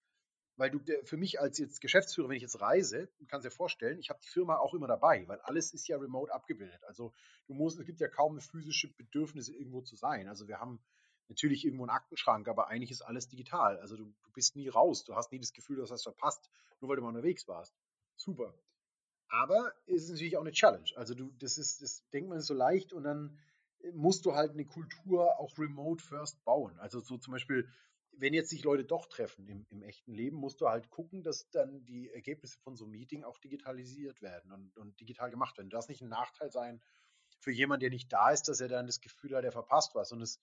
Weil 0.58 0.72
du 0.72 0.80
für 1.04 1.18
mich 1.18 1.40
als 1.40 1.60
jetzt 1.60 1.82
Geschäftsführer, 1.82 2.30
wenn 2.30 2.36
ich 2.36 2.42
jetzt 2.42 2.60
reise, 2.60 3.10
du 3.20 3.26
kannst 3.28 3.46
dir 3.46 3.52
vorstellen, 3.52 4.00
ich 4.00 4.10
habe 4.10 4.20
die 4.22 4.28
Firma 4.28 4.58
auch 4.58 4.74
immer 4.74 4.88
dabei, 4.88 5.28
weil 5.28 5.40
alles 5.42 5.74
ist 5.74 5.88
ja 5.88 5.98
remote 5.98 6.34
abgebildet. 6.34 6.84
Also 6.84 7.14
du 7.46 7.54
musst, 7.54 7.80
es 7.80 7.86
gibt 7.86 8.00
ja 8.00 8.08
kaum 8.08 8.40
physische 8.42 8.92
Bedürfnis, 8.94 9.50
irgendwo 9.50 9.82
zu 9.82 9.96
sein. 9.96 10.28
Also 10.28 10.48
wir 10.48 10.60
haben 10.60 10.80
natürlich 11.30 11.64
irgendwo 11.64 11.84
einen 11.84 11.92
Aktenschrank, 11.92 12.48
aber 12.48 12.68
eigentlich 12.68 12.92
ist 12.92 13.04
alles 13.04 13.28
digital. 13.28 13.78
Also 13.78 13.98
du, 13.98 14.06
du 14.06 14.32
bist 14.34 14.56
nie 14.56 14.68
raus, 14.68 15.04
du 15.04 15.16
hast 15.16 15.32
nie 15.32 15.40
das 15.40 15.54
Gefühl, 15.54 15.76
du 15.78 15.88
hast 15.88 16.04
verpasst, 16.04 16.50
nur 16.82 16.90
weil 16.90 16.96
du 16.96 17.04
mal 17.04 17.10
unterwegs 17.10 17.48
warst. 17.48 17.76
Super. 18.16 18.54
Aber 19.30 19.74
es 19.86 20.04
ist 20.04 20.12
natürlich 20.12 20.38
auch 20.38 20.42
eine 20.42 20.54
Challenge. 20.54 20.90
Also 20.96 21.14
du, 21.14 21.32
das 21.40 21.58
ist, 21.60 21.82
das 21.84 22.04
denkt 22.10 22.30
man 22.30 22.42
so 22.42 22.56
leicht 22.56 22.94
und 22.94 23.04
dann 23.04 23.38
musst 23.94 24.26
du 24.26 24.34
halt 24.34 24.52
eine 24.52 24.66
Kultur 24.66 25.40
auch 25.40 25.56
remote 25.60 26.04
first 26.04 26.44
bauen. 26.46 26.80
Also 26.80 27.00
so 27.00 27.18
zum 27.18 27.34
Beispiel, 27.34 27.70
wenn 28.20 28.34
jetzt 28.34 28.50
sich 28.50 28.64
Leute 28.64 28.84
doch 28.84 29.06
treffen 29.06 29.48
im, 29.48 29.66
im 29.70 29.84
echten 29.84 30.12
Leben, 30.12 30.38
musst 30.38 30.62
du 30.62 30.68
halt 30.68 30.90
gucken, 30.90 31.24
dass 31.24 31.50
dann 31.50 31.86
die 31.86 32.10
Ergebnisse 32.10 32.60
von 32.60 32.76
so 32.76 32.86
einem 32.86 32.92
Meeting 32.92 33.24
auch 33.24 33.38
digitalisiert 33.38 34.22
werden 34.22 34.52
und, 34.52 34.78
und 34.78 35.00
digital 35.00 35.30
gemacht 35.30 35.58
werden. 35.58 35.70
Das 35.70 35.88
nicht 35.88 36.02
ein 36.02 36.10
Nachteil 36.10 36.52
sein 36.52 36.82
für 37.40 37.52
jemanden, 37.52 37.82
der 37.82 37.90
nicht 37.90 38.12
da 38.12 38.32
ist, 38.32 38.48
dass 38.48 38.60
er 38.60 38.68
dann 38.68 38.88
das 38.88 39.02
Gefühl 39.02 39.36
hat, 39.36 39.44
er 39.44 39.52
verpasst 39.52 39.94
was. 39.94 40.12
Und 40.12 40.22
es 40.22 40.40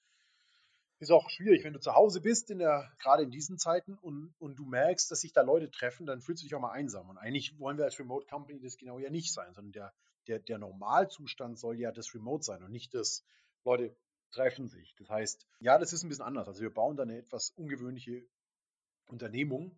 ist 1.00 1.10
auch 1.10 1.28
schwierig, 1.28 1.64
wenn 1.64 1.72
du 1.72 1.80
zu 1.80 1.94
Hause 1.94 2.20
bist, 2.20 2.50
in 2.50 2.58
der, 2.58 2.92
gerade 3.00 3.24
in 3.24 3.30
diesen 3.30 3.58
Zeiten, 3.58 3.98
und, 3.98 4.34
und 4.38 4.56
du 4.56 4.64
merkst, 4.64 5.10
dass 5.10 5.20
sich 5.20 5.32
da 5.32 5.42
Leute 5.42 5.70
treffen, 5.70 6.06
dann 6.06 6.22
fühlst 6.22 6.42
du 6.42 6.46
dich 6.46 6.54
auch 6.54 6.60
mal 6.60 6.72
einsam. 6.72 7.08
Und 7.08 7.18
eigentlich 7.18 7.58
wollen 7.58 7.76
wir 7.76 7.84
als 7.84 7.98
Remote 7.98 8.26
Company 8.26 8.60
das 8.60 8.76
genau 8.76 8.98
ja 8.98 9.10
nicht 9.10 9.32
sein, 9.32 9.52
sondern 9.52 9.72
der, 9.72 9.94
der, 10.28 10.38
der 10.38 10.58
Normalzustand 10.58 11.58
soll 11.58 11.80
ja 11.80 11.90
das 11.90 12.14
Remote 12.14 12.44
sein 12.44 12.62
und 12.62 12.70
nicht 12.70 12.94
das, 12.94 13.24
Leute 13.64 13.96
treffen 14.34 14.68
sich. 14.68 14.94
Das 14.96 15.08
heißt, 15.08 15.46
ja, 15.60 15.78
das 15.78 15.92
ist 15.92 16.02
ein 16.02 16.08
bisschen 16.08 16.24
anders. 16.24 16.48
Also 16.48 16.62
wir 16.62 16.72
bauen 16.72 16.96
da 16.96 17.04
eine 17.04 17.18
etwas 17.18 17.50
ungewöhnliche 17.50 18.26
Unternehmung 19.06 19.76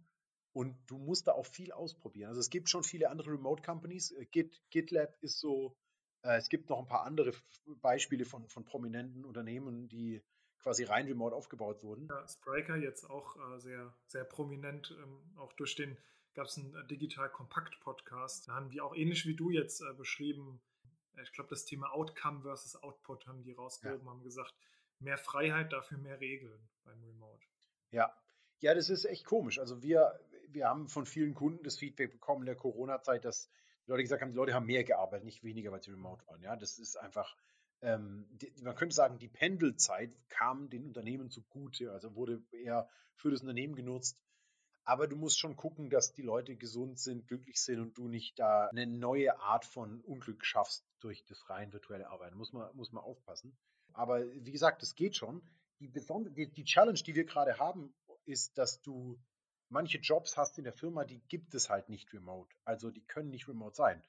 und 0.53 0.77
du 0.87 0.99
musst 0.99 1.27
da 1.27 1.33
auch 1.33 1.47
viel 1.47 1.73
ausprobieren. 1.73 2.29
Also 2.29 2.41
es 2.41 2.51
gibt 2.51 2.71
schon 2.71 2.83
viele 2.83 3.11
andere 3.11 3.33
Remote 3.33 3.63
Companies. 3.63 4.13
Äh, 4.13 4.27
Git, 4.27 4.63
GitLab 4.71 5.17
ist 5.21 5.39
so, 5.39 5.77
äh, 6.23 6.37
es 6.37 6.49
gibt 6.49 6.71
noch 6.71 6.79
ein 6.79 6.89
paar 6.89 7.05
andere 7.05 7.33
Beispiele 7.83 8.25
von, 8.25 8.49
von 8.49 8.65
prominenten 8.65 9.25
Unternehmen, 9.25 9.89
die 9.89 10.23
quasi 10.59 10.85
rein 10.85 11.07
remote 11.07 11.37
aufgebaut 11.37 11.83
wurden. 11.83 12.09
Ja, 12.09 12.27
Spriker 12.27 12.77
jetzt 12.77 13.05
auch 13.09 13.37
äh, 13.37 13.61
sehr, 13.61 13.95
sehr 14.07 14.25
prominent, 14.25 14.97
ähm, 15.01 15.37
auch 15.37 15.53
durch 15.53 15.77
den 15.77 15.97
gab 16.35 16.47
es 16.47 16.59
einen 16.59 16.75
äh, 16.75 16.87
Digital 16.87 17.31
Kompakt 17.31 17.79
Podcast. 17.81 18.49
Da 18.49 18.55
haben 18.55 18.71
die 18.71 18.81
auch 18.81 18.95
ähnlich 18.95 19.27
wie 19.27 19.35
du 19.35 19.51
jetzt 19.51 19.81
äh, 19.81 19.95
beschrieben, 19.95 20.61
ich 21.23 21.33
glaube, 21.33 21.51
das 21.51 21.65
Thema 21.65 21.93
Outcome 21.93 22.43
versus 22.43 22.83
Output 22.83 23.27
haben 23.27 23.43
die 23.43 23.53
rausgehoben, 23.53 24.07
ja. 24.07 24.11
haben 24.11 24.23
gesagt, 24.23 24.55
mehr 24.99 25.19
Freiheit, 25.19 25.73
dafür 25.73 25.99
mehr 25.99 26.21
Regeln 26.21 26.69
beim 26.85 27.03
Remote. 27.03 27.47
Ja, 27.91 28.13
ja, 28.61 28.75
das 28.75 28.89
ist 28.89 29.05
echt 29.05 29.25
komisch. 29.25 29.59
Also 29.59 29.83
wir, 29.83 30.19
wir 30.49 30.69
haben 30.69 30.89
von 30.89 31.07
vielen 31.07 31.35
Kunden 31.35 31.63
das 31.63 31.77
Feedback 31.77 32.13
bekommen 32.13 32.43
in 32.43 32.47
der 32.47 32.57
Corona-Zeit, 32.57 33.25
dass 33.25 33.51
die 33.87 33.91
Leute 33.91 34.03
gesagt 34.03 34.23
haben, 34.23 34.31
die 34.31 34.37
Leute 34.37 34.55
haben 34.55 34.67
mehr 34.67 34.85
gearbeitet, 34.85 35.25
nicht 35.25 35.45
weniger, 35.45 35.71
weil 35.71 35.83
sie 35.83 35.91
remote 35.91 36.27
waren. 36.27 36.41
Ja, 36.43 36.57
das 36.57 36.79
ist 36.79 36.97
einfach, 36.97 37.37
ähm, 37.83 38.27
die, 38.31 38.53
man 38.63 38.75
könnte 38.75 38.95
sagen, 38.95 39.19
die 39.19 39.29
Pendelzeit 39.29 40.13
kam 40.29 40.71
den 40.71 40.87
Unternehmen 40.87 41.31
zugute, 41.31 41.93
also 41.93 42.15
wurde 42.15 42.43
eher 42.51 42.89
für 43.15 43.31
das 43.31 43.43
Unternehmen 43.43 43.77
genutzt. 43.77 44.19
Aber 44.89 45.09
du 45.09 45.17
musst 45.17 45.41
schon 45.41 45.57
gucken, 45.57 45.91
dass 45.91 46.13
die 46.13 46.23
Leute 46.23 46.55
gesund 46.55 47.01
sind, 47.01 47.27
glücklich 47.27 47.61
sind 47.61 47.81
und 47.81 47.99
du 47.99 48.07
nicht 48.07 48.39
da 48.39 48.69
eine 48.69 48.87
neue 48.87 49.37
Art 49.41 49.65
von 49.65 50.01
Unglück 50.03 50.45
schaffst 50.45 50.87
durch 51.01 51.25
das 51.27 51.51
rein 51.51 51.73
virtuelle 51.73 52.09
Arbeiten. 52.09 52.37
Muss 52.37 52.53
man, 52.53 52.75
muss 52.77 52.93
man 52.93 53.03
aufpassen. 53.03 53.59
Aber 53.93 54.25
wie 54.33 54.53
gesagt, 54.53 54.85
es 54.85 54.95
geht 54.95 55.17
schon. 55.17 55.43
Die, 55.81 55.91
die, 55.91 56.53
die 56.53 56.65
Challenge, 56.65 57.01
die 57.01 57.17
wir 57.17 57.25
gerade 57.25 57.59
haben, 57.59 57.93
ist, 58.27 58.57
dass 58.59 58.81
du 58.81 59.19
manche 59.71 59.99
Jobs 59.99 60.37
hast 60.37 60.57
in 60.57 60.65
der 60.65 60.73
Firma, 60.73 61.05
die 61.05 61.21
gibt 61.29 61.55
es 61.55 61.69
halt 61.69 61.89
nicht 61.89 62.13
remote. 62.13 62.55
Also 62.65 62.93
die 62.93 63.05
können 63.05 63.31
nicht 63.31 63.49
remote 63.49 63.75
sein. 63.75 64.01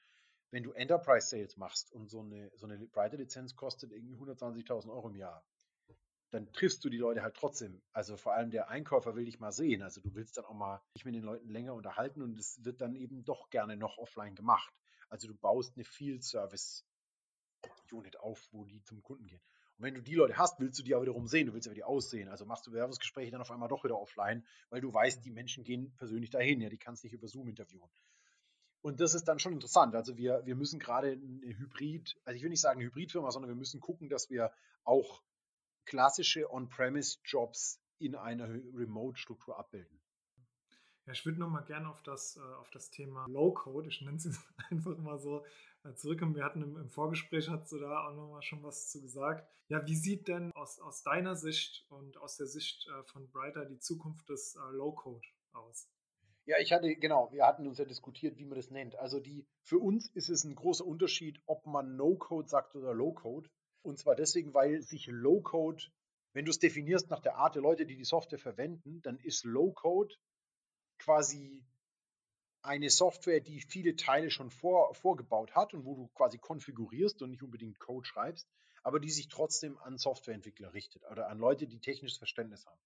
Wenn 0.52 0.62
du 0.62 0.70
Enterprise 0.72 1.26
Sales 1.26 1.56
machst 1.56 1.90
und 1.90 2.08
so 2.08 2.20
eine, 2.20 2.52
so 2.54 2.66
eine 2.66 2.78
Brighter-Lizenz 2.78 3.56
kostet 3.56 3.90
irgendwie 3.90 4.14
120.000 4.14 4.90
Euro 4.90 5.08
im 5.08 5.16
Jahr, 5.16 5.44
dann 6.30 6.52
triffst 6.52 6.84
du 6.84 6.90
die 6.90 6.98
Leute 6.98 7.22
halt 7.22 7.34
trotzdem. 7.34 7.80
Also 7.92 8.16
vor 8.16 8.34
allem 8.34 8.50
der 8.50 8.68
Einkäufer 8.68 9.16
will 9.16 9.24
dich 9.24 9.40
mal 9.40 9.52
sehen. 9.52 9.82
Also 9.82 10.00
du 10.00 10.14
willst 10.14 10.36
dann 10.36 10.44
auch 10.44 10.54
mal 10.54 10.82
dich 10.94 11.04
mit 11.04 11.14
den 11.14 11.22
Leuten 11.22 11.48
länger 11.48 11.74
unterhalten 11.74 12.22
und 12.22 12.38
es 12.38 12.64
wird 12.64 12.80
dann 12.80 12.94
eben 12.94 13.24
doch 13.24 13.50
gerne 13.50 13.76
noch 13.76 13.98
offline 13.98 14.34
gemacht. 14.34 14.74
Also 15.08 15.26
du 15.28 15.34
baust 15.34 15.76
eine 15.76 15.84
Field 15.84 16.22
Service 16.22 16.84
Unit 17.90 18.20
auf, 18.20 18.46
wo 18.52 18.64
die 18.64 18.82
zum 18.82 19.02
Kunden 19.02 19.26
gehen. 19.26 19.40
Und 19.78 19.84
wenn 19.84 19.94
du 19.94 20.02
die 20.02 20.14
Leute 20.14 20.36
hast, 20.36 20.60
willst 20.60 20.78
du 20.78 20.82
die 20.82 20.94
auch 20.94 21.02
wiederum 21.02 21.26
sehen, 21.26 21.46
du 21.46 21.54
willst 21.54 21.66
ja 21.66 21.70
wie 21.70 21.76
die 21.76 21.84
aussehen. 21.84 22.28
Also 22.28 22.44
machst 22.44 22.66
du 22.66 22.70
Bewerbungsgespräche 22.70 23.30
dann 23.30 23.40
auf 23.40 23.50
einmal 23.50 23.68
doch 23.68 23.84
wieder 23.84 23.98
offline, 23.98 24.44
weil 24.70 24.80
du 24.80 24.92
weißt, 24.92 25.24
die 25.24 25.30
Menschen 25.30 25.64
gehen 25.64 25.94
persönlich 25.96 26.30
dahin. 26.30 26.60
Ja, 26.60 26.68
die 26.68 26.78
kannst 26.78 27.04
nicht 27.04 27.12
über 27.14 27.28
Zoom 27.28 27.48
interviewen. 27.48 27.88
Und 28.80 29.00
das 29.00 29.14
ist 29.14 29.24
dann 29.24 29.38
schon 29.38 29.54
interessant. 29.54 29.94
Also 29.94 30.16
wir, 30.16 30.44
wir 30.44 30.54
müssen 30.54 30.78
gerade 30.78 31.12
eine 31.12 31.58
Hybrid, 31.58 32.20
also 32.24 32.36
ich 32.36 32.42
will 32.42 32.50
nicht 32.50 32.60
sagen 32.60 32.80
Hybridfirma, 32.80 33.30
sondern 33.30 33.50
wir 33.50 33.56
müssen 33.56 33.80
gucken, 33.80 34.08
dass 34.08 34.30
wir 34.30 34.52
auch 34.84 35.22
klassische 35.88 36.52
On-Premise-Jobs 36.52 37.80
in 37.98 38.14
einer 38.14 38.46
Remote-Struktur 38.46 39.58
abbilden. 39.58 40.00
Ja, 41.06 41.12
ich 41.12 41.24
würde 41.24 41.40
nochmal 41.40 41.64
gerne 41.64 41.88
auf 41.88 42.02
das, 42.02 42.36
äh, 42.36 42.40
auf 42.40 42.68
das 42.70 42.90
Thema 42.90 43.24
Low-Code, 43.26 43.88
ich 43.88 44.02
nenne 44.02 44.18
es 44.18 44.26
einfach 44.70 44.98
mal 44.98 45.18
so, 45.18 45.46
äh, 45.84 45.94
zurückkommen. 45.94 46.34
Wir 46.34 46.44
hatten 46.44 46.60
im, 46.60 46.76
im 46.76 46.90
Vorgespräch, 46.90 47.48
hast 47.48 47.72
du 47.72 47.78
da 47.78 48.06
auch 48.06 48.14
nochmal 48.14 48.42
schon 48.42 48.62
was 48.62 48.90
zu 48.90 49.00
gesagt. 49.00 49.48
Ja, 49.68 49.86
wie 49.86 49.96
sieht 49.96 50.28
denn 50.28 50.52
aus, 50.52 50.78
aus 50.78 51.02
deiner 51.02 51.34
Sicht 51.34 51.86
und 51.88 52.18
aus 52.18 52.36
der 52.36 52.46
Sicht 52.46 52.86
äh, 52.86 53.02
von 53.04 53.30
Brighter 53.30 53.64
die 53.64 53.78
Zukunft 53.78 54.28
des 54.28 54.58
Low-Code 54.72 55.26
aus? 55.52 55.88
Ja, 56.44 56.56
ich 56.58 56.72
hatte, 56.72 56.94
genau, 56.96 57.32
wir 57.32 57.46
hatten 57.46 57.66
uns 57.66 57.78
ja 57.78 57.84
diskutiert, 57.86 58.38
wie 58.38 58.44
man 58.44 58.56
das 58.56 58.70
nennt. 58.70 58.96
Also 58.96 59.20
die, 59.20 59.46
für 59.62 59.78
uns 59.78 60.10
ist 60.10 60.28
es 60.28 60.44
ein 60.44 60.54
großer 60.54 60.84
Unterschied, 60.84 61.40
ob 61.46 61.66
man 61.66 61.96
No-Code 61.96 62.48
sagt 62.48 62.74
oder 62.74 62.92
Low-Code. 62.92 63.48
Und 63.88 63.98
zwar 63.98 64.14
deswegen, 64.14 64.52
weil 64.52 64.82
sich 64.82 65.06
Low-Code, 65.06 65.82
wenn 66.34 66.44
du 66.44 66.50
es 66.50 66.58
definierst 66.58 67.08
nach 67.10 67.20
der 67.20 67.36
Art 67.36 67.54
der 67.54 67.62
Leute, 67.62 67.86
die 67.86 67.96
die 67.96 68.04
Software 68.04 68.38
verwenden, 68.38 69.00
dann 69.02 69.18
ist 69.18 69.44
Low-Code 69.44 70.14
quasi 70.98 71.64
eine 72.60 72.90
Software, 72.90 73.40
die 73.40 73.60
viele 73.60 73.96
Teile 73.96 74.30
schon 74.30 74.50
vor, 74.50 74.94
vorgebaut 74.94 75.54
hat 75.54 75.72
und 75.72 75.86
wo 75.86 75.94
du 75.94 76.08
quasi 76.08 76.36
konfigurierst 76.36 77.22
und 77.22 77.30
nicht 77.30 77.42
unbedingt 77.42 77.78
Code 77.78 78.06
schreibst, 78.06 78.46
aber 78.82 79.00
die 79.00 79.10
sich 79.10 79.28
trotzdem 79.28 79.78
an 79.78 79.96
Softwareentwickler 79.96 80.74
richtet 80.74 81.04
oder 81.10 81.28
an 81.28 81.38
Leute, 81.38 81.66
die 81.66 81.80
technisches 81.80 82.18
Verständnis 82.18 82.66
haben. 82.66 82.80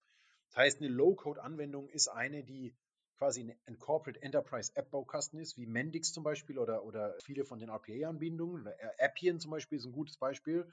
Das 0.48 0.58
heißt, 0.58 0.80
eine 0.80 0.88
Low-Code-Anwendung 0.90 1.88
ist 1.88 2.08
eine, 2.08 2.44
die 2.44 2.76
quasi 3.22 3.56
ein 3.66 3.78
Corporate 3.78 4.20
Enterprise 4.20 4.72
App 4.74 4.90
Baukasten 4.90 5.38
ist, 5.38 5.56
wie 5.56 5.64
Mendix 5.64 6.12
zum 6.12 6.24
Beispiel 6.24 6.58
oder, 6.58 6.82
oder 6.82 7.14
viele 7.22 7.44
von 7.44 7.60
den 7.60 7.68
RPA-Anbindungen. 7.68 8.68
Appian 8.98 9.38
zum 9.38 9.52
Beispiel 9.52 9.78
ist 9.78 9.84
ein 9.84 9.92
gutes 9.92 10.16
Beispiel. 10.16 10.68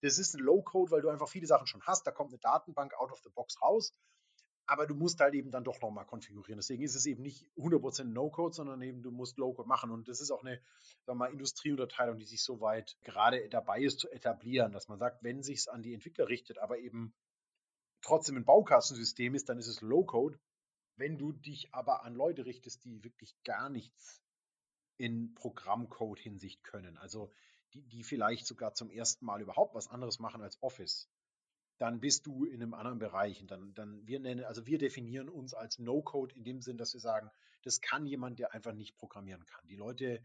Das 0.00 0.16
ist 0.16 0.36
ein 0.36 0.40
Low-Code, 0.40 0.92
weil 0.92 1.00
du 1.02 1.08
einfach 1.08 1.28
viele 1.28 1.48
Sachen 1.48 1.66
schon 1.66 1.82
hast. 1.82 2.06
Da 2.06 2.12
kommt 2.12 2.30
eine 2.30 2.38
Datenbank 2.38 2.94
out 2.94 3.10
of 3.10 3.18
the 3.24 3.30
box 3.30 3.60
raus. 3.60 3.92
Aber 4.66 4.86
du 4.86 4.94
musst 4.94 5.18
halt 5.18 5.34
eben 5.34 5.50
dann 5.50 5.64
doch 5.64 5.80
nochmal 5.80 6.06
konfigurieren. 6.06 6.58
Deswegen 6.58 6.84
ist 6.84 6.94
es 6.94 7.04
eben 7.04 7.20
nicht 7.22 7.44
100% 7.56 8.04
No-Code, 8.04 8.54
sondern 8.54 8.80
eben 8.82 9.02
du 9.02 9.10
musst 9.10 9.36
Low-Code 9.36 9.68
machen. 9.68 9.90
Und 9.90 10.06
das 10.06 10.20
ist 10.20 10.30
auch 10.30 10.44
eine 10.44 10.60
sagen 11.04 11.18
wir 11.18 11.26
mal, 11.26 11.32
Industrieunterteilung, 11.32 12.16
die 12.16 12.26
sich 12.26 12.44
soweit 12.44 12.96
gerade 13.02 13.48
dabei 13.48 13.80
ist 13.80 13.98
zu 13.98 14.08
etablieren, 14.08 14.70
dass 14.70 14.86
man 14.86 15.00
sagt, 15.00 15.24
wenn 15.24 15.42
sich 15.42 15.58
es 15.58 15.66
an 15.66 15.82
die 15.82 15.94
Entwickler 15.94 16.28
richtet, 16.28 16.58
aber 16.58 16.78
eben 16.78 17.12
trotzdem 18.02 18.36
ein 18.36 18.44
Baukastensystem 18.44 19.34
ist, 19.34 19.48
dann 19.48 19.58
ist 19.58 19.66
es 19.66 19.80
Low-Code. 19.80 20.38
Wenn 20.98 21.16
du 21.16 21.32
dich 21.32 21.72
aber 21.72 22.04
an 22.04 22.14
Leute 22.14 22.44
richtest, 22.44 22.84
die 22.84 23.04
wirklich 23.04 23.34
gar 23.44 23.68
nichts 23.70 24.20
in 24.96 25.32
Programmcode-Hinsicht 25.34 26.64
können, 26.64 26.98
also 26.98 27.30
die, 27.72 27.82
die 27.82 28.02
vielleicht 28.02 28.46
sogar 28.46 28.74
zum 28.74 28.90
ersten 28.90 29.24
Mal 29.24 29.40
überhaupt 29.40 29.74
was 29.74 29.88
anderes 29.88 30.18
machen 30.18 30.42
als 30.42 30.60
Office, 30.60 31.08
dann 31.78 32.00
bist 32.00 32.26
du 32.26 32.44
in 32.44 32.60
einem 32.60 32.74
anderen 32.74 32.98
Bereich. 32.98 33.40
Und 33.40 33.52
dann, 33.52 33.72
dann 33.74 34.04
wir 34.06 34.18
nennen, 34.18 34.44
also 34.44 34.66
wir 34.66 34.78
definieren 34.78 35.28
uns 35.28 35.54
als 35.54 35.78
No-Code 35.78 36.34
in 36.34 36.42
dem 36.42 36.60
Sinn, 36.60 36.76
dass 36.76 36.92
wir 36.94 37.00
sagen, 37.00 37.30
das 37.62 37.80
kann 37.80 38.04
jemand, 38.04 38.40
der 38.40 38.52
einfach 38.52 38.72
nicht 38.72 38.96
programmieren 38.96 39.46
kann. 39.46 39.66
Die 39.68 39.76
Leute 39.76 40.20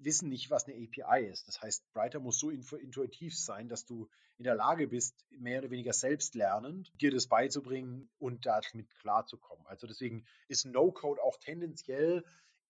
wissen 0.00 0.28
nicht, 0.28 0.50
was 0.50 0.66
eine 0.66 0.76
API 0.76 1.26
ist. 1.26 1.48
Das 1.48 1.60
heißt, 1.60 1.92
Brighter 1.92 2.20
muss 2.20 2.38
so 2.38 2.50
intuitiv 2.50 3.36
sein, 3.36 3.68
dass 3.68 3.84
du 3.84 4.08
in 4.36 4.44
der 4.44 4.54
Lage 4.54 4.86
bist, 4.86 5.24
mehr 5.30 5.58
oder 5.60 5.70
weniger 5.70 5.92
selbst 5.92 6.34
lernend 6.34 6.92
dir 7.00 7.10
das 7.10 7.26
beizubringen 7.26 8.08
und 8.18 8.46
damit 8.46 8.94
klarzukommen. 9.00 9.66
Also 9.66 9.86
deswegen 9.86 10.24
ist 10.46 10.64
No-Code 10.64 11.22
auch 11.22 11.36
tendenziell 11.38 12.24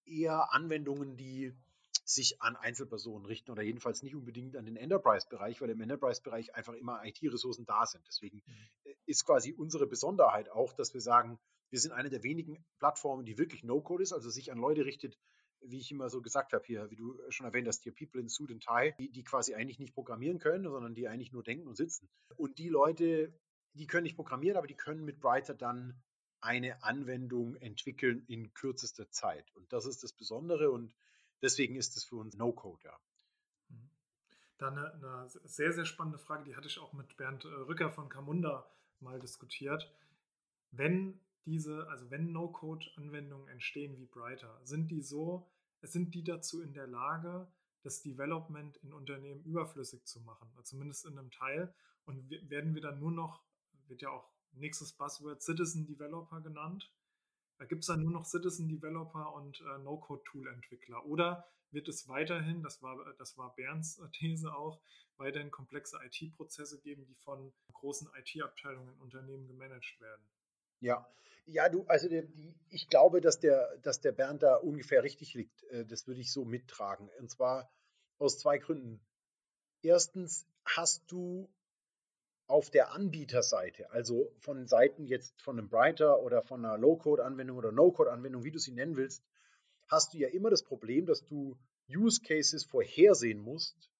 eher 0.06 0.52
Anwendungen, 0.52 1.16
die 1.16 1.54
sich 2.04 2.40
an 2.40 2.56
Einzelpersonen 2.56 3.26
richten 3.26 3.50
oder 3.50 3.62
jedenfalls 3.62 4.02
nicht 4.02 4.14
unbedingt 4.14 4.56
an 4.56 4.64
den 4.64 4.76
Enterprise-Bereich, 4.76 5.60
weil 5.60 5.68
im 5.68 5.80
Enterprise-Bereich 5.82 6.54
einfach 6.54 6.72
immer 6.72 7.04
IT-Ressourcen 7.04 7.66
da 7.66 7.84
sind. 7.84 8.02
Deswegen 8.08 8.42
mhm. 8.46 8.94
ist 9.04 9.26
quasi 9.26 9.52
unsere 9.52 9.86
Besonderheit 9.86 10.48
auch, 10.50 10.72
dass 10.72 10.94
wir 10.94 11.02
sagen, 11.02 11.38
wir 11.70 11.80
sind 11.80 11.92
eine 11.92 12.08
der 12.08 12.22
wenigen 12.22 12.64
Plattformen, 12.78 13.26
die 13.26 13.36
wirklich 13.36 13.62
No-Code 13.62 14.02
ist, 14.02 14.14
also 14.14 14.30
sich 14.30 14.50
an 14.50 14.58
Leute 14.58 14.86
richtet, 14.86 15.18
wie 15.62 15.78
ich 15.78 15.90
immer 15.90 16.08
so 16.08 16.22
gesagt 16.22 16.52
habe 16.52 16.64
hier, 16.64 16.90
wie 16.90 16.96
du 16.96 17.18
schon 17.30 17.46
erwähnt 17.46 17.68
hast, 17.68 17.82
hier 17.82 17.94
People 17.94 18.20
in 18.20 18.28
Suit 18.28 18.50
and 18.50 18.62
Tie, 18.62 18.94
die, 18.98 19.10
die 19.10 19.24
quasi 19.24 19.54
eigentlich 19.54 19.78
nicht 19.78 19.94
programmieren 19.94 20.38
können, 20.38 20.64
sondern 20.64 20.94
die 20.94 21.08
eigentlich 21.08 21.32
nur 21.32 21.42
denken 21.42 21.66
und 21.66 21.76
sitzen. 21.76 22.08
Und 22.36 22.58
die 22.58 22.68
Leute, 22.68 23.32
die 23.74 23.86
können 23.86 24.04
nicht 24.04 24.16
programmieren, 24.16 24.56
aber 24.56 24.66
die 24.66 24.76
können 24.76 25.04
mit 25.04 25.20
Brighter 25.20 25.54
dann 25.54 26.00
eine 26.40 26.82
Anwendung 26.82 27.56
entwickeln 27.56 28.24
in 28.28 28.54
kürzester 28.54 29.10
Zeit. 29.10 29.54
Und 29.56 29.72
das 29.72 29.86
ist 29.86 30.02
das 30.04 30.12
Besondere 30.12 30.70
und 30.70 30.94
deswegen 31.42 31.76
ist 31.76 31.96
es 31.96 32.04
für 32.04 32.16
uns 32.16 32.36
No-Code, 32.36 32.82
ja. 32.84 32.98
Mhm. 33.68 33.90
Dann 34.58 34.78
eine, 34.78 34.92
eine, 34.94 35.28
sehr, 35.44 35.72
sehr 35.72 35.84
spannende 35.84 36.18
Frage, 36.18 36.44
die 36.44 36.56
hatte 36.56 36.68
ich 36.68 36.78
auch 36.78 36.92
mit 36.92 37.16
Bernd 37.16 37.44
äh, 37.44 37.48
Rücker 37.48 37.90
von 37.90 38.08
Camunda 38.08 38.70
mal 39.00 39.20
diskutiert. 39.20 39.92
Wenn 40.70 41.20
diese, 41.46 41.88
also 41.88 42.10
wenn 42.10 42.32
No-Code-Anwendungen 42.32 43.48
entstehen 43.48 43.98
wie 43.98 44.06
Brighter, 44.06 44.60
sind 44.64 44.90
die 44.90 45.02
so, 45.02 45.48
sind 45.82 46.14
die 46.14 46.24
dazu 46.24 46.62
in 46.62 46.72
der 46.72 46.86
Lage, 46.86 47.50
das 47.82 48.02
Development 48.02 48.76
in 48.78 48.92
Unternehmen 48.92 49.42
überflüssig 49.44 50.04
zu 50.04 50.20
machen, 50.20 50.50
zumindest 50.62 51.06
in 51.06 51.18
einem 51.18 51.30
Teil. 51.30 51.74
Und 52.04 52.30
werden 52.50 52.74
wir 52.74 52.82
dann 52.82 52.98
nur 52.98 53.12
noch, 53.12 53.42
wird 53.86 54.02
ja 54.02 54.10
auch 54.10 54.30
nächstes 54.52 54.92
Buzzword 54.92 55.42
Citizen 55.42 55.86
Developer 55.86 56.40
genannt. 56.40 56.92
Da 57.58 57.64
gibt 57.64 57.82
es 57.82 57.86
dann 57.88 58.02
nur 58.02 58.12
noch 58.12 58.24
Citizen 58.24 58.68
Developer 58.68 59.34
und 59.34 59.60
äh, 59.60 59.78
No-Code-Tool-Entwickler. 59.78 61.04
Oder 61.06 61.46
wird 61.70 61.88
es 61.88 62.08
weiterhin, 62.08 62.62
das 62.62 62.82
war, 62.82 62.96
das 63.18 63.36
war 63.36 63.54
Bernds 63.54 63.98
äh, 63.98 64.08
These 64.10 64.54
auch, 64.54 64.80
weiterhin 65.16 65.50
komplexe 65.50 65.98
IT-Prozesse 66.04 66.80
geben, 66.80 67.04
die 67.06 67.14
von 67.16 67.52
großen 67.72 68.08
IT-Abteilungen 68.16 68.94
in 68.94 69.00
Unternehmen 69.00 69.46
gemanagt 69.48 70.00
werden? 70.00 70.22
Ja, 70.80 71.06
ja, 71.50 71.68
du, 71.68 71.84
also 71.86 72.08
die, 72.08 72.26
die, 72.26 72.54
ich 72.68 72.88
glaube, 72.88 73.20
dass 73.20 73.40
der, 73.40 73.78
dass 73.78 74.00
der 74.00 74.12
Bernd 74.12 74.42
da 74.42 74.56
ungefähr 74.56 75.02
richtig 75.02 75.34
liegt. 75.34 75.62
Äh, 75.64 75.86
das 75.86 76.06
würde 76.06 76.20
ich 76.20 76.30
so 76.30 76.44
mittragen. 76.44 77.08
Und 77.18 77.30
zwar 77.30 77.70
aus 78.18 78.38
zwei 78.38 78.58
Gründen. 78.58 79.00
Erstens 79.82 80.46
hast 80.64 81.10
du 81.10 81.48
auf 82.48 82.70
der 82.70 82.92
Anbieterseite, 82.92 83.90
also 83.90 84.32
von 84.38 84.66
Seiten 84.66 85.06
jetzt 85.06 85.40
von 85.40 85.58
einem 85.58 85.68
Brighter 85.68 86.22
oder 86.22 86.42
von 86.42 86.64
einer 86.64 86.78
Low-Code-Anwendung 86.78 87.58
oder 87.58 87.72
No-Code-Anwendung, 87.72 88.44
wie 88.44 88.50
du 88.50 88.58
sie 88.58 88.72
nennen 88.72 88.96
willst, 88.96 89.22
hast 89.86 90.14
du 90.14 90.18
ja 90.18 90.28
immer 90.28 90.50
das 90.50 90.62
Problem, 90.62 91.06
dass 91.06 91.24
du 91.24 91.58
Use 91.90 92.20
Cases 92.22 92.64
vorhersehen 92.64 93.40
musst, 93.40 93.90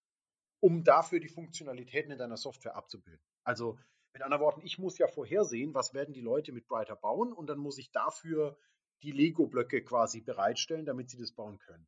um 0.60 0.82
dafür 0.82 1.20
die 1.20 1.28
Funktionalitäten 1.28 2.10
in 2.10 2.18
deiner 2.18 2.36
Software 2.36 2.74
abzubilden. 2.74 3.22
Also 3.44 3.78
mit 4.12 4.22
anderen 4.22 4.42
Worten, 4.42 4.62
ich 4.62 4.78
muss 4.78 4.98
ja 4.98 5.06
vorhersehen, 5.06 5.74
was 5.74 5.94
werden 5.94 6.14
die 6.14 6.20
Leute 6.20 6.52
mit 6.52 6.66
Brighter 6.66 6.96
bauen 6.96 7.32
und 7.32 7.48
dann 7.48 7.58
muss 7.58 7.78
ich 7.78 7.90
dafür 7.90 8.58
die 9.02 9.12
Lego-Blöcke 9.12 9.82
quasi 9.82 10.20
bereitstellen, 10.20 10.86
damit 10.86 11.10
sie 11.10 11.18
das 11.18 11.32
bauen 11.32 11.58
können. 11.58 11.86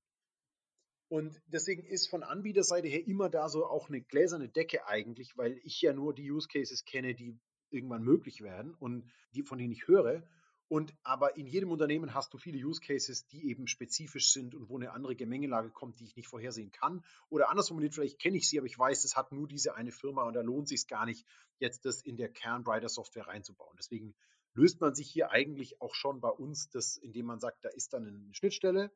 Und 1.09 1.43
deswegen 1.47 1.85
ist 1.85 2.09
von 2.09 2.23
Anbieterseite 2.23 2.87
her 2.87 3.05
immer 3.05 3.29
da 3.29 3.49
so 3.49 3.67
auch 3.67 3.89
eine 3.89 4.01
gläserne 4.01 4.49
Decke 4.49 4.87
eigentlich, 4.87 5.37
weil 5.37 5.59
ich 5.65 5.81
ja 5.81 5.93
nur 5.93 6.15
die 6.15 6.31
Use 6.31 6.47
Cases 6.47 6.85
kenne, 6.85 7.15
die 7.15 7.37
irgendwann 7.71 8.05
möglich 8.05 8.43
werden 8.43 8.75
und 8.75 9.11
die, 9.33 9.43
von 9.43 9.59
denen 9.59 9.73
ich 9.73 9.89
höre. 9.89 10.23
Und 10.71 10.95
aber 11.03 11.37
in 11.37 11.49
jedem 11.49 11.73
Unternehmen 11.73 12.15
hast 12.15 12.33
du 12.33 12.39
viele 12.39 12.65
Use 12.65 12.81
Cases, 12.81 13.27
die 13.27 13.49
eben 13.51 13.67
spezifisch 13.67 14.31
sind 14.31 14.55
und 14.55 14.69
wo 14.69 14.77
eine 14.77 14.93
andere 14.93 15.17
Gemengelage 15.17 15.71
kommt, 15.71 15.99
die 15.99 16.05
ich 16.05 16.15
nicht 16.15 16.29
vorhersehen 16.29 16.71
kann. 16.71 17.05
Oder 17.29 17.51
andersrum 17.51 17.75
formuliert, 17.75 17.95
vielleicht 17.95 18.21
kenne 18.21 18.37
ich 18.37 18.49
sie, 18.49 18.57
aber 18.57 18.69
ich 18.69 18.79
weiß, 18.79 19.03
es 19.03 19.17
hat 19.17 19.33
nur 19.33 19.49
diese 19.49 19.75
eine 19.75 19.91
Firma 19.91 20.23
und 20.23 20.35
da 20.35 20.43
lohnt 20.43 20.69
sich 20.69 20.87
gar 20.87 21.07
nicht, 21.07 21.27
jetzt 21.59 21.87
das 21.87 22.03
in 22.03 22.17
der 22.17 22.29
Kern-Brighter 22.29 22.89
Software 22.89 23.27
reinzubauen. 23.27 23.75
Deswegen 23.77 24.15
löst 24.55 24.81
man 24.81 24.95
sich 24.95 25.11
hier 25.11 25.33
eigentlich 25.33 25.81
auch 25.81 25.97
schon 25.97 26.21
bei 26.21 26.31
uns 26.31 26.71
das, 26.71 26.97
indem 26.97 27.27
man 27.27 27.41
sagt, 27.41 27.65
da 27.65 27.69
ist 27.71 27.93
dann 27.93 28.07
eine 28.07 28.33
Schnittstelle, 28.33 28.93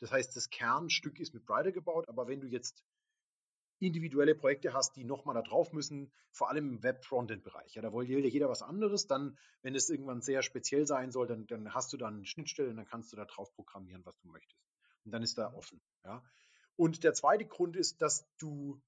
das 0.00 0.12
heißt, 0.12 0.36
das 0.36 0.50
Kernstück 0.50 1.18
ist 1.20 1.32
mit 1.32 1.46
Brighter 1.46 1.72
gebaut, 1.72 2.06
aber 2.10 2.28
wenn 2.28 2.42
du 2.42 2.48
jetzt 2.48 2.84
individuelle 3.86 4.34
Projekte 4.34 4.72
hast, 4.72 4.96
die 4.96 5.04
nochmal 5.04 5.34
da 5.34 5.42
drauf 5.42 5.72
müssen, 5.72 6.12
vor 6.30 6.50
allem 6.50 6.68
im 6.68 6.82
Web-Frontend-Bereich. 6.82 7.74
Ja, 7.74 7.82
da 7.82 7.92
will 7.92 8.08
ja 8.08 8.18
jeder 8.18 8.48
was 8.48 8.62
anderes. 8.62 9.06
Dann, 9.06 9.38
wenn 9.62 9.74
es 9.74 9.90
irgendwann 9.90 10.20
sehr 10.20 10.42
speziell 10.42 10.86
sein 10.86 11.10
soll, 11.10 11.26
dann, 11.26 11.46
dann 11.46 11.74
hast 11.74 11.92
du 11.92 11.96
dann 11.96 12.16
eine 12.16 12.26
Schnittstelle 12.26 12.70
und 12.70 12.76
dann 12.76 12.86
kannst 12.86 13.12
du 13.12 13.16
da 13.16 13.24
drauf 13.24 13.52
programmieren, 13.54 14.04
was 14.04 14.18
du 14.18 14.28
möchtest. 14.28 14.62
Und 15.04 15.12
dann 15.12 15.22
ist 15.22 15.38
da 15.38 15.50
mhm. 15.50 15.56
offen. 15.56 15.80
Ja. 16.04 16.22
Und 16.76 17.04
der 17.04 17.14
zweite 17.14 17.46
Grund 17.46 17.76
ist, 17.76 18.02
dass 18.02 18.26
du 18.38 18.80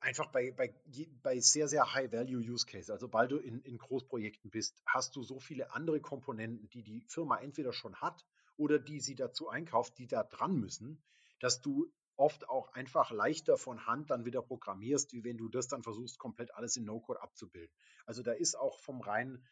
einfach 0.00 0.30
bei, 0.30 0.52
bei, 0.52 0.74
bei 1.22 1.40
sehr, 1.40 1.68
sehr 1.68 1.92
High-Value-Use-Case, 1.92 2.92
also 2.92 3.06
sobald 3.06 3.32
du 3.32 3.38
in, 3.38 3.60
in 3.62 3.78
Großprojekten 3.78 4.50
bist, 4.50 4.80
hast 4.86 5.16
du 5.16 5.22
so 5.22 5.40
viele 5.40 5.72
andere 5.72 6.00
Komponenten, 6.00 6.68
die 6.70 6.82
die 6.82 7.00
Firma 7.08 7.38
entweder 7.38 7.72
schon 7.72 7.96
hat 7.96 8.24
oder 8.56 8.78
die 8.78 9.00
sie 9.00 9.14
dazu 9.14 9.48
einkauft, 9.48 9.98
die 9.98 10.06
da 10.06 10.22
dran 10.22 10.56
müssen, 10.58 11.02
dass 11.40 11.60
du 11.60 11.92
oft 12.16 12.48
auch 12.48 12.72
einfach 12.74 13.10
leichter 13.10 13.56
von 13.56 13.86
Hand 13.86 14.10
dann 14.10 14.24
wieder 14.24 14.42
programmierst, 14.42 15.12
wie 15.12 15.24
wenn 15.24 15.36
du 15.36 15.48
das 15.48 15.68
dann 15.68 15.82
versuchst, 15.82 16.18
komplett 16.18 16.54
alles 16.54 16.76
in 16.76 16.84
No-Code 16.84 17.20
abzubilden. 17.20 17.74
Also 18.06 18.22
da 18.22 18.32
ist 18.32 18.54
auch 18.54 18.78
vom 18.80 19.00
reinen 19.00 19.44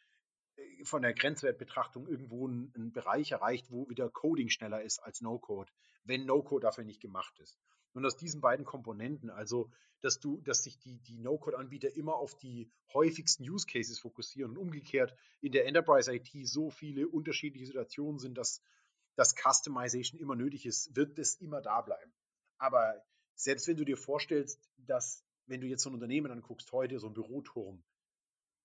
äh, 0.56 0.84
von 0.84 1.02
der 1.02 1.14
Grenzwertbetrachtung 1.14 2.06
irgendwo 2.06 2.46
ein, 2.46 2.72
ein, 2.76 2.92
Bereich 2.92 3.32
erreicht, 3.32 3.70
wo 3.70 3.88
wieder 3.88 4.08
Coding 4.10 4.48
schneller 4.48 4.82
ist 4.82 4.98
als 4.98 5.20
No-Code, 5.20 5.72
wenn 6.04 6.26
No-Code 6.26 6.64
dafür 6.64 6.84
nicht 6.84 7.00
gemacht 7.00 7.38
ist. 7.40 7.58
Und 7.92 8.06
aus 8.06 8.16
diesen 8.16 8.40
beiden 8.40 8.64
Komponenten, 8.64 9.30
also 9.30 9.70
dass 10.00 10.18
du, 10.18 10.40
dass 10.40 10.62
sich 10.62 10.78
die, 10.78 10.98
die 11.00 11.18
No-Code-Anbieter 11.18 11.94
immer 11.94 12.14
auf 12.14 12.34
die 12.36 12.70
häufigsten 12.94 13.42
Use 13.42 13.66
Cases 13.66 13.98
fokussieren 13.98 14.52
und 14.52 14.58
umgekehrt 14.58 15.14
in 15.40 15.52
der 15.52 15.66
Enterprise 15.66 16.14
IT 16.14 16.30
so 16.46 16.70
viele 16.70 17.08
unterschiedliche 17.08 17.66
Situationen 17.66 18.18
sind, 18.18 18.38
dass 18.38 18.62
dass 19.16 19.34
Customization 19.34 20.18
immer 20.18 20.34
nötig 20.34 20.64
ist, 20.64 20.96
wird 20.96 21.18
es 21.18 21.34
immer 21.42 21.60
da 21.60 21.82
bleiben. 21.82 22.10
Aber 22.60 23.02
selbst 23.34 23.66
wenn 23.68 23.78
du 23.78 23.84
dir 23.84 23.96
vorstellst, 23.96 24.70
dass, 24.76 25.24
wenn 25.46 25.62
du 25.62 25.66
jetzt 25.66 25.82
so 25.82 25.90
ein 25.90 25.94
Unternehmen 25.94 26.30
anguckst, 26.30 26.70
heute 26.72 26.98
so 26.98 27.08
ein 27.08 27.14
Büroturm, 27.14 27.82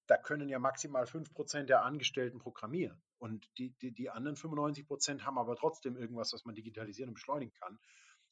da 0.05 0.17
können 0.17 0.49
ja 0.49 0.59
maximal 0.59 1.05
5% 1.05 1.63
der 1.63 1.83
Angestellten 1.83 2.37
programmieren. 2.37 3.01
Und 3.17 3.49
die, 3.57 3.71
die, 3.81 3.93
die 3.93 4.09
anderen 4.09 4.35
95% 4.35 5.21
haben 5.21 5.37
aber 5.37 5.55
trotzdem 5.55 5.95
irgendwas, 5.95 6.33
was 6.33 6.43
man 6.45 6.53
digitalisieren 6.55 7.09
und 7.09 7.15
beschleunigen 7.15 7.53
kann. 7.53 7.79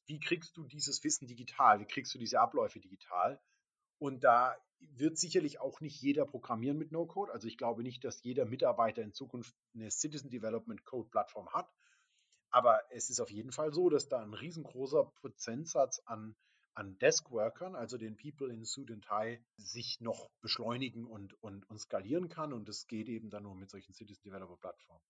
Wie 0.06 0.20
kriegst 0.20 0.58
du 0.58 0.68
dieses 0.68 1.02
Wissen 1.06 1.28
digital? 1.28 1.80
Wie 1.80 1.88
kriegst 1.88 2.14
du 2.14 2.20
diese 2.20 2.42
Abläufe 2.42 2.82
digital? 2.82 3.42
Und 3.98 4.26
da 4.26 4.58
wird 4.80 5.18
sicherlich 5.18 5.62
auch 5.62 5.80
nicht 5.80 6.02
jeder 6.02 6.26
programmieren 6.26 6.78
mit 6.78 6.92
No-Code. 6.92 7.32
Also 7.32 7.48
ich 7.48 7.58
glaube 7.58 7.84
nicht, 7.84 8.04
dass 8.04 8.22
jeder 8.22 8.44
Mitarbeiter 8.46 9.02
in 9.02 9.14
Zukunft 9.14 9.56
eine 9.74 9.90
Citizen 9.90 10.30
Development 10.30 10.84
Code 10.84 11.10
Plattform 11.10 11.54
hat. 11.54 11.72
Aber 12.54 12.84
es 12.92 13.10
ist 13.10 13.20
auf 13.20 13.32
jeden 13.32 13.52
Fall 13.52 13.74
so, 13.74 13.90
dass 13.90 14.08
da 14.08 14.22
ein 14.22 14.34
riesengroßer 14.34 15.06
Prozentsatz 15.06 16.00
an, 16.06 16.36
an 16.76 17.00
Deskworkern, 17.00 17.76
also 17.76 17.98
den 17.98 18.16
People 18.16 18.54
in 18.54 18.64
Suit 18.64 18.92
and 18.92 19.04
Tie, 19.04 19.44
sich 19.58 20.00
noch 20.02 20.30
beschleunigen 20.40 21.08
und, 21.08 21.34
und, 21.42 21.68
und 21.68 21.80
skalieren 21.80 22.30
kann. 22.30 22.54
Und 22.54 22.70
das 22.70 22.86
geht 22.86 23.10
eben 23.10 23.32
dann 23.32 23.44
nur 23.44 23.56
mit 23.56 23.72
solchen 23.72 23.94
Citizen 23.94 24.24
Developer 24.30 24.56
Plattformen. 24.58 25.02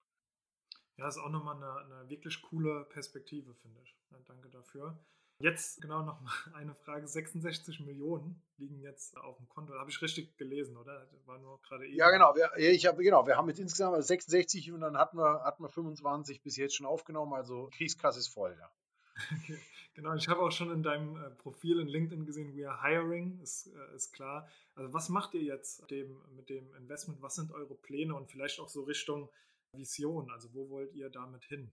Ja, 0.95 1.09
ist 1.09 1.17
auch 1.17 1.29
nochmal 1.29 1.57
eine, 1.57 1.95
eine 1.97 2.09
wirklich 2.09 2.41
coole 2.41 2.85
Perspektive, 2.85 3.53
finde 3.55 3.81
ich. 3.81 3.93
Ja, 4.11 4.19
danke 4.25 4.49
dafür. 4.49 4.97
Jetzt 5.43 5.81
genau 5.81 6.03
noch 6.03 6.21
mal 6.21 6.31
eine 6.53 6.73
Frage. 6.73 7.05
66 7.05 7.81
Millionen 7.81 8.41
liegen 8.57 8.79
jetzt 8.79 9.17
auf 9.17 9.35
dem 9.35 9.49
Konto. 9.49 9.73
Habe 9.73 9.89
ich 9.89 10.01
richtig 10.01 10.37
gelesen, 10.37 10.77
oder? 10.77 11.05
War 11.25 11.37
nur 11.37 11.61
gerade 11.63 11.85
eben. 11.85 11.97
Ja, 11.97 12.09
genau. 12.11 12.33
Wir, 12.33 12.49
ich 12.55 12.85
habe, 12.85 13.03
genau. 13.03 13.27
Wir 13.27 13.35
haben 13.35 13.49
jetzt 13.49 13.59
insgesamt 13.59 14.01
66 14.01 14.71
und 14.71 14.79
dann 14.79 14.97
hatten 14.97 15.17
wir, 15.17 15.43
hatten 15.43 15.61
wir 15.61 15.67
25 15.67 16.41
bis 16.41 16.55
jetzt 16.55 16.75
schon 16.75 16.85
aufgenommen. 16.85 17.33
Also 17.33 17.69
Kriegskasse 17.73 18.19
ist 18.19 18.29
voll, 18.29 18.55
ja. 18.57 18.71
Okay. 19.43 19.59
Genau, 19.95 20.15
ich 20.15 20.27
habe 20.29 20.39
auch 20.39 20.51
schon 20.51 20.71
in 20.71 20.81
deinem 20.81 21.17
äh, 21.17 21.29
Profil 21.29 21.79
in 21.79 21.87
LinkedIn 21.87 22.25
gesehen, 22.25 22.57
we 22.57 22.67
are 22.67 22.81
hiring, 22.81 23.39
ist, 23.41 23.67
äh, 23.67 23.95
ist 23.95 24.11
klar. 24.13 24.49
Also 24.75 24.91
was 24.91 25.09
macht 25.09 25.35
ihr 25.35 25.43
jetzt 25.43 25.87
dem, 25.91 26.19
mit 26.35 26.49
dem 26.49 26.73
Investment? 26.75 27.21
Was 27.21 27.35
sind 27.35 27.51
eure 27.51 27.75
Pläne 27.75 28.15
und 28.15 28.31
vielleicht 28.31 28.59
auch 28.59 28.69
so 28.69 28.83
Richtung 28.83 29.29
Vision? 29.73 30.31
Also 30.31 30.53
wo 30.53 30.69
wollt 30.69 30.93
ihr 30.93 31.09
damit 31.09 31.43
hin? 31.43 31.71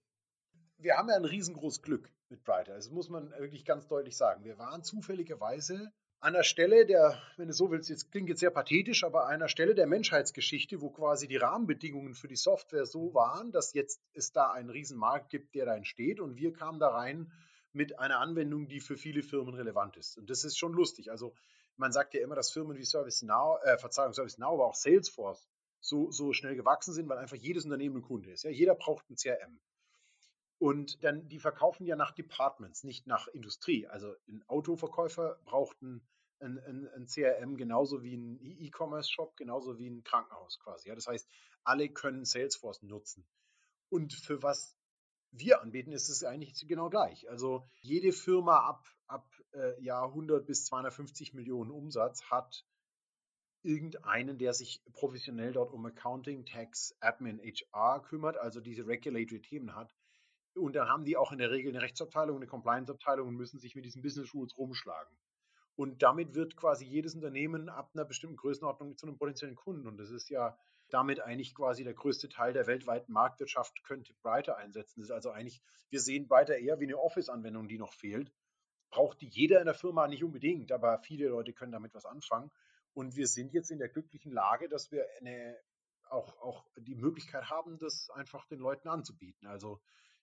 Wir 0.83 0.97
haben 0.97 1.09
ja 1.09 1.17
ein 1.17 1.25
riesengroßes 1.25 1.83
Glück 1.83 2.11
mit 2.29 2.45
Brighter. 2.45 2.75
Das 2.75 2.91
muss 2.91 3.09
man 3.09 3.31
wirklich 3.39 3.65
ganz 3.65 3.87
deutlich 3.87 4.17
sagen. 4.17 4.45
Wir 4.45 4.59
waren 4.59 4.83
zufälligerweise 4.83 5.93
an 6.23 6.35
der 6.35 6.43
Stelle 6.43 6.85
der, 6.85 7.19
wenn 7.39 7.49
du 7.49 7.55
so 7.55 7.71
willst, 7.71 7.89
jetzt 7.89 8.13
klingt 8.13 8.29
jetzt 8.29 8.41
sehr 8.41 8.51
pathetisch, 8.51 9.05
aber 9.05 9.27
an 9.27 9.41
der 9.41 9.49
Stelle 9.49 9.75
der 9.75 9.87
Menschheitsgeschichte, 9.87 10.83
wo 10.83 10.91
quasi 10.91 11.27
die 11.27 11.39
Rahmenbedingungen 11.39 12.15
für 12.15 12.29
die 12.29 12.37
Software 12.37 12.85
so 12.85 13.15
waren, 13.15 13.53
dass 13.53 13.73
jetzt 13.73 14.03
es 14.13 14.31
da 14.33 14.51
einen 14.51 14.69
Riesenmarkt 14.69 15.31
gibt, 15.31 15.55
der 15.55 15.65
da 15.65 15.75
entsteht 15.75 16.21
und 16.21 16.37
wir 16.37 16.53
kamen 16.53 16.79
da 16.79 16.89
rein 16.89 17.33
mit 17.73 17.99
einer 17.99 18.19
Anwendung, 18.19 18.69
die 18.69 18.81
für 18.81 18.97
viele 18.97 19.23
Firmen 19.23 19.55
relevant 19.55 19.97
ist. 19.97 20.19
Und 20.19 20.29
das 20.29 20.45
ist 20.45 20.59
schon 20.59 20.73
lustig. 20.73 21.11
Also 21.11 21.35
man 21.77 21.93
sagt 21.93 22.13
ja 22.13 22.21
immer, 22.21 22.35
dass 22.35 22.51
Firmen 22.51 22.77
wie 22.77 22.85
ServiceNow, 22.85 23.59
äh, 23.65 23.79
Verzeihung, 23.79 24.13
ServiceNow, 24.13 24.53
aber 24.53 24.67
auch 24.67 24.75
Salesforce 24.75 25.49
so, 25.81 26.11
so 26.11 26.35
schnell 26.35 26.55
gewachsen 26.55 26.93
sind, 26.93 27.09
weil 27.09 27.17
einfach 27.17 27.37
jedes 27.37 27.65
Unternehmen 27.65 27.97
ein 27.97 28.03
Kunde 28.03 28.31
ist. 28.31 28.45
Ja, 28.45 28.51
jeder 28.51 28.75
braucht 28.75 29.09
ein 29.09 29.17
CRM. 29.17 29.59
Und 30.61 31.03
dann, 31.03 31.27
die 31.27 31.39
verkaufen 31.39 31.87
ja 31.87 31.97
nach 31.97 32.13
Departments, 32.13 32.85
nicht 32.85 33.07
nach 33.07 33.29
Industrie. 33.29 33.87
Also 33.87 34.15
ein 34.29 34.45
Autoverkäufer 34.47 35.41
braucht 35.47 35.81
ein, 35.81 36.07
ein, 36.39 36.59
ein, 36.59 36.87
ein 36.89 37.07
CRM 37.07 37.57
genauso 37.57 38.03
wie 38.03 38.15
ein 38.15 38.39
E-Commerce-Shop, 38.43 39.39
genauso 39.39 39.79
wie 39.79 39.89
ein 39.89 40.05
Krankenhaus 40.05 40.59
quasi. 40.59 40.91
Ja, 40.91 40.95
das 40.95 41.07
heißt, 41.07 41.27
alle 41.65 41.89
können 41.89 42.27
Salesforce 42.27 42.83
nutzen. 42.83 43.27
Und 43.89 44.13
für 44.13 44.43
was 44.43 44.77
wir 45.31 45.63
anbieten, 45.63 45.93
ist 45.93 46.11
es 46.11 46.25
eigentlich 46.25 46.69
genau 46.69 46.91
gleich. 46.91 47.31
Also 47.31 47.67
jede 47.81 48.13
Firma 48.13 48.59
ab, 48.59 48.87
ab 49.07 49.27
äh, 49.53 49.83
ja, 49.83 50.05
100 50.05 50.45
bis 50.45 50.67
250 50.67 51.33
Millionen 51.33 51.71
Umsatz 51.71 52.25
hat 52.25 52.67
irgendeinen, 53.63 54.37
der 54.37 54.53
sich 54.53 54.83
professionell 54.93 55.53
dort 55.53 55.73
um 55.73 55.87
Accounting, 55.87 56.45
Tax, 56.45 56.95
Admin, 57.01 57.41
HR 57.41 58.03
kümmert, 58.03 58.37
also 58.37 58.61
diese 58.61 58.87
regulatory 58.87 59.41
Themen 59.41 59.75
hat. 59.75 59.95
Und 60.55 60.75
dann 60.75 60.89
haben 60.89 61.05
die 61.05 61.17
auch 61.17 61.33
in 61.33 61.39
der 61.39 61.51
Regel 61.51 61.73
eine 61.73 61.83
Rechtsabteilung, 61.83 62.37
eine 62.37 62.47
Compliance-Abteilung 62.47 63.29
und 63.29 63.37
müssen 63.37 63.59
sich 63.59 63.75
mit 63.75 63.85
diesen 63.85 64.03
Business 64.03 64.35
Rules 64.35 64.57
rumschlagen. 64.57 65.17
Und 65.77 66.03
damit 66.03 66.35
wird 66.35 66.57
quasi 66.57 66.85
jedes 66.85 67.15
Unternehmen 67.15 67.69
ab 67.69 67.91
einer 67.95 68.05
bestimmten 68.05 68.37
Größenordnung 68.37 68.97
zu 68.97 69.07
einem 69.07 69.17
potenziellen 69.17 69.57
Kunden. 69.57 69.87
Und 69.87 69.97
das 69.97 70.11
ist 70.11 70.29
ja 70.29 70.59
damit 70.91 71.21
eigentlich 71.21 71.55
quasi 71.55 71.85
der 71.85 71.95
größte 71.95 72.29
Teil 72.29 72.53
der 72.53 72.67
weltweiten 72.67 73.13
Marktwirtschaft 73.13 73.83
könnte 73.85 74.13
Brighter 74.23 74.57
einsetzen. 74.57 75.01
Das 75.01 75.09
ist 75.09 75.15
also 75.15 75.31
eigentlich, 75.31 75.63
wir 75.89 76.01
sehen 76.01 76.29
Brighter 76.29 76.59
eher 76.59 76.81
wie 76.81 76.85
eine 76.85 76.99
Office-Anwendung, 76.99 77.69
die 77.69 77.79
noch 77.79 77.93
fehlt. 77.93 78.33
Braucht 78.91 79.21
die 79.21 79.29
jeder 79.29 79.61
in 79.61 79.67
der 79.67 79.75
Firma 79.75 80.09
nicht 80.09 80.25
unbedingt, 80.25 80.73
aber 80.73 80.99
viele 80.99 81.29
Leute 81.29 81.53
können 81.53 81.73
damit 81.73 81.95
was 81.95 82.05
anfangen. 82.05 82.51
Und 82.93 83.15
wir 83.17 83.29
sind 83.29 83.53
jetzt 83.53 83.71
in 83.71 83.79
der 83.79 83.89
glücklichen 83.89 84.33
Lage, 84.33 84.69
dass 84.69 84.91
wir 84.91 85.07
eine, 85.21 85.57
auch, 86.09 86.37
auch 86.41 86.67
die 86.77 86.97
Möglichkeit 86.97 87.49
haben, 87.49 87.79
das 87.79 88.11
einfach 88.11 88.47
den 88.47 88.59
Leuten 88.59 88.89
anzubieten. 88.89 89.47
Also 89.47 89.81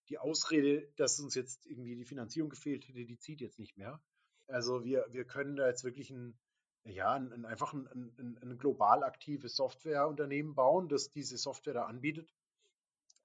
die 0.09 0.17
Ausrede, 0.17 0.91
dass 0.95 1.19
uns 1.19 1.35
jetzt 1.35 1.65
irgendwie 1.65 1.95
die 1.95 2.05
Finanzierung 2.05 2.49
gefehlt 2.49 2.87
hätte, 2.87 3.05
die 3.05 3.17
zieht 3.17 3.41
jetzt 3.41 3.59
nicht 3.59 3.77
mehr. 3.77 4.01
Also 4.47 4.83
wir, 4.83 5.05
wir 5.11 5.25
können 5.25 5.55
da 5.55 5.67
jetzt 5.67 5.83
wirklich 5.83 6.09
ein, 6.09 6.37
ja, 6.85 7.13
ein, 7.13 7.45
einfach 7.45 7.73
ein, 7.73 7.87
ein, 8.17 8.39
ein 8.41 8.57
global 8.57 9.03
aktives 9.03 9.55
Softwareunternehmen 9.55 10.55
bauen, 10.55 10.87
das 10.87 11.09
diese 11.09 11.37
Software 11.37 11.73
da 11.73 11.85
anbietet. 11.85 12.33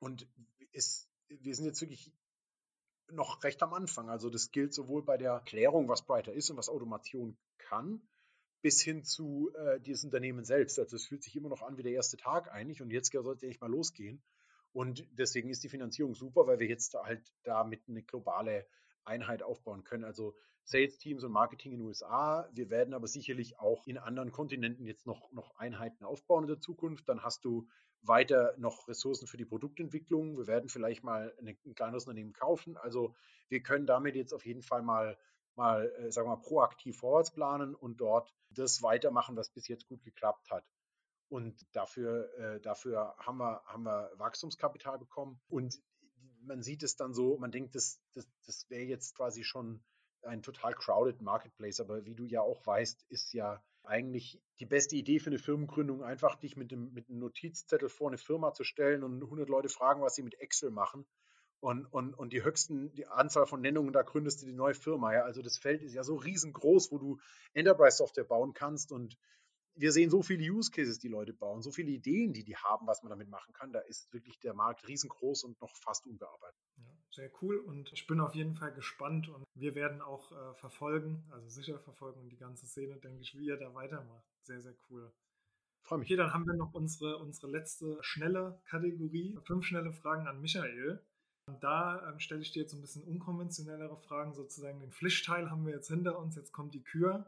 Und 0.00 0.26
es, 0.72 1.08
wir 1.28 1.54
sind 1.54 1.66
jetzt 1.66 1.80
wirklich 1.80 2.12
noch 3.10 3.44
recht 3.44 3.62
am 3.62 3.72
Anfang. 3.72 4.08
Also 4.08 4.30
das 4.30 4.50
gilt 4.50 4.74
sowohl 4.74 5.02
bei 5.02 5.16
der 5.16 5.40
Klärung, 5.40 5.88
was 5.88 6.04
Brighter 6.04 6.32
ist 6.32 6.50
und 6.50 6.56
was 6.56 6.68
Automation 6.68 7.36
kann, 7.58 8.02
bis 8.62 8.80
hin 8.80 9.04
zu 9.04 9.52
äh, 9.54 9.80
dieses 9.80 10.04
Unternehmen 10.04 10.44
selbst. 10.44 10.78
Also 10.78 10.96
es 10.96 11.06
fühlt 11.06 11.22
sich 11.22 11.36
immer 11.36 11.48
noch 11.48 11.62
an 11.62 11.76
wie 11.76 11.82
der 11.82 11.92
erste 11.92 12.16
Tag 12.16 12.50
eigentlich 12.50 12.82
und 12.82 12.90
jetzt 12.90 13.12
sollte 13.12 13.46
echt 13.46 13.60
mal 13.60 13.70
losgehen. 13.70 14.22
Und 14.72 15.06
deswegen 15.12 15.50
ist 15.50 15.62
die 15.64 15.68
Finanzierung 15.68 16.14
super, 16.14 16.46
weil 16.46 16.58
wir 16.58 16.66
jetzt 16.66 16.94
halt 16.94 17.32
damit 17.44 17.82
eine 17.88 18.02
globale 18.02 18.66
Einheit 19.04 19.42
aufbauen 19.42 19.84
können. 19.84 20.04
Also 20.04 20.34
Sales-Teams 20.64 21.24
und 21.24 21.32
Marketing 21.32 21.72
in 21.72 21.80
den 21.80 21.86
USA. 21.86 22.48
Wir 22.52 22.70
werden 22.70 22.94
aber 22.94 23.08
sicherlich 23.08 23.58
auch 23.58 23.86
in 23.86 23.98
anderen 23.98 24.30
Kontinenten 24.30 24.86
jetzt 24.86 25.06
noch, 25.06 25.30
noch 25.32 25.56
Einheiten 25.56 26.04
aufbauen 26.04 26.44
in 26.44 26.48
der 26.48 26.60
Zukunft. 26.60 27.08
Dann 27.08 27.22
hast 27.22 27.44
du 27.44 27.66
weiter 28.00 28.54
noch 28.58 28.88
Ressourcen 28.88 29.26
für 29.26 29.36
die 29.36 29.44
Produktentwicklung. 29.44 30.38
Wir 30.38 30.46
werden 30.46 30.68
vielleicht 30.68 31.02
mal 31.02 31.34
ein, 31.38 31.56
ein 31.64 31.74
kleines 31.74 32.04
Unternehmen 32.04 32.32
kaufen. 32.32 32.76
Also 32.76 33.14
wir 33.48 33.62
können 33.62 33.86
damit 33.86 34.14
jetzt 34.14 34.32
auf 34.32 34.46
jeden 34.46 34.62
Fall 34.62 34.82
mal 34.82 35.18
mal, 35.56 35.92
äh, 35.98 36.10
sagen 36.10 36.28
wir 36.28 36.36
mal, 36.36 36.42
proaktiv 36.42 36.98
vorwärts 36.98 37.32
planen 37.32 37.74
und 37.74 38.00
dort 38.00 38.34
das 38.50 38.82
weitermachen, 38.82 39.36
was 39.36 39.50
bis 39.50 39.68
jetzt 39.68 39.86
gut 39.86 40.02
geklappt 40.02 40.50
hat. 40.50 40.64
Und 41.32 41.66
dafür, 41.72 42.30
äh, 42.36 42.60
dafür 42.60 43.14
haben, 43.16 43.38
wir, 43.38 43.62
haben 43.64 43.84
wir 43.84 44.12
Wachstumskapital 44.18 44.98
bekommen. 44.98 45.40
Und 45.48 45.80
man 46.42 46.62
sieht 46.62 46.82
es 46.82 46.94
dann 46.94 47.14
so, 47.14 47.38
man 47.38 47.50
denkt, 47.50 47.74
das, 47.74 48.02
das, 48.12 48.28
das 48.44 48.68
wäre 48.68 48.82
jetzt 48.82 49.16
quasi 49.16 49.42
schon 49.42 49.82
ein 50.20 50.42
total 50.42 50.74
crowded 50.74 51.22
Marketplace. 51.22 51.80
Aber 51.80 52.04
wie 52.04 52.14
du 52.14 52.26
ja 52.26 52.42
auch 52.42 52.66
weißt, 52.66 53.06
ist 53.08 53.32
ja 53.32 53.64
eigentlich 53.82 54.42
die 54.60 54.66
beste 54.66 54.94
Idee 54.94 55.20
für 55.20 55.30
eine 55.30 55.38
Firmengründung, 55.38 56.04
einfach 56.04 56.36
dich 56.36 56.58
mit, 56.58 56.70
dem, 56.70 56.92
mit 56.92 57.08
einem 57.08 57.20
Notizzettel 57.20 57.88
vor 57.88 58.08
eine 58.08 58.18
Firma 58.18 58.52
zu 58.52 58.62
stellen 58.62 59.02
und 59.02 59.22
100 59.22 59.48
Leute 59.48 59.70
fragen, 59.70 60.02
was 60.02 60.14
sie 60.14 60.22
mit 60.22 60.38
Excel 60.38 60.70
machen. 60.70 61.06
Und, 61.60 61.86
und, 61.86 62.12
und 62.12 62.34
die 62.34 62.44
höchsten, 62.44 62.92
die 62.92 63.06
Anzahl 63.06 63.46
von 63.46 63.62
Nennungen, 63.62 63.94
da 63.94 64.02
gründest 64.02 64.42
du 64.42 64.46
die 64.46 64.52
neue 64.52 64.74
Firma. 64.74 65.14
Ja? 65.14 65.22
Also 65.22 65.40
das 65.40 65.56
Feld 65.56 65.80
ist 65.80 65.94
ja 65.94 66.04
so 66.04 66.16
riesengroß, 66.16 66.92
wo 66.92 66.98
du 66.98 67.20
Enterprise-Software 67.54 68.24
bauen 68.24 68.52
kannst. 68.52 68.92
Und 68.92 69.16
wir 69.74 69.92
sehen 69.92 70.10
so 70.10 70.22
viele 70.22 70.42
Use 70.52 70.70
Cases, 70.70 70.98
die 70.98 71.08
Leute 71.08 71.32
bauen, 71.32 71.62
so 71.62 71.70
viele 71.70 71.90
Ideen, 71.90 72.32
die 72.32 72.44
die 72.44 72.56
haben, 72.56 72.86
was 72.86 73.02
man 73.02 73.10
damit 73.10 73.28
machen 73.28 73.52
kann. 73.52 73.72
Da 73.72 73.80
ist 73.80 74.12
wirklich 74.12 74.38
der 74.40 74.54
Markt 74.54 74.86
riesengroß 74.86 75.44
und 75.44 75.60
noch 75.60 75.74
fast 75.76 76.06
unbearbeitet. 76.06 76.60
Ja, 76.76 76.84
sehr 77.10 77.30
cool 77.40 77.58
und 77.58 77.92
ich 77.92 78.06
bin 78.06 78.20
auf 78.20 78.34
jeden 78.34 78.54
Fall 78.54 78.72
gespannt 78.72 79.28
und 79.28 79.44
wir 79.54 79.74
werden 79.74 80.02
auch 80.02 80.32
äh, 80.32 80.54
verfolgen, 80.54 81.24
also 81.30 81.48
sicher 81.48 81.78
verfolgen 81.78 82.28
die 82.28 82.36
ganze 82.36 82.66
Szene, 82.66 82.96
denke 82.96 83.22
ich, 83.22 83.36
wie 83.36 83.46
ihr 83.46 83.56
da 83.56 83.74
weitermacht. 83.74 84.24
Sehr, 84.44 84.60
sehr 84.60 84.74
cool. 84.90 85.12
Freue 85.82 85.98
mich. 85.98 86.08
Okay, 86.08 86.16
dann 86.16 86.32
haben 86.32 86.46
wir 86.46 86.54
noch 86.54 86.74
unsere, 86.74 87.18
unsere 87.18 87.48
letzte 87.48 87.98
schnelle 88.02 88.60
Kategorie. 88.64 89.36
Fünf 89.44 89.64
schnelle 89.64 89.92
Fragen 89.92 90.26
an 90.28 90.40
Michael. 90.40 91.02
Und 91.46 91.62
da 91.64 92.08
ähm, 92.08 92.20
stelle 92.20 92.40
ich 92.40 92.52
dir 92.52 92.62
jetzt 92.62 92.72
ein 92.72 92.80
bisschen 92.80 93.02
unkonventionellere 93.02 93.96
Fragen, 93.96 94.32
sozusagen 94.32 94.80
den 94.80 94.92
Pflichtteil 94.92 95.50
haben 95.50 95.66
wir 95.66 95.74
jetzt 95.74 95.88
hinter 95.88 96.18
uns, 96.18 96.36
jetzt 96.36 96.52
kommt 96.52 96.72
die 96.74 96.84
Kür. 96.84 97.26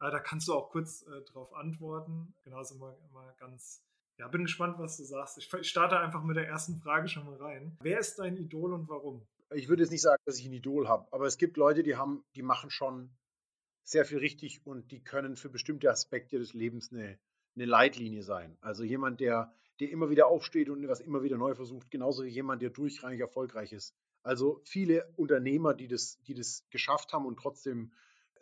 Äh, 0.00 0.10
da 0.10 0.20
kannst 0.20 0.48
du 0.48 0.54
auch 0.54 0.70
kurz 0.70 1.02
äh, 1.02 1.22
drauf 1.22 1.54
antworten. 1.54 2.34
Genauso 2.42 2.74
immer, 2.76 2.96
immer 3.10 3.32
ganz. 3.38 3.82
Ja, 4.18 4.28
bin 4.28 4.42
gespannt, 4.42 4.78
was 4.78 4.96
du 4.96 5.04
sagst. 5.04 5.38
Ich, 5.38 5.52
ich 5.52 5.68
starte 5.68 5.98
einfach 5.98 6.22
mit 6.22 6.36
der 6.36 6.46
ersten 6.46 6.76
Frage 6.76 7.08
schon 7.08 7.26
mal 7.26 7.36
rein. 7.36 7.76
Wer 7.80 7.98
ist 7.98 8.18
dein 8.18 8.36
Idol 8.36 8.72
und 8.72 8.88
warum? 8.88 9.26
Ich 9.50 9.68
würde 9.68 9.82
jetzt 9.82 9.90
nicht 9.90 10.02
sagen, 10.02 10.22
dass 10.24 10.38
ich 10.38 10.46
ein 10.46 10.52
Idol 10.52 10.88
habe, 10.88 11.12
aber 11.12 11.26
es 11.26 11.36
gibt 11.36 11.56
Leute, 11.56 11.82
die 11.82 11.96
haben, 11.96 12.24
die 12.34 12.42
machen 12.42 12.70
schon 12.70 13.10
sehr 13.82 14.04
viel 14.04 14.18
richtig 14.18 14.66
und 14.66 14.90
die 14.90 15.04
können 15.04 15.36
für 15.36 15.50
bestimmte 15.50 15.90
Aspekte 15.90 16.38
des 16.38 16.54
Lebens 16.54 16.90
eine, 16.90 17.18
eine 17.54 17.64
Leitlinie 17.66 18.22
sein. 18.22 18.56
Also 18.60 18.82
jemand, 18.82 19.20
der, 19.20 19.52
der 19.80 19.90
immer 19.90 20.10
wieder 20.10 20.26
aufsteht 20.26 20.70
und 20.70 20.86
was 20.88 21.00
immer 21.00 21.22
wieder 21.22 21.36
neu 21.36 21.54
versucht, 21.54 21.90
genauso 21.90 22.24
wie 22.24 22.30
jemand, 22.30 22.62
der 22.62 22.70
durchreichig 22.70 23.20
erfolgreich 23.20 23.72
ist. 23.72 23.94
Also 24.22 24.62
viele 24.64 25.12
Unternehmer, 25.16 25.74
die 25.74 25.86
das, 25.86 26.18
die 26.22 26.34
das 26.34 26.66
geschafft 26.70 27.12
haben 27.12 27.26
und 27.26 27.38
trotzdem 27.38 27.92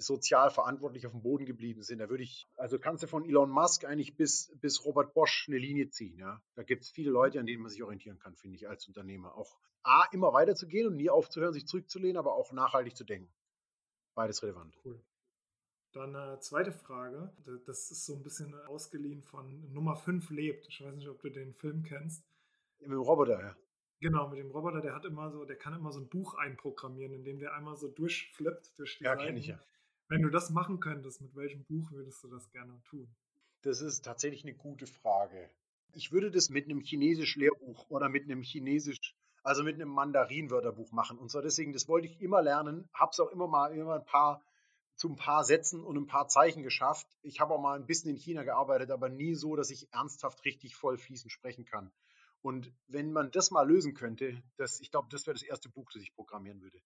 sozial 0.07 0.51
verantwortlich 0.51 1.07
auf 1.07 1.13
dem 1.13 1.23
Boden 1.23 1.47
geblieben 1.47 1.83
sind. 1.83 1.99
Da 1.99 2.09
würde 2.09 2.23
ich, 2.23 2.49
also 2.57 2.79
kannst 2.79 3.03
du 3.03 3.07
von 3.07 3.25
Elon 3.25 3.51
Musk 3.51 3.85
eigentlich 3.85 4.17
bis, 4.17 4.53
bis 4.61 4.85
Robert 4.85 5.15
Bosch 5.15 5.47
eine 5.49 5.59
Linie 5.59 5.89
ziehen. 5.89 6.19
Ja? 6.19 6.43
Da 6.55 6.63
gibt 6.63 6.83
es 6.83 6.91
viele 6.91 7.11
Leute, 7.11 7.41
an 7.41 7.47
denen 7.47 7.63
man 7.63 7.71
sich 7.71 7.83
orientieren 7.83 8.19
kann, 8.19 8.37
finde 8.37 8.57
ich, 8.57 8.69
als 8.69 8.87
Unternehmer. 8.87 9.37
Auch 9.37 9.59
A, 9.83 10.05
immer 10.13 10.33
weiterzugehen 10.33 10.87
und 10.87 10.97
nie 10.97 11.11
aufzuhören, 11.11 11.53
sich 11.53 11.67
zurückzulehnen, 11.67 12.17
aber 12.17 12.35
auch 12.35 12.53
nachhaltig 12.53 12.97
zu 12.97 13.05
denken. 13.05 13.33
Beides 14.15 14.43
relevant. 14.43 14.79
Cool. 14.85 15.03
Dann 15.93 16.15
äh, 16.15 16.41
zweite 16.41 16.73
Frage. 16.73 17.33
Das 17.67 17.91
ist 17.91 18.07
so 18.07 18.15
ein 18.15 18.23
bisschen 18.23 18.55
ausgeliehen 18.67 19.23
von 19.23 19.73
Nummer 19.73 19.97
5 19.97 20.31
lebt. 20.31 20.67
Ich 20.69 20.83
weiß 20.83 20.95
nicht, 20.95 21.09
ob 21.09 21.21
du 21.21 21.31
den 21.31 21.55
Film 21.55 21.83
kennst. 21.83 22.25
Mit 22.79 22.91
dem 22.91 23.01
Roboter, 23.01 23.41
ja. 23.41 23.57
Genau, 24.01 24.29
mit 24.29 24.39
dem 24.39 24.51
Roboter, 24.51 24.81
der 24.81 24.95
hat 24.95 25.05
immer 25.05 25.31
so, 25.31 25.45
der 25.45 25.57
kann 25.57 25.75
immer 25.75 25.93
so 25.93 26.01
ein 26.01 26.09
Buch 26.09 26.35
einprogrammieren, 26.35 27.13
indem 27.13 27.39
der 27.39 27.55
einmal 27.55 27.77
so 27.77 27.89
durchflippt 27.89 28.77
durch 28.79 28.99
die 28.99 29.05
Ja, 29.05 29.15
kenne 29.15 29.39
ich 29.39 29.47
ja. 29.47 29.61
Wenn 30.13 30.21
du 30.21 30.29
das 30.29 30.51
machen 30.51 30.79
könntest, 30.79 31.23
mit 31.23 31.35
welchem 31.35 31.65
Buch 31.65 31.91
würdest 31.91 32.23
du 32.23 32.29
das 32.29 32.51
gerne 32.51 32.79
tun? 32.83 33.09
Das 33.63 33.81
ist 33.81 34.05
tatsächlich 34.05 34.45
eine 34.45 34.53
gute 34.53 34.87
Frage. 34.87 35.49
Ich 35.95 36.13
würde 36.13 36.31
das 36.31 36.51
mit 36.51 36.67
einem 36.67 36.81
Chinesisch-Lehrbuch 36.81 37.87
oder 37.89 38.11
mit 38.11 38.25
einem 38.25 38.43
Chinesisch, 38.43 39.17
also 39.43 39.65
mit 39.65 39.77
einem 39.77 39.89
Mandarin-Wörterbuch 39.89 40.93
machen. 40.93 41.17
Und 41.17 41.31
zwar 41.31 41.41
deswegen, 41.41 41.73
das 41.73 41.89
wollte 41.89 42.09
ich 42.09 42.21
immer 42.21 42.43
lernen, 42.43 42.91
habe 42.93 43.13
es 43.13 43.21
auch 43.21 43.31
immer 43.31 43.49
mal 43.49 43.75
immer 43.75 43.95
ein 43.95 44.05
paar 44.05 44.45
zu 44.97 45.09
ein 45.09 45.17
paar 45.17 45.45
Sätzen 45.45 45.83
und 45.83 45.97
ein 45.97 46.07
paar 46.07 46.29
Zeichen 46.29 46.63
geschafft. 46.63 47.07
Ich 47.23 47.41
habe 47.41 47.55
auch 47.55 47.63
mal 47.63 47.79
ein 47.79 47.87
bisschen 47.87 48.11
in 48.11 48.17
China 48.17 48.43
gearbeitet, 48.43 48.91
aber 48.91 49.09
nie 49.09 49.35
so, 49.35 49.57
dass 49.57 49.71
ich 49.71 49.91
ernsthaft 49.95 50.45
richtig 50.45 50.77
voll 50.77 50.99
fließend 50.99 51.33
sprechen 51.33 51.65
kann. 51.65 51.91
Und 52.43 52.71
wenn 52.87 53.13
man 53.13 53.31
das 53.31 53.51
mal 53.51 53.67
lösen 53.67 53.95
könnte, 53.95 54.43
das, 54.59 54.79
ich 54.81 54.91
glaube, 54.91 55.09
das 55.11 55.27
wäre 55.27 55.37
das 55.37 55.43
erste 55.43 55.71
Buch, 55.71 55.91
das 55.91 56.03
ich 56.03 56.15
programmieren 56.15 56.61
würde. 56.61 56.83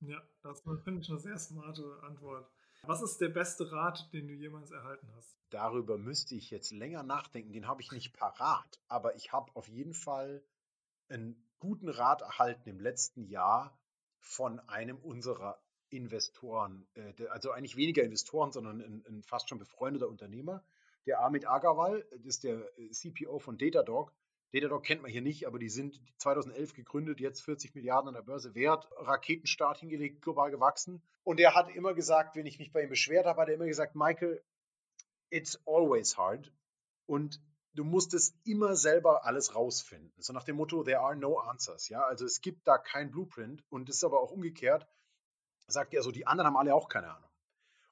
Ja, 0.00 0.22
das 0.42 0.62
finde 0.62 1.00
ich 1.00 1.10
eine 1.10 1.18
sehr 1.18 1.38
smarte 1.38 2.00
Antwort. 2.02 2.50
Was 2.82 3.02
ist 3.02 3.18
der 3.18 3.30
beste 3.30 3.70
Rat, 3.72 4.12
den 4.12 4.28
du 4.28 4.34
jemals 4.34 4.70
erhalten 4.70 5.10
hast? 5.14 5.36
Darüber 5.50 5.98
müsste 5.98 6.34
ich 6.34 6.50
jetzt 6.50 6.70
länger 6.70 7.02
nachdenken. 7.02 7.52
Den 7.52 7.66
habe 7.66 7.82
ich 7.82 7.90
nicht 7.90 8.12
parat. 8.12 8.80
Aber 8.88 9.16
ich 9.16 9.32
habe 9.32 9.54
auf 9.56 9.68
jeden 9.68 9.94
Fall 9.94 10.44
einen 11.08 11.42
guten 11.58 11.88
Rat 11.88 12.22
erhalten 12.22 12.68
im 12.68 12.80
letzten 12.80 13.24
Jahr 13.24 13.78
von 14.18 14.60
einem 14.60 14.98
unserer 14.98 15.60
Investoren, 15.88 16.86
äh, 16.94 17.26
also 17.28 17.52
eigentlich 17.52 17.76
weniger 17.76 18.02
Investoren, 18.02 18.52
sondern 18.52 18.80
ein, 18.80 19.04
ein 19.08 19.22
fast 19.22 19.48
schon 19.48 19.58
befreundeter 19.58 20.08
Unternehmer, 20.08 20.64
der 21.06 21.20
Amit 21.20 21.46
Agarwal, 21.46 22.04
das 22.10 22.36
ist 22.36 22.44
der 22.44 22.78
äh, 22.78 22.90
CPO 22.90 23.38
von 23.38 23.56
Datadog. 23.56 24.12
Datadog 24.52 24.84
kennt 24.84 25.02
man 25.02 25.10
hier 25.10 25.22
nicht, 25.22 25.46
aber 25.46 25.58
die 25.58 25.68
sind 25.68 26.00
2011 26.18 26.72
gegründet, 26.72 27.20
jetzt 27.20 27.42
40 27.42 27.74
Milliarden 27.74 28.08
an 28.08 28.14
der 28.14 28.22
Börse 28.22 28.54
wert, 28.54 28.88
Raketenstart 28.96 29.78
hingelegt, 29.78 30.22
global 30.22 30.50
gewachsen. 30.50 31.02
Und 31.24 31.40
er 31.40 31.54
hat 31.54 31.68
immer 31.70 31.94
gesagt, 31.94 32.36
wenn 32.36 32.46
ich 32.46 32.58
mich 32.58 32.72
bei 32.72 32.82
ihm 32.82 32.88
beschwert 32.88 33.26
habe, 33.26 33.40
hat 33.40 33.48
er 33.48 33.54
immer 33.54 33.66
gesagt, 33.66 33.96
Michael, 33.96 34.42
it's 35.30 35.60
always 35.66 36.16
hard. 36.16 36.52
Und 37.06 37.40
du 37.74 37.84
musst 37.84 38.14
es 38.14 38.34
immer 38.44 38.76
selber 38.76 39.24
alles 39.24 39.54
rausfinden. 39.54 40.12
So 40.18 40.32
nach 40.32 40.44
dem 40.44 40.56
Motto, 40.56 40.82
there 40.82 41.00
are 41.00 41.16
no 41.16 41.38
answers. 41.38 41.88
Ja, 41.88 42.02
also 42.02 42.24
es 42.24 42.40
gibt 42.40 42.66
da 42.66 42.78
kein 42.78 43.10
Blueprint 43.10 43.64
und 43.68 43.88
es 43.88 43.96
ist 43.96 44.04
aber 44.04 44.20
auch 44.20 44.30
umgekehrt, 44.30 44.86
sagt 45.66 45.94
er 45.94 46.02
so, 46.02 46.10
die 46.10 46.26
anderen 46.26 46.48
haben 46.48 46.56
alle 46.56 46.74
auch 46.74 46.88
keine 46.88 47.12
Ahnung. 47.12 47.30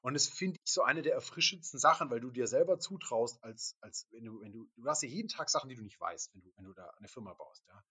Und 0.05 0.13
das 0.13 0.27
finde 0.27 0.59
ich 0.63 0.71
so 0.71 0.83
eine 0.83 1.01
der 1.01 1.15
erfrischendsten 1.15 1.79
Sachen, 1.79 2.11
weil 2.11 2.19
du 2.19 2.29
dir 2.29 2.45
selber 2.45 2.77
zutraust, 2.77 3.43
als, 3.43 3.75
als 3.81 4.07
wenn 4.11 4.23
du, 4.23 4.39
wenn 4.39 4.51
du, 4.51 4.69
du 4.75 4.87
hast 4.87 5.01
ja 5.01 5.09
jeden 5.09 5.29
Tag 5.29 5.49
Sachen, 5.49 5.67
die 5.67 5.75
du 5.75 5.81
nicht 5.81 5.99
weißt, 5.99 6.31
wenn 6.35 6.41
du, 6.41 6.51
wenn 6.55 6.65
du 6.65 6.73
da 6.73 6.91
eine 6.99 7.07
Firma 7.07 7.33
baust, 7.33 7.65
ja. 7.67 7.83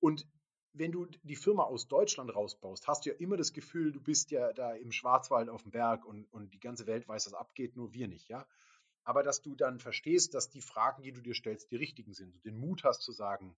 Und 0.00 0.28
wenn 0.74 0.92
du 0.92 1.06
die 1.22 1.36
Firma 1.36 1.62
aus 1.62 1.88
Deutschland 1.88 2.34
rausbaust, 2.34 2.86
hast 2.86 3.06
du 3.06 3.10
ja 3.10 3.16
immer 3.16 3.38
das 3.38 3.54
Gefühl, 3.54 3.90
du 3.90 4.02
bist 4.02 4.30
ja 4.30 4.52
da 4.52 4.74
im 4.74 4.92
Schwarzwald 4.92 5.48
auf 5.48 5.62
dem 5.62 5.70
Berg 5.70 6.04
und, 6.04 6.26
und 6.26 6.52
die 6.52 6.60
ganze 6.60 6.86
Welt 6.86 7.08
weiß, 7.08 7.24
was 7.24 7.32
abgeht, 7.32 7.74
nur 7.74 7.94
wir 7.94 8.06
nicht, 8.06 8.28
ja. 8.28 8.46
aber 9.04 9.22
dass 9.22 9.40
du 9.40 9.54
dann 9.54 9.78
verstehst, 9.80 10.34
dass 10.34 10.50
die 10.50 10.60
Fragen, 10.60 11.02
die 11.02 11.12
du 11.12 11.22
dir 11.22 11.34
stellst, 11.34 11.70
die 11.70 11.76
richtigen 11.76 12.12
sind. 12.12 12.34
Du 12.34 12.38
den 12.40 12.58
Mut 12.58 12.84
hast 12.84 13.00
zu 13.00 13.12
sagen, 13.12 13.56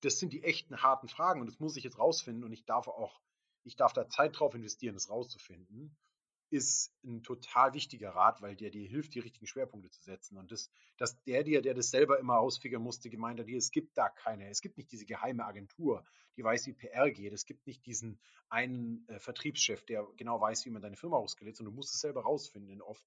das 0.00 0.18
sind 0.18 0.32
die 0.32 0.42
echten 0.42 0.80
harten 0.80 1.08
Fragen 1.08 1.42
und 1.42 1.48
das 1.48 1.60
muss 1.60 1.76
ich 1.76 1.84
jetzt 1.84 1.98
rausfinden 1.98 2.44
und 2.44 2.52
ich 2.52 2.64
darf 2.64 2.88
auch, 2.88 3.20
ich 3.62 3.76
darf 3.76 3.92
da 3.92 4.08
Zeit 4.08 4.40
drauf 4.40 4.54
investieren, 4.54 4.94
das 4.94 5.10
rauszufinden 5.10 5.94
ist 6.50 6.92
ein 7.04 7.22
total 7.22 7.74
wichtiger 7.74 8.10
Rat, 8.10 8.42
weil 8.42 8.54
der 8.54 8.70
dir 8.70 8.86
hilft, 8.86 9.14
die 9.14 9.20
richtigen 9.20 9.46
Schwerpunkte 9.46 9.90
zu 9.90 10.02
setzen. 10.02 10.36
Und 10.36 10.52
das, 10.52 10.70
dass 10.96 11.20
der 11.24 11.42
dir, 11.42 11.62
der 11.62 11.74
das 11.74 11.90
selber 11.90 12.18
immer 12.18 12.38
ausfigern 12.38 12.82
musste, 12.82 13.10
gemeint 13.10 13.40
hat, 13.40 13.48
es 13.48 13.70
gibt 13.70 13.96
da 13.98 14.08
keine, 14.08 14.48
es 14.48 14.60
gibt 14.60 14.76
nicht 14.76 14.92
diese 14.92 15.06
geheime 15.06 15.44
Agentur, 15.44 16.04
die 16.36 16.44
weiß, 16.44 16.66
wie 16.66 16.72
PR 16.72 17.10
geht. 17.10 17.32
Es 17.32 17.46
gibt 17.46 17.66
nicht 17.66 17.84
diesen 17.86 18.20
einen 18.48 19.06
äh, 19.08 19.18
Vertriebschef, 19.18 19.84
der 19.84 20.06
genau 20.16 20.40
weiß, 20.40 20.64
wie 20.66 20.70
man 20.70 20.82
deine 20.82 20.96
Firma 20.96 21.16
ausgelegt, 21.16 21.56
sondern 21.56 21.72
du 21.72 21.76
musst 21.76 21.94
es 21.94 22.00
selber 22.00 22.22
rausfinden 22.22 22.80
oft. 22.82 23.06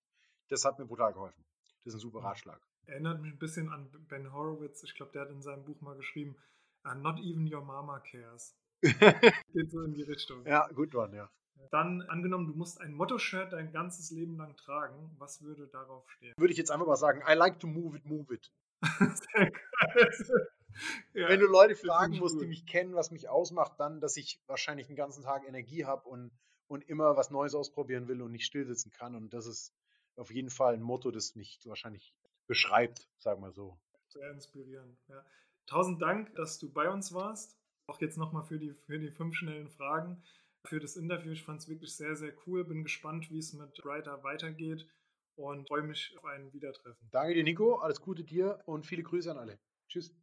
Das 0.49 0.65
hat 0.65 0.79
mir 0.79 0.85
brutal 0.85 1.13
geholfen. 1.13 1.45
Das 1.83 1.93
ist 1.93 1.99
ein 1.99 2.01
super 2.01 2.23
Ratschlag. 2.23 2.61
Erinnert 2.85 3.21
mich 3.21 3.33
ein 3.33 3.39
bisschen 3.39 3.69
an 3.69 3.89
Ben 4.07 4.31
Horowitz. 4.31 4.83
Ich 4.83 4.95
glaube, 4.95 5.11
der 5.11 5.23
hat 5.23 5.29
in 5.29 5.41
seinem 5.41 5.63
Buch 5.65 5.79
mal 5.81 5.95
geschrieben, 5.95 6.35
uh, 6.85 6.95
Not 6.95 7.19
even 7.19 7.53
your 7.53 7.61
mama 7.61 7.99
cares. 7.99 8.55
Geht 8.81 9.71
so 9.71 9.81
in 9.81 9.93
die 9.93 10.03
Richtung. 10.03 10.45
Ja, 10.45 10.67
gut 10.67 10.93
one, 10.95 11.15
ja. 11.15 11.29
Dann 11.72 12.01
angenommen, 12.03 12.47
du 12.47 12.53
musst 12.53 12.80
ein 12.82 12.93
Motto-Shirt 12.93 13.53
dein 13.53 13.72
ganzes 13.72 14.12
Leben 14.12 14.38
lang 14.38 14.55
tragen, 14.55 15.12
was 15.18 15.41
würde 15.41 15.68
darauf 15.68 16.10
stehen? 16.12 16.34
Würde 16.38 16.51
ich 16.51 16.58
jetzt 16.58 16.72
einfach 16.72 16.88
mal 16.88 16.95
sagen, 16.95 17.22
I 17.28 17.34
like 17.34 17.60
to 17.60 17.68
move 17.68 17.97
it, 17.97 18.05
move 18.05 18.34
it. 18.34 18.51
Sehr 18.99 19.51
geil. 19.51 20.12
Ja, 21.14 21.30
Wenn 21.30 21.39
du 21.39 21.47
Leute 21.47 21.76
fragen 21.76 22.18
musst, 22.18 22.39
die 22.39 22.45
mich 22.45 22.66
kennen, 22.66 22.93
was 22.93 23.12
mich 23.12 23.30
ausmacht, 23.30 23.80
dann, 23.80 23.99
dass 23.99 24.18
ich 24.18 24.39
wahrscheinlich 24.47 24.88
den 24.88 24.95
ganzen 24.95 25.24
Tag 25.24 25.47
Energie 25.47 25.86
habe 25.86 26.08
und, 26.08 26.32
und 26.68 26.88
immer 26.88 27.18
was 27.18 27.32
Neues 27.32 27.55
ausprobieren 27.55 28.08
will 28.08 28.22
und 28.22 28.32
nicht 28.32 28.45
stillsitzen 28.45 28.91
kann. 28.91 29.16
Und 29.16 29.34
das 29.34 29.47
ist 29.47 29.74
auf 30.16 30.32
jeden 30.32 30.49
Fall 30.49 30.76
ein 30.76 30.82
Motto, 30.82 31.12
das 31.12 31.36
mich 31.36 31.60
wahrscheinlich 31.66 32.14
beschreibt, 32.47 33.10
sagen 33.18 33.41
wir 33.41 33.51
so. 33.51 33.78
Sehr 34.10 34.30
inspirierend. 34.32 34.97
Ja. 35.08 35.26
Tausend 35.66 36.01
Dank, 36.01 36.34
dass 36.36 36.60
du 36.60 36.72
bei 36.72 36.89
uns 36.89 37.14
warst. 37.14 37.58
Auch 37.88 37.99
jetzt 38.01 38.18
nochmal 38.18 38.43
für 38.43 38.60
die, 38.60 38.74
für 38.74 38.99
die 38.99 39.12
fünf 39.12 39.36
schnellen 39.36 39.70
Fragen 39.70 40.22
für 40.68 40.80
das 40.80 40.95
Interview. 40.95 41.32
Ich 41.32 41.43
fand 41.43 41.61
es 41.61 41.70
wirklich 41.70 41.95
sehr, 41.95 42.15
sehr 42.15 42.34
cool. 42.45 42.63
Bin 42.65 42.84
gespannt, 42.84 43.30
wie 43.32 43.39
es 43.39 43.53
mit 43.53 43.84
Writer 43.84 44.24
weitergeht 44.24 44.88
und 45.36 45.68
freue 45.68 45.84
mich 45.84 46.15
auf 46.18 46.26
ein 46.26 46.51
Wiedertreffen. 46.53 47.07
Danke 47.11 47.36
dir, 47.36 47.43
Nico. 47.43 47.76
Alles 47.76 48.01
Gute 48.01 48.24
dir 48.24 48.59
und 48.65 48.86
viele 48.86 49.03
Grüße 49.03 49.32
an 49.32 49.38
alle. 49.38 49.59
Tschüss. 49.88 50.13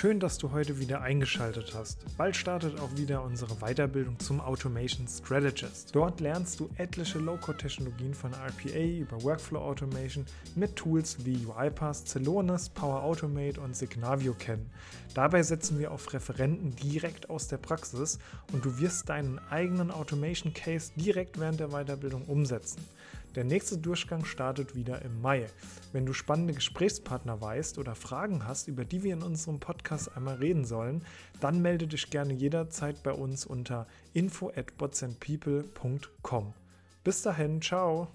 Schön, 0.00 0.18
dass 0.18 0.38
du 0.38 0.52
heute 0.52 0.78
wieder 0.78 1.02
eingeschaltet 1.02 1.74
hast. 1.74 1.98
Bald 2.16 2.34
startet 2.34 2.80
auch 2.80 2.96
wieder 2.96 3.22
unsere 3.22 3.56
Weiterbildung 3.56 4.18
zum 4.18 4.40
Automation 4.40 5.06
Strategist. 5.06 5.94
Dort 5.94 6.20
lernst 6.20 6.58
du 6.58 6.70
etliche 6.78 7.18
Low-Code-Technologien 7.18 8.14
von 8.14 8.32
RPA 8.32 8.78
über 8.78 9.22
Workflow 9.22 9.60
Automation 9.60 10.24
mit 10.54 10.74
Tools 10.74 11.18
wie 11.26 11.44
UiPath, 11.44 12.08
Celonis, 12.08 12.70
Power 12.70 13.02
Automate 13.02 13.60
und 13.60 13.76
Signavio 13.76 14.32
kennen. 14.32 14.70
Dabei 15.12 15.42
setzen 15.42 15.78
wir 15.78 15.92
auf 15.92 16.10
Referenten 16.14 16.74
direkt 16.76 17.28
aus 17.28 17.48
der 17.48 17.58
Praxis 17.58 18.18
und 18.54 18.64
du 18.64 18.78
wirst 18.78 19.10
deinen 19.10 19.38
eigenen 19.50 19.90
Automation 19.90 20.54
Case 20.54 20.92
direkt 20.96 21.38
während 21.38 21.60
der 21.60 21.72
Weiterbildung 21.72 22.22
umsetzen. 22.22 22.82
Der 23.36 23.44
nächste 23.44 23.78
Durchgang 23.78 24.24
startet 24.24 24.74
wieder 24.74 25.02
im 25.02 25.20
Mai. 25.20 25.46
Wenn 25.92 26.04
du 26.04 26.12
spannende 26.12 26.52
Gesprächspartner 26.52 27.40
weißt 27.40 27.78
oder 27.78 27.94
Fragen 27.94 28.46
hast, 28.46 28.66
über 28.66 28.84
die 28.84 29.02
wir 29.02 29.12
in 29.12 29.22
unserem 29.22 29.60
Podcast 29.60 30.16
einmal 30.16 30.36
reden 30.36 30.64
sollen, 30.64 31.04
dann 31.40 31.62
melde 31.62 31.86
dich 31.86 32.10
gerne 32.10 32.32
jederzeit 32.32 33.02
bei 33.02 33.12
uns 33.12 33.46
unter 33.46 33.86
info 34.12 34.50
at 34.50 34.72
Bis 37.04 37.22
dahin, 37.22 37.62
ciao! 37.62 38.08